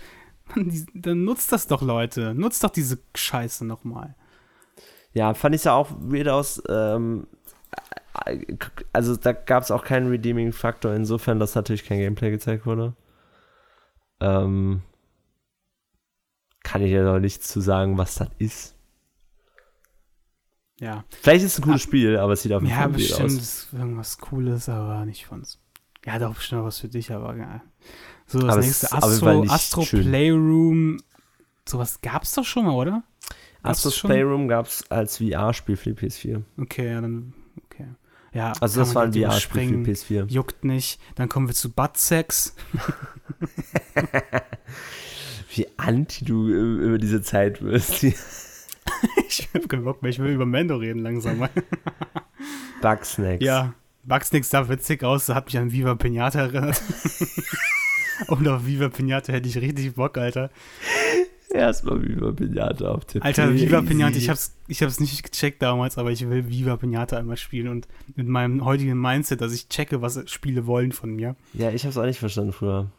[0.55, 2.35] Mann, die, dann nutzt das doch, Leute.
[2.35, 4.15] Nutzt doch diese Scheiße nochmal.
[5.13, 6.63] Ja, fand ich ja auch weird aus.
[6.69, 7.27] Ähm,
[8.25, 8.45] äh,
[8.93, 12.95] also da gab es auch keinen Redeeming-Faktor, insofern, dass natürlich kein Gameplay gezeigt wurde.
[14.21, 14.83] Ähm,
[16.63, 18.75] kann ich ja noch nichts zu sagen, was das ist.
[20.79, 21.05] Ja.
[21.23, 21.85] Vielleicht ist es ein cooles Ah.
[21.85, 23.33] Spiel, aber es sieht auf jeden Ja, Fall weird bestimmt aus.
[23.35, 25.59] ist irgendwas Cooles, aber nicht von uns.
[26.05, 27.63] Ja, doch bestimmt was für dich, aber ja.
[28.27, 29.83] So, Aber das es nächste Astro, Astro.
[29.83, 30.99] Playroom.
[31.69, 33.03] Sowas gab's doch schon mal, oder?
[33.63, 34.11] Gab's schon?
[34.11, 36.43] Playroom gab es als VR-Spiel für die PS4.
[36.61, 37.33] Okay, ja, dann.
[37.65, 37.89] Okay.
[38.33, 40.29] Ja, Also das war ein VR-Spiel für die PS4.
[40.29, 41.01] Juckt nicht.
[41.17, 42.55] Dann kommen wir zu Buttsex.
[45.55, 48.03] Wie anti du äh, über diese Zeit wirst.
[48.03, 51.51] ich hab keinen Bock mehr, ich will über Mando reden langsam mal.
[52.83, 53.45] Bugsnacks.
[53.45, 53.75] ja,
[54.05, 56.81] Bugsnix sah witzig aus, hat mich an Viva Pinata erinnert.
[58.29, 60.51] Und auf Viva Pinata hätte ich richtig Bock, Alter.
[61.51, 63.87] Erstmal Viva Pinata auf der Alter, Viva Easy.
[63.87, 67.69] Pinata, ich hab's, ich hab's nicht gecheckt damals, aber ich will Viva Pinata einmal spielen
[67.69, 71.37] und mit meinem heutigen Mindset, dass ich checke, was Spiele wollen von mir.
[71.55, 72.91] Ja, ich hab's auch nicht verstanden früher.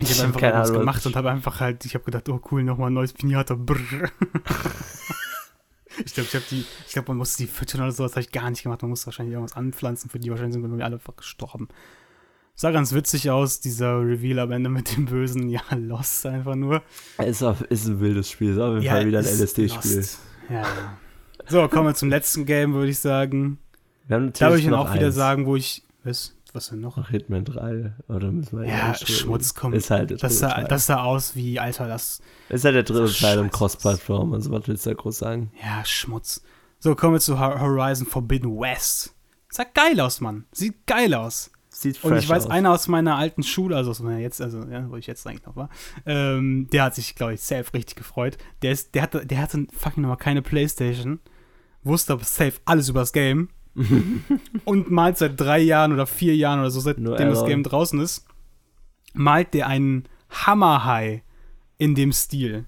[0.00, 2.28] Ich Ich habe hab einfach keine Ahnung, gemacht und habe einfach halt, ich habe gedacht,
[2.28, 3.54] oh cool, nochmal ein neues Pinata.
[3.54, 3.78] Brrr.
[6.04, 8.32] ich glaube, ich habe die, ich glaube, man musste die füttern oder sowas, habe ich
[8.32, 8.82] gar nicht gemacht.
[8.82, 11.68] Man musste wahrscheinlich irgendwas anpflanzen, für die wahrscheinlich sind wir alle einfach gestorben.
[12.56, 15.48] Sah ganz witzig aus, dieser Reveal am Ende mit dem Bösen.
[15.48, 16.82] Ja, Lost einfach nur.
[17.18, 19.96] Ist, auf, ist ein wildes Spiel, ist auf jeden ja, Fall wieder ein LSD-Spiel.
[19.96, 20.18] Lost.
[20.48, 20.64] Ja.
[21.48, 23.58] So, kommen wir zum letzten Game, würde ich sagen.
[24.06, 25.82] Wir haben Da würde natürlich ich dann auch wieder sagen, wo ich.
[26.04, 26.33] Was?
[26.54, 26.96] Was denn noch?
[26.98, 27.92] Ach, Hitman 3.
[28.08, 29.60] Oder müssen wir Ja, Schmutz, reden?
[29.60, 29.72] komm.
[29.74, 32.20] Ist halt Das sah, das sah aus wie, Alter, das.
[32.48, 33.50] ist halt der dritte Teil im.
[33.50, 34.32] Cross-Plattform.
[34.34, 35.50] Also, was willst du da groß sagen?
[35.62, 36.42] Ja, Schmutz.
[36.78, 39.14] So, kommen wir zu Hor- Horizon Forbidden West.
[39.50, 40.44] Sah geil aus, Mann.
[40.52, 41.50] Sieht geil aus.
[41.70, 42.50] Sieht Und ich fresh weiß, aus.
[42.52, 45.44] einer aus meiner alten Schule, also aus meiner jetzt, also ja, wo ich jetzt eigentlich
[45.44, 45.70] noch war,
[46.06, 48.38] ähm, der hat sich, glaube ich, safe richtig gefreut.
[48.62, 51.18] Der ist, der hatte, der hatte fucking nochmal keine Playstation,
[51.82, 53.48] wusste aber safe alles über das Game
[54.64, 57.44] und malt seit drei Jahren oder vier Jahren oder so, seitdem das.
[57.44, 58.24] Game draußen ist,
[59.12, 61.22] malt der einen Hammerhai
[61.78, 62.64] in dem Stil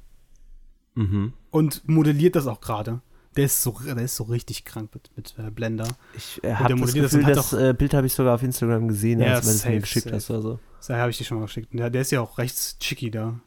[0.94, 1.34] Mhm.
[1.50, 3.02] und modelliert das auch gerade.
[3.36, 5.86] Der ist so, der ist so richtig krank mit, mit äh, Blender.
[6.16, 8.42] Ich äh, habe das das Gefühl, und hat das äh, Bild habe ich sogar auf
[8.42, 10.16] Instagram gesehen, Ja, als du mir das mir geschickt safe.
[10.16, 10.58] hast oder so.
[10.88, 11.70] Da habe ich dir schon mal geschickt.
[11.72, 13.38] Und Der, der ist ja auch rechts chicky da.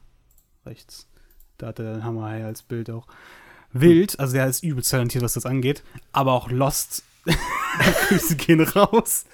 [0.66, 1.07] Rechts.
[1.57, 3.07] Da hat er den Hammerhai als Bild auch.
[3.74, 5.82] Wild, also der ist übelst talentiert, was das angeht.
[6.12, 7.03] Aber auch Lost.
[8.10, 9.26] Grüße gehen raus.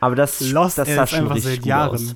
[0.00, 1.94] Aber das, Lost, das sah schon einfach richtig seit gut Jahren.
[1.94, 2.14] aus.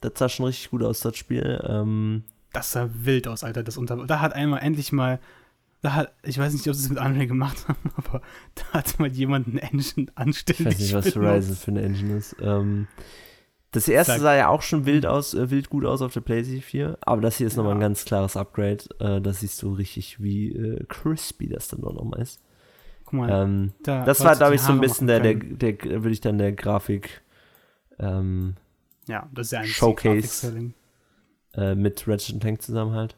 [0.00, 1.60] Das sah schon richtig gut aus, das Spiel.
[1.66, 3.62] Ähm, Das sah wild aus, Alter.
[3.62, 5.18] Das unter da hat einmal endlich mal.
[5.80, 8.20] Da hat, ich weiß nicht, ob sie es mit Unreal gemacht haben, aber
[8.56, 11.24] da hat mal jemand ein Engine anständig ich weiß nicht, was.
[11.24, 12.34] Horizon für eine Engine ist.
[12.40, 12.88] Ähm,
[13.70, 16.20] das erste Sag- sah ja auch schon wild aus, äh, wild gut aus auf der
[16.22, 17.86] PlayStation 4, aber das hier ist nochmal ein Ja.
[17.86, 18.78] ganz klares Upgrade.
[18.98, 22.40] Äh, da siehst du richtig, wie äh, crispy das dann doch nochmal ist.
[23.08, 25.58] Guck mal, Ähm, da das war, glaube ich, so ein bisschen der, der, können.
[25.58, 27.22] der, würde ich dann der Grafik
[27.98, 28.54] ähm,
[29.06, 30.72] Ja, das ist ja ein Showcase.
[31.54, 33.16] äh, mit Ratchet Clank zusammen halt.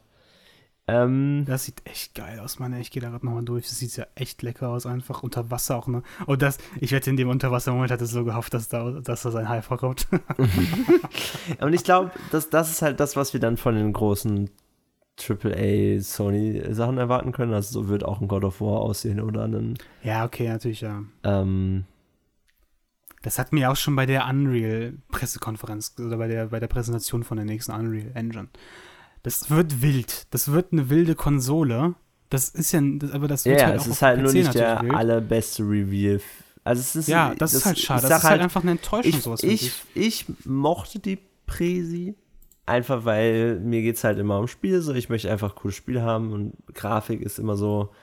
[0.87, 2.73] Ähm, Das sieht echt geil aus, Mann.
[2.79, 3.67] Ich gehe da gerade nochmal durch.
[3.67, 6.03] Das sieht ja echt lecker aus, einfach unter Wasser auch, ne?
[6.25, 9.31] Und das, ich wette, in dem Unterwasser-Moment hat es so gehofft, dass da, dass da
[9.31, 10.07] sein Hai vorkommt.
[11.59, 14.49] Und ich glaube, das, das ist halt das, was wir dann von den großen
[15.29, 17.53] AAA Sony-Sachen erwarten können.
[17.53, 19.77] Also so wird auch ein God of War aussehen oder ein.
[20.03, 21.03] ja, okay, natürlich, ja.
[21.23, 21.85] Ähm,
[23.21, 27.37] Das hat mir auch schon bei der Unreal-Pressekonferenz oder bei der, bei der Präsentation von
[27.37, 28.47] der nächsten Unreal Engine.
[29.23, 30.27] Das wird wild.
[30.33, 31.95] Das wird eine wilde Konsole.
[32.29, 34.31] Das ist ja, das, aber das wird ja, halt es auch ist halt dem nur
[34.31, 34.93] PC nicht der wild.
[34.93, 36.21] allerbeste Reveal.
[36.63, 38.03] Also es ist Ja, das, ist halt schade.
[38.03, 39.41] ich Das ist halt einfach eine Enttäuschung, ich, sowas.
[39.41, 42.15] finde ich, ich mochte die Präsi
[42.65, 44.93] einfach, weil mir geht es halt immer um Spiele so.
[44.93, 47.93] Ich möchte einfach coole Spiele haben und Grafik ist immer so.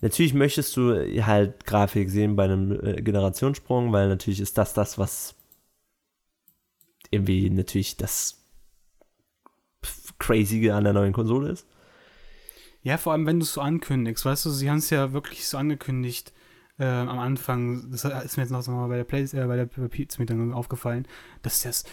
[0.00, 0.94] Natürlich möchtest du
[1.24, 5.36] halt Grafik sehen bei einem äh, Generationssprung, weil natürlich ist das das, was
[7.10, 8.42] irgendwie natürlich das
[10.18, 11.66] Crazy an der neuen Konsole ist.
[12.82, 14.24] Ja, vor allem, wenn du es so ankündigst.
[14.24, 16.32] Weißt du, sie haben es ja wirklich so angekündigt
[16.78, 17.90] äh, am Anfang.
[17.90, 21.06] Das ist mir jetzt noch so mal bei der Play, äh, bei der Pizza-Meeting aufgefallen,
[21.42, 21.84] dass das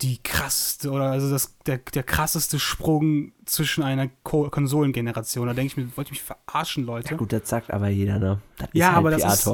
[0.00, 5.46] die krasseste oder also das, der, der krasseste Sprung zwischen einer Ko Konsolengeneration.
[5.46, 7.10] Da denke ich mir, wollt ihr mich verarschen, Leute?
[7.10, 8.40] Ja, gut, das sagt aber jeder, ne?
[8.58, 9.50] Das Ja, halt aber das ist-.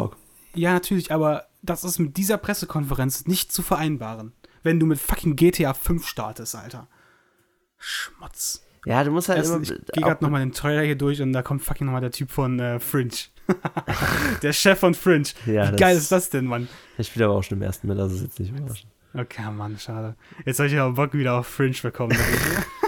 [0.55, 4.33] Ja, natürlich, aber das ist mit dieser Pressekonferenz nicht zu vereinbaren.
[4.63, 6.89] Wenn du mit fucking GTA 5 startest, Alter.
[7.77, 8.63] Schmutz.
[8.87, 9.63] Ja, du musst halt Erst, immer.
[9.63, 12.31] ich gehe gerade nochmal den Trailer hier durch und da kommt fucking nochmal der Typ
[12.31, 13.15] von äh, Fringe.
[14.43, 15.29] Der Chef von Fringe.
[15.47, 16.69] Ja, Wie das- geil ist das denn, Mann?
[16.99, 18.91] Ich spiele aber auch schon im ersten mit, also ist jetzt nicht überraschend.
[19.15, 20.17] Okay, Mann, schade.
[20.45, 22.17] Jetzt habe ich aber Bock wieder auf Fringe bekommen.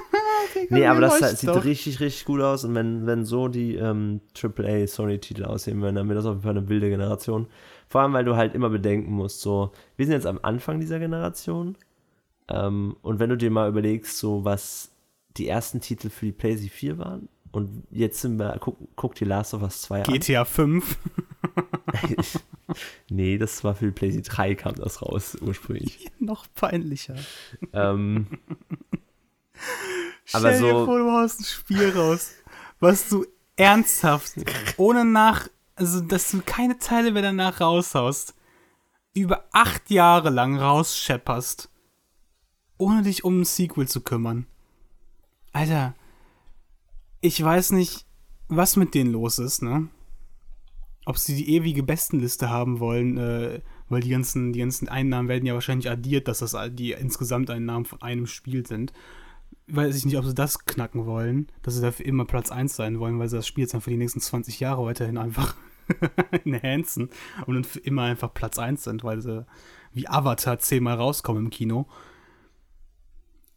[0.70, 1.64] Nee, aber das halt, sieht doch.
[1.64, 2.64] richtig, richtig gut aus.
[2.64, 6.42] Und wenn, wenn so die ähm, AAA Sony-Titel aussehen würden, dann wäre das auf jeden
[6.42, 7.46] Fall eine wilde Generation.
[7.88, 10.98] Vor allem, weil du halt immer bedenken musst, so, wir sind jetzt am Anfang dieser
[10.98, 11.76] Generation.
[12.48, 14.90] Ähm, und wenn du dir mal überlegst, so was
[15.36, 19.24] die ersten Titel für die PlayStation 4 waren, und jetzt sind wir, guck, guck dir
[19.26, 20.12] Last of Us 2 an.
[20.12, 20.98] GTA 5.
[23.08, 26.10] nee, das war für die PlayStation 3 kam das raus, ursprünglich.
[26.18, 27.14] Noch peinlicher.
[27.72, 28.26] ähm,
[30.24, 32.32] Stell Aber dir so- vor, du haust ein Spiel raus,
[32.78, 33.24] was du
[33.56, 34.34] ernsthaft,
[34.76, 38.34] ohne nach, also dass du keine Teile mehr danach raushaust,
[39.14, 41.70] über acht Jahre lang rausschepperst,
[42.76, 44.46] ohne dich um ein Sequel zu kümmern.
[45.54, 45.94] Alter,
[47.26, 48.06] ich weiß nicht,
[48.48, 49.88] was mit denen los ist, ne?
[51.04, 55.46] Ob sie die ewige Bestenliste haben wollen, äh, weil die ganzen, die ganzen Einnahmen werden
[55.46, 58.92] ja wahrscheinlich addiert, dass das die Insgesamteinnahmen von einem Spiel sind.
[59.68, 63.00] Weiß ich nicht, ob sie das knacken wollen, dass sie dafür immer Platz 1 sein
[63.00, 65.56] wollen, weil sie das Spiel jetzt dann für die nächsten 20 Jahre weiterhin einfach
[66.44, 67.10] enhancen
[67.46, 69.44] und dann für immer einfach Platz 1 sind, weil sie
[69.92, 71.86] wie Avatar zehnmal rauskommen im Kino.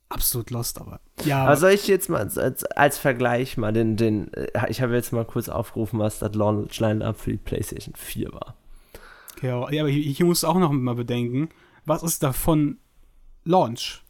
[0.09, 0.99] Absolut lost, aber.
[1.23, 4.95] Ja, Aber soll ich jetzt mal als, als, Vergleich mal den, den, äh, ich habe
[4.95, 8.55] jetzt mal kurz aufgerufen, was das Launch Line-Up für die PlayStation 4 war.
[9.37, 11.49] Okay, aber, ja, aber hier, hier musst du auch noch mal bedenken,
[11.85, 12.79] was ist davon
[13.43, 14.03] Launch?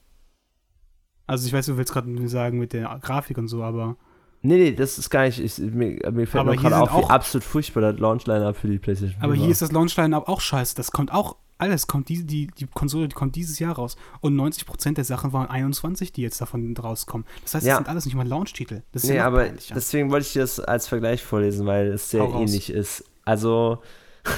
[1.28, 3.98] Also ich weiß, du willst gerade sagen mit der Grafik und so, aber
[4.42, 7.10] Nee, nee, das ist gar nicht, ich, mir, mir fällt Aber gerade auf, wie auch-
[7.10, 9.40] absolut furchtbar das Launch Line-Up für die PlayStation 4 aber war.
[9.42, 10.76] hier ist das Launchline auch scheiße.
[10.76, 14.36] Das kommt auch alles kommt die, die die Konsole die kommt dieses Jahr raus und
[14.36, 17.28] 90% der Sachen waren 21, die jetzt davon rauskommen.
[17.44, 17.76] Das heißt, das Ja.
[17.76, 18.82] sind alles nicht mal Launch-Titel.
[18.94, 19.76] Das Nee, ja aber peinlicher.
[19.76, 22.42] deswegen wollte ich dir das als Vergleich vorlesen, weil es sehr Hau raus.
[22.50, 23.04] ähnlich ist.
[23.26, 23.84] Also,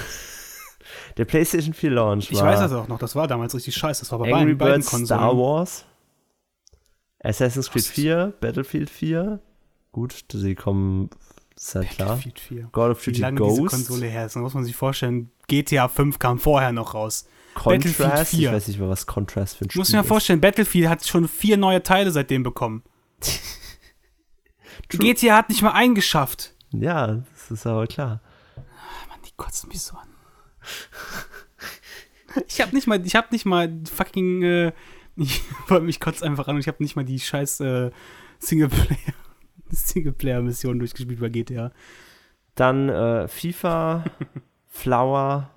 [1.16, 4.00] Der PlayStation 4 Launch Ich war weiß das auch noch, das war damals richtig scheiße.
[4.02, 5.20] Das war bei Angry beiden, beiden Birds Konsolen.
[5.20, 5.84] Star Wars,
[7.22, 7.90] Assassin's Creed Was?
[7.90, 9.40] 4, Battlefield 4.
[9.92, 11.10] Gut, sie kommen,
[11.54, 12.08] ist halt klar.
[12.16, 12.68] Battlefield 4.
[12.72, 15.30] God of Wie Duty lange diese Ghost, Konsole her ist, da muss man sich vorstellen,
[15.52, 17.26] GTA 5 kam vorher noch raus.
[17.54, 18.32] Battlefield Contrast.
[18.32, 18.52] Ich 4.
[18.52, 20.08] weiß nicht mal, was Contrast für ein Ich Spiel muss mir mal ist.
[20.08, 22.82] vorstellen, Battlefield hat schon vier neue Teile seitdem bekommen.
[24.88, 26.54] GTA hat nicht mal einen geschafft.
[26.70, 28.22] Ja, das ist aber klar.
[28.56, 30.08] Mann, die kotzen mich so an.
[32.48, 34.72] Ich hab nicht mal, ich hab nicht mal fucking, äh,
[35.16, 35.42] ich
[35.82, 37.90] mich kotzt einfach an und ich hab nicht mal die scheiß äh,
[38.38, 39.12] Singleplayer,
[39.68, 41.72] Singleplayer-Mission durchgespielt bei GTA.
[42.54, 44.04] Dann äh, FIFA,
[44.74, 45.50] Flower,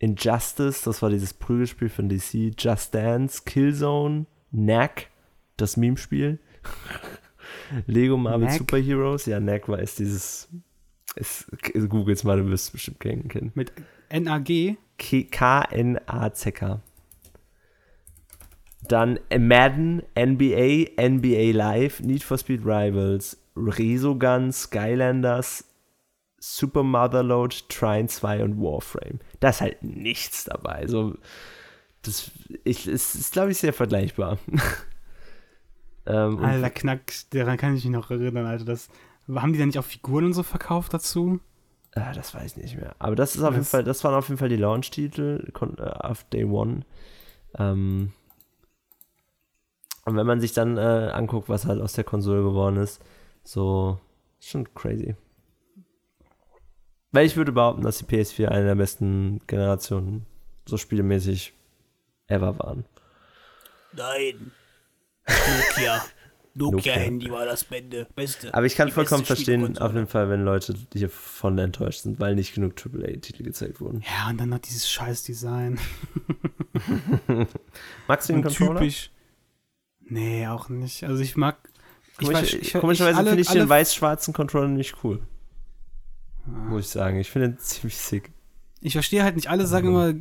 [0.00, 5.06] Injustice, das war dieses Prügelspiel von DC, Just Dance, Killzone, Knack,
[5.56, 6.40] das Meme-Spiel,
[7.86, 8.58] Lego Marvel Knack?
[8.58, 10.48] Super Heroes, ja, Knack war ist dieses,
[11.14, 11.46] ist,
[11.88, 13.52] googles mal, du wirst es bestimmt kennen.
[13.54, 13.72] Mit
[14.12, 14.76] NAG.
[14.98, 16.80] K- K-N-A-C-K.
[18.88, 25.64] Dann Madden, NBA, NBA Live, Need for Speed Rivals, Resogun, Skylanders,
[26.38, 29.20] Super Motherload, Trine 2 und Warframe.
[29.40, 30.72] Da ist halt nichts dabei.
[30.76, 31.14] Also,
[32.02, 32.30] das
[32.64, 34.38] ich, es ist, glaube ich, sehr vergleichbar.
[36.06, 38.64] ähm, Alter, Knack, daran kann ich mich noch erinnern, Alter.
[38.64, 38.88] Das,
[39.34, 41.40] haben die da nicht auch Figuren und so verkauft dazu?
[41.94, 42.94] Ah, das weiß ich nicht mehr.
[42.98, 45.82] Aber das ist auf jeden Das- Fall, das waren auf jeden Fall die Launch-Titel äh,
[45.82, 46.82] auf Day One.
[47.58, 48.12] Ähm,
[50.04, 53.02] und wenn man sich dann äh, anguckt, was halt aus der Konsole geworden ist,
[53.42, 53.98] so
[54.38, 55.16] ist schon crazy.
[57.16, 60.26] Weil ich würde behaupten, dass die PS4 eine der besten Generationen
[60.66, 61.54] so spielemäßig
[62.26, 62.84] ever waren.
[63.94, 64.50] Nein.
[65.26, 66.04] Nokia.
[66.52, 66.76] Nokia.
[66.76, 68.06] Nokia-Handy war das Beste.
[68.14, 68.52] Beste.
[68.52, 72.34] Aber ich kann Die vollkommen verstehen, auf jeden Fall, wenn Leute hiervon enttäuscht sind, weil
[72.34, 74.02] nicht genug AAA-Titel gezeigt wurden.
[74.02, 75.78] Ja, und dann noch dieses scheiß Design.
[78.08, 78.80] Magst du den Und Controller?
[78.80, 79.10] typisch.
[80.00, 81.02] Nee, auch nicht.
[81.04, 81.56] Also ich mag.
[82.12, 85.20] Ich Komisch, weiß, ich, komischerweise finde ich alle- den weiß-schwarzen Controller nicht cool.
[86.46, 86.68] Ah.
[86.70, 87.18] Muss ich sagen.
[87.18, 88.32] Ich finde den ziemlich sick.
[88.80, 90.14] Ich verstehe halt nicht, alle sagen immer,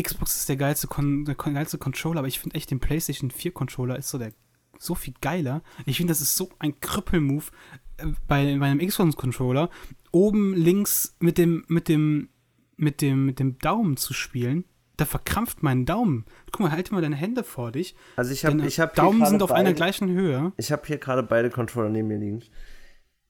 [0.00, 3.52] Xbox ist der geilste, Kon der geilste Controller, aber ich finde echt, den PlayStation 4
[3.52, 4.32] Controller ist so der
[4.78, 5.62] so viel geiler.
[5.86, 7.52] Ich finde, das ist so ein Krüppelmove
[7.98, 9.68] äh, bei, einem Xbox-Controller,
[10.10, 12.30] oben links mit dem, mit dem,
[12.76, 14.64] mit dem, mit dem Daumen zu spielen.
[14.96, 16.24] Da verkrampft mein Daumen.
[16.50, 17.94] Guck mal, halte mal deine Hände vor dich.
[18.16, 20.52] Also ich habe ich hab hier Daumen sind auf einer beide- gleichen Höhe.
[20.56, 22.42] Ich habe hier gerade beide Controller neben mir liegen.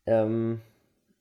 [0.06, 0.60] Ähm,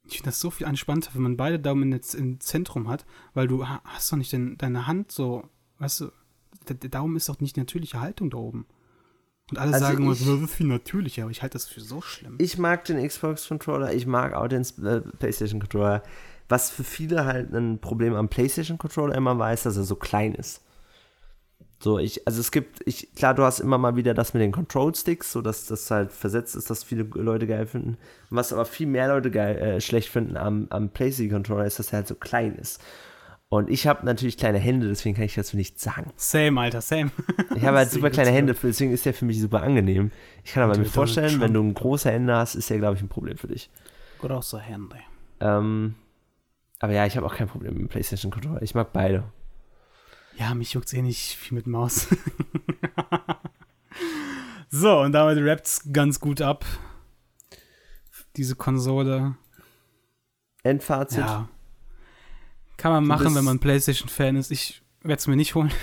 [0.09, 3.47] Ich finde das so viel entspannter, wenn man beide Daumen jetzt im Zentrum hat, weil
[3.47, 5.47] du ha- hast doch nicht den, deine Hand so,
[5.79, 6.11] weißt du,
[6.67, 8.65] der, der Daumen ist doch nicht die natürliche Haltung da oben.
[9.51, 12.01] Und alle Also sagen immer, das ist viel natürlicher, aber ich halte das für so
[12.01, 12.35] schlimm.
[12.39, 16.03] ich mag den Xbox-Controller, ich mag auch den äh, PlayStation-Controller.
[16.49, 20.33] Was für viele halt ein Problem am PlayStation-Controller immer war, ist, dass er so klein
[20.35, 20.61] ist.
[21.81, 24.51] So, ich, also es gibt, ich, klar, du hast immer mal wieder das mit den
[24.51, 27.97] Control-Sticks, so dass das halt versetzt ist, dass viele Leute geil finden.
[28.29, 31.93] Und was aber viel mehr Leute geil, äh, schlecht finden am, am PlayStation-Controller ist, dass
[31.93, 32.81] er halt so klein ist.
[33.47, 36.11] Und ich habe natürlich kleine Hände, deswegen kann ich dazu nichts sagen.
[36.17, 37.11] Same, Alter, same.
[37.55, 38.29] Ich habe halt super kleine.
[38.29, 40.11] Hände, deswegen ist der für mich super angenehm.
[40.43, 43.09] Ich kann aber mir vorstellen, wenn du große Hände hast, ist der, glaube ich, ein
[43.09, 43.71] Problem für dich.
[44.19, 44.97] Große Hände.
[45.39, 45.95] Ähm,
[46.79, 48.61] aber ja, ich habe auch kein Problem mit dem PlayStation-Controller.
[48.61, 49.23] Ich mag beide.
[50.39, 52.07] Ja, mich juckt's eh nicht viel mit Maus.
[54.69, 56.65] so, und damit rappt's ganz gut ab.
[58.37, 59.35] Diese Konsole.
[60.63, 61.19] Endfazit.
[61.19, 61.49] Ja.
[62.77, 64.49] Kann man machen, wenn man PlayStation-Fan ist.
[64.49, 65.73] Ich werde es mir nicht holen.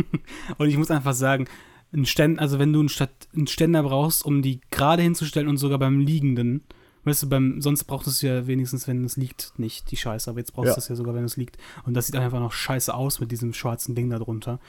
[0.58, 1.48] und ich muss einfach sagen,
[1.94, 6.00] ein Ständ, also wenn du einen Ständer brauchst, um die gerade hinzustellen und sogar beim
[6.00, 6.64] Liegenden,
[7.04, 10.30] weißt du, beim, sonst brauchst du es ja wenigstens, wenn es liegt, nicht die Scheiße,
[10.30, 10.74] aber jetzt brauchst Ja.
[10.74, 11.56] du es ja sogar, wenn es liegt.
[11.84, 14.60] Und das sieht einfach noch scheiße aus mit diesem schwarzen Ding da drunter.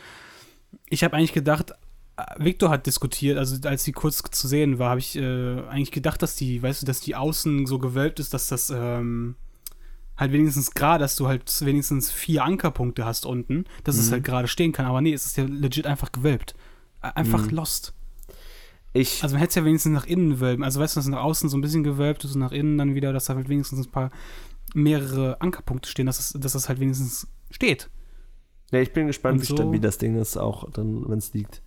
[0.90, 1.72] Ich habe eigentlich gedacht,
[2.18, 5.92] äh, Victor hat diskutiert, also als sie kurz zu sehen war, habe ich äh, eigentlich
[5.92, 9.36] gedacht, dass die, weißt du, dass die außen so gewölbt ist, dass das ähm,
[10.18, 14.12] halt wenigstens gerade, dass du halt wenigstens vier Ankerpunkte hast unten, dass es Mhm.
[14.14, 14.86] halt gerade stehen kann.
[14.86, 16.56] Aber nee, es ist ja legit einfach gewölbt.
[17.02, 17.58] Ä- Einfach Mhm.
[17.58, 17.94] lost.
[18.94, 20.64] Ich, Also man hätte es ja wenigstens nach innen wölben.
[20.64, 22.94] Also weißt du, dass nach außen so ein bisschen gewölbt ist und nach innen dann
[22.96, 24.12] wieder, dass da halt wenigstens ein paar
[24.76, 27.90] mehrere Ankerpunkte stehen, dass, es, dass das halt wenigstens steht.
[28.72, 31.62] ja, ich bin gespannt, wie so- stabil das Ding ist, auch dann, wenn es liegt.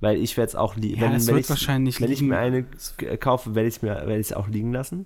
[0.00, 0.96] Weil ich werde es auch liegen.
[1.00, 2.30] Ja, wenn es wenn ich, wahrscheinlich wenn ich liegen.
[2.30, 2.64] mir eine
[3.18, 5.04] kaufe, werde ich es mir werde ich's auch liegen lassen.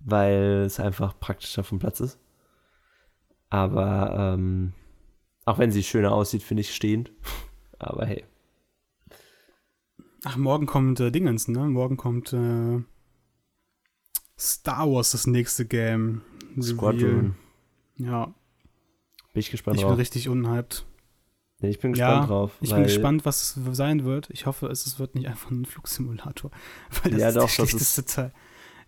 [0.00, 2.18] Weil es einfach praktischer vom Platz ist.
[3.50, 4.72] Aber ähm,
[5.44, 7.10] auch wenn sie schöner aussieht, finde ich stehend.
[7.78, 8.24] Aber hey.
[10.24, 11.60] Ach, morgen kommt äh, Dingens, ne?
[11.66, 12.82] Morgen kommt äh,
[14.38, 16.22] Star Wars, das nächste Game.
[16.60, 17.34] Squadron.
[17.96, 18.26] Ja.
[19.32, 19.98] Bin ich gespannt Ich bin drauf.
[19.98, 20.84] richtig unhyped.
[21.60, 22.58] Nee, ich bin Ja, gespannt drauf.
[22.60, 24.28] Ich bin gespannt, was es sein wird.
[24.30, 26.50] Ich hoffe, es, wird nicht einfach ein Flugsimulator.
[27.02, 28.32] Weil das Ja, ist doch, der das schlechteste ist- Teil.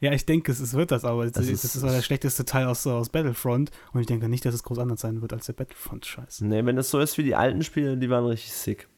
[0.00, 2.02] Ja, ich denke, es, es wird das, aber das, Das ist, ist- das ist der
[2.02, 3.70] schlechteste Teil aus, aus Battlefront.
[3.92, 6.42] Und ich denke nicht, dass es groß anders sein wird als der Battlefront-Scheiß.
[6.42, 8.88] Nee, wenn es so ist wie die alten Spiele, die waren richtig sick.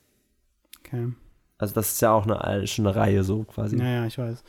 [0.80, 1.12] Okay.
[1.58, 3.76] Also das ist ja auch eine, schon eine Reihe so quasi.
[3.78, 4.42] Ja, ja, ich weiß.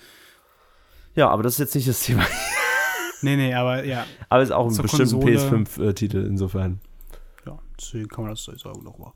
[1.16, 2.26] Ja, aber das ist jetzt nicht das Thema.
[3.24, 4.06] Nee, nee, aber ja.
[4.30, 6.80] Aber es ist auch ein bestimmter Konsole- PS5-Titel insofern.
[7.48, 9.12] Ja, deswegen kann man das so sagen nochmal.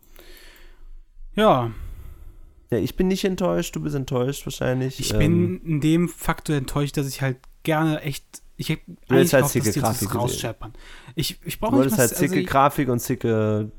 [1.35, 1.71] Ja,
[2.71, 4.99] Ja, ich bin nicht enttäuscht, du bist enttäuscht wahrscheinlich.
[4.99, 8.41] ich Ähm, bin in dem Faktor enttäuscht, dass ich halt gerne echt.
[8.57, 10.73] Ich hätte hättest halt gehofft, dass die das rausscheppern.
[11.13, 13.71] Ich, ich brauche nicht mal halt sicke also Grafik und sicke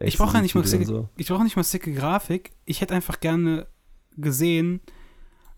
[0.00, 1.08] Ich brauche ja nicht mal sicke, so.
[1.16, 2.52] ich brauche nicht mal sicke Grafik.
[2.64, 3.66] Ich hätte einfach gerne
[4.16, 4.80] gesehen,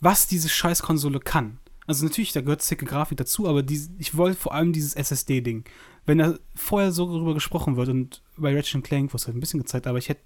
[0.01, 1.59] was diese Scheißkonsole kann.
[1.87, 5.65] Also natürlich, da gehört sicke Grafik dazu, aber die, ich wollte vor allem dieses SSD-Ding.
[6.07, 9.41] Wenn da vorher so darüber gesprochen wird und bei Ratchet Clank wurde es halt ein
[9.41, 10.23] bisschen gezeigt, aber ich hätte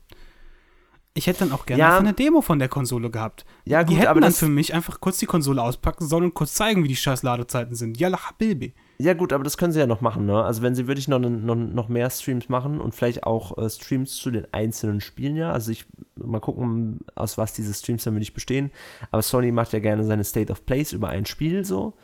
[1.18, 1.98] ich hätte dann auch gerne Ja.
[1.98, 3.44] eine Demo von der Konsole gehabt.
[3.64, 6.34] Ja, die gut, hätten aber dann für mich einfach kurz die Konsole auspacken sollen und
[6.34, 7.98] kurz zeigen, wie die scheiß Ladezeiten sind.
[7.98, 8.72] Yalla Habibi.
[8.98, 10.42] ja gut, aber das können sie ja noch machen, ne?
[10.42, 14.16] Also wenn sie wirklich noch, noch, noch mehr Streams machen und vielleicht auch äh, Streams
[14.16, 15.52] zu den einzelnen Spielen, ja.
[15.52, 15.84] Also ich
[16.16, 18.70] mal gucken, aus was diese Streams dann wirklich bestehen.
[19.10, 21.94] Aber Sony macht ja gerne seine State of Plays über ein Spiel so.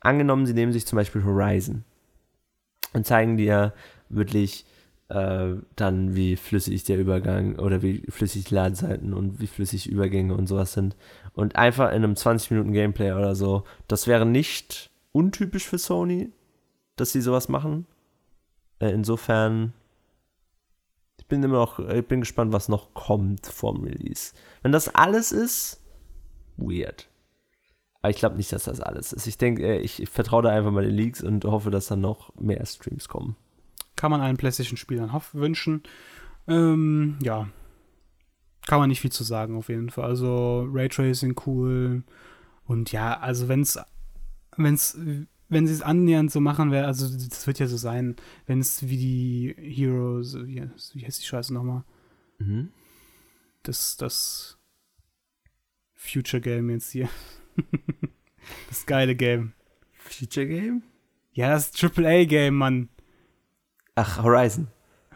[0.00, 1.84] Angenommen, sie nehmen sich zum Beispiel Horizon
[2.94, 3.74] und zeigen dir
[4.08, 4.64] wirklich
[5.10, 10.46] äh, dann, wie flüssig der Übergang oder wie flüssig Ladezeiten und wie flüssig Übergänge und
[10.46, 10.96] sowas sind.
[11.34, 13.64] Und einfach in einem 20 Minuten Gameplay oder so.
[13.88, 16.30] Das wäre nicht untypisch für Sony,
[16.96, 17.86] dass sie sowas machen.
[18.78, 19.72] Äh, insofern,
[21.18, 24.32] ich bin immer noch, ich bin gespannt, was noch kommt vom Release.
[24.62, 25.80] Wenn das alles ist,
[26.56, 27.08] weird.
[28.02, 29.26] Aber ich glaube nicht, dass das alles ist.
[29.26, 32.00] Ich denke, äh, ich, ich vertraue da einfach mal den Leaks und hoffe, dass dann
[32.00, 33.36] noch mehr Streams kommen.
[34.00, 35.82] Kann man allen PlayStation-Spielern wünschen.
[36.48, 37.50] Ähm, ja.
[38.66, 40.06] Kann man nicht viel zu sagen, auf jeden Fall.
[40.06, 42.02] Also, Raytracing cool.
[42.64, 43.78] Und ja, also, wenn's,
[44.56, 44.98] wenn's,
[45.50, 48.88] wenn sie es annähernd so machen, wäre, also, das wird ja so sein, wenn es
[48.88, 50.62] wie die Heroes, wie,
[50.94, 51.84] wie heißt die Scheiße nochmal?
[52.38, 52.70] Mhm.
[53.64, 54.56] Das, das
[55.92, 57.10] Future Game jetzt hier.
[58.70, 59.52] das geile Game.
[59.92, 60.84] Future Game?
[61.32, 62.88] Ja, das AAA-Game, Mann.
[63.94, 64.68] Ach, Horizon.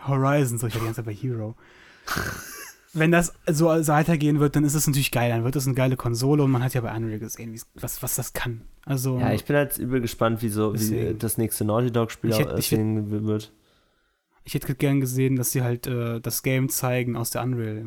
[0.07, 1.55] Horizon, so ich war die ganze Zeit bei Hero.
[2.93, 5.31] Wenn das so weitergehen wird, dann ist es natürlich geil.
[5.31, 8.15] Dann wird das eine geile Konsole und man hat ja bei Unreal gesehen, was, was
[8.15, 8.63] das kann.
[8.85, 12.31] Also, Ja, ich bin halt übel gespannt, wie, so, wie äh, das nächste Naughty Dog-Spiel
[12.31, 13.53] Ich hätt- aussehen wird.
[14.45, 17.87] ich hätte gern gesehen, dass sie halt äh, das Game zeigen aus der Unreal.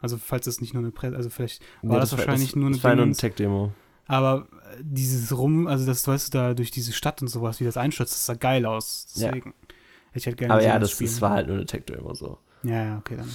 [0.00, 2.66] Also, falls es nicht nur eine Presse, also vielleicht war Ja, das, wahrscheinlich das, nur
[2.68, 3.14] eine Das war nur eine.
[3.14, 3.72] Tech-Demo.
[4.06, 7.64] Aber äh, dieses Rum, also das, weißt du, da durch diese Stadt und sowas, wie
[7.64, 9.06] das einstürzt, das sah geil aus.
[9.16, 9.26] Ja.
[9.32, 9.50] Deswegen.
[9.50, 9.69] hätte
[10.14, 12.38] Ich hätte gerne Aber ja, das, das war halt nur eine Tech-Demo so.
[12.62, 13.28] Ja, ja, okay, dann.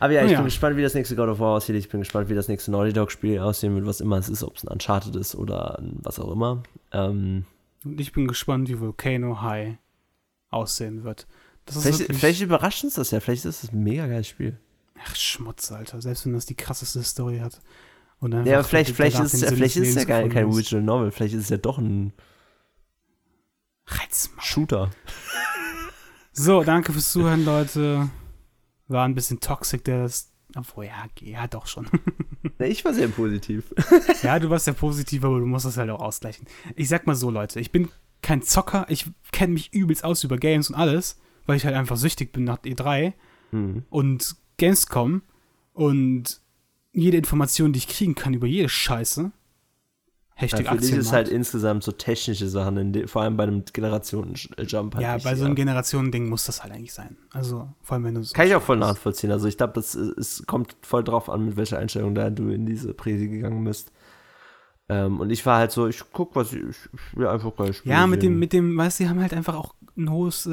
[0.00, 0.38] Aber ja, ich ja.
[0.38, 1.76] bin gespannt, wie das nächste God of War aussieht.
[1.76, 4.56] Ich bin gespannt, wie das nächste Naughty Dog-Spiel aussehen wird, was immer es ist, ob
[4.56, 6.62] es ein Uncharted ist oder was auch immer.
[6.92, 7.44] Ähm,
[7.84, 9.76] Und ich bin gespannt, wie Volcano High
[10.50, 11.26] aussehen wird.
[11.66, 13.20] Vielleicht, vielleicht überrascht uns das ja.
[13.20, 14.58] Vielleicht ist es ein mega geiles Spiel.
[15.04, 16.00] Ach, Schmutz, Alter.
[16.00, 17.60] Selbst wenn das die krasseste Story hat.
[18.20, 20.54] Ja, aber vielleicht, vielleicht ist, ja, vielleicht ist es ja kein ist.
[20.54, 21.10] Original Novel.
[21.12, 22.12] Vielleicht ist es ja doch ein
[23.86, 24.44] Reizmaul.
[24.44, 24.90] Shooter.
[26.38, 28.08] So, danke fürs Zuhören, Leute.
[28.86, 30.32] War ein bisschen toxic, der das.
[30.56, 31.86] Obwohl, ja, ja, doch schon.
[32.60, 33.74] Ich war sehr positiv.
[34.22, 36.46] ja, du warst ja positiv, aber du musst das halt auch ausgleichen.
[36.76, 37.88] Ich sag mal so, Leute, ich bin
[38.22, 38.86] kein Zocker.
[38.88, 42.44] Ich kenne mich übelst aus über Games und alles, weil ich halt einfach süchtig bin
[42.44, 43.12] nach E3
[43.50, 43.84] Hm.
[43.90, 45.22] und Gamescom
[45.72, 46.40] und
[46.92, 49.32] jede Information, die ich kriegen kann über jede Scheiße.
[50.40, 54.94] Hashtag Ja, für dich ist halt insgesamt so technische Sachen, vor allem bei einem Generationen-Jump
[54.94, 57.16] halt ja, bei so einem Generationending muss das halt eigentlich sein.
[57.32, 59.32] Also, vor allem wenn du so Kann ich auch voll nachvollziehen.
[59.32, 62.50] Also ich glaube, das ist- es kommt voll drauf an, mit welcher Einstellung da du
[62.50, 63.90] in diese Präsi gegangen bist.
[64.88, 67.92] Ähm, und ich war halt so, ich guck, was ich, ich will einfach geil spielen.
[67.94, 70.50] Ja, mit dem, mit dem, weißt du, die haben halt einfach auch ein hohes, äh,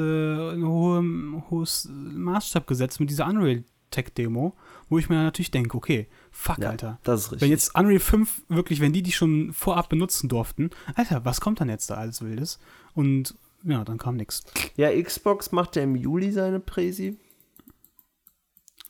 [0.52, 1.02] ein hohe,
[1.48, 4.54] hohes Maßstab gesetzt mit dieser Unreal Tech Demo,
[4.88, 6.98] wo ich mir natürlich denke, okay, fuck, Ja, Alter.
[7.02, 7.40] Das ist richtig.
[7.42, 11.60] Wenn jetzt Unreal 5 wirklich, wenn die die schon vorab benutzen durften, Alter, was kommt
[11.60, 12.58] dann jetzt da alles Wildes?
[12.94, 13.34] Und
[13.64, 14.44] ja, dann kam nix.
[14.76, 17.18] ja, Xbox macht ja im Juli seine Präsi.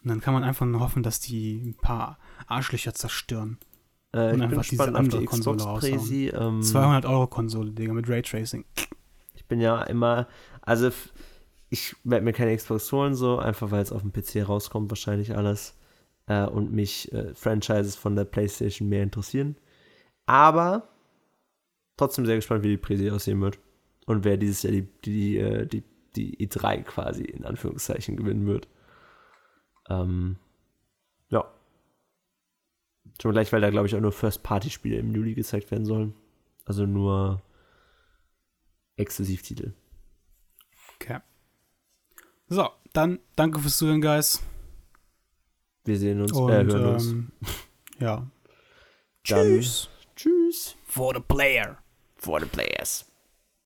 [0.03, 3.59] Und dann kann man einfach nur hoffen, dass die ein paar Arschlöcher zerstören.
[4.13, 6.29] Äh, Und ich einfach bin diese andere die Konsole Xbox-Präsi.
[6.29, 8.65] Ähm, 200 Euro Konsole, Digga, mit Raytracing.
[9.35, 10.29] ich bin ja immer,
[10.63, 10.91] also
[11.71, 15.37] ich werde mir keine Xbox holen, so, einfach weil es auf dem PC rauskommt, wahrscheinlich
[15.37, 15.75] alles.
[16.27, 19.57] Äh, und mich äh, Franchises von der PlayStation mehr interessieren.
[20.27, 20.89] Aber
[21.97, 23.59] trotzdem sehr gespannt, wie die Präsi aussehen wird.
[24.07, 25.83] Und wer dieses Jahr die, die, die, äh, die,
[26.15, 28.69] die E3 quasi in Anführungszeichen gewinnen wird.
[29.89, 30.37] Ähm,
[31.29, 31.45] ja.
[33.21, 36.15] Schon gleich, weil da glaube ich auch nur First-Party-Spiele im Juli gezeigt werden sollen.
[36.65, 37.43] Also nur
[38.97, 39.75] Exklusivtitel.
[40.97, 41.21] Okay.
[42.49, 44.43] So, dann danke fürs Zuhören, Guys.
[45.87, 47.07] Wir sehen uns, Und äh, hören uns.
[47.07, 47.33] ähm,
[48.01, 48.27] ja.
[49.25, 49.89] Tschüss.
[50.15, 50.77] Tschüss.
[50.87, 51.79] For the player.
[52.17, 53.05] For the players.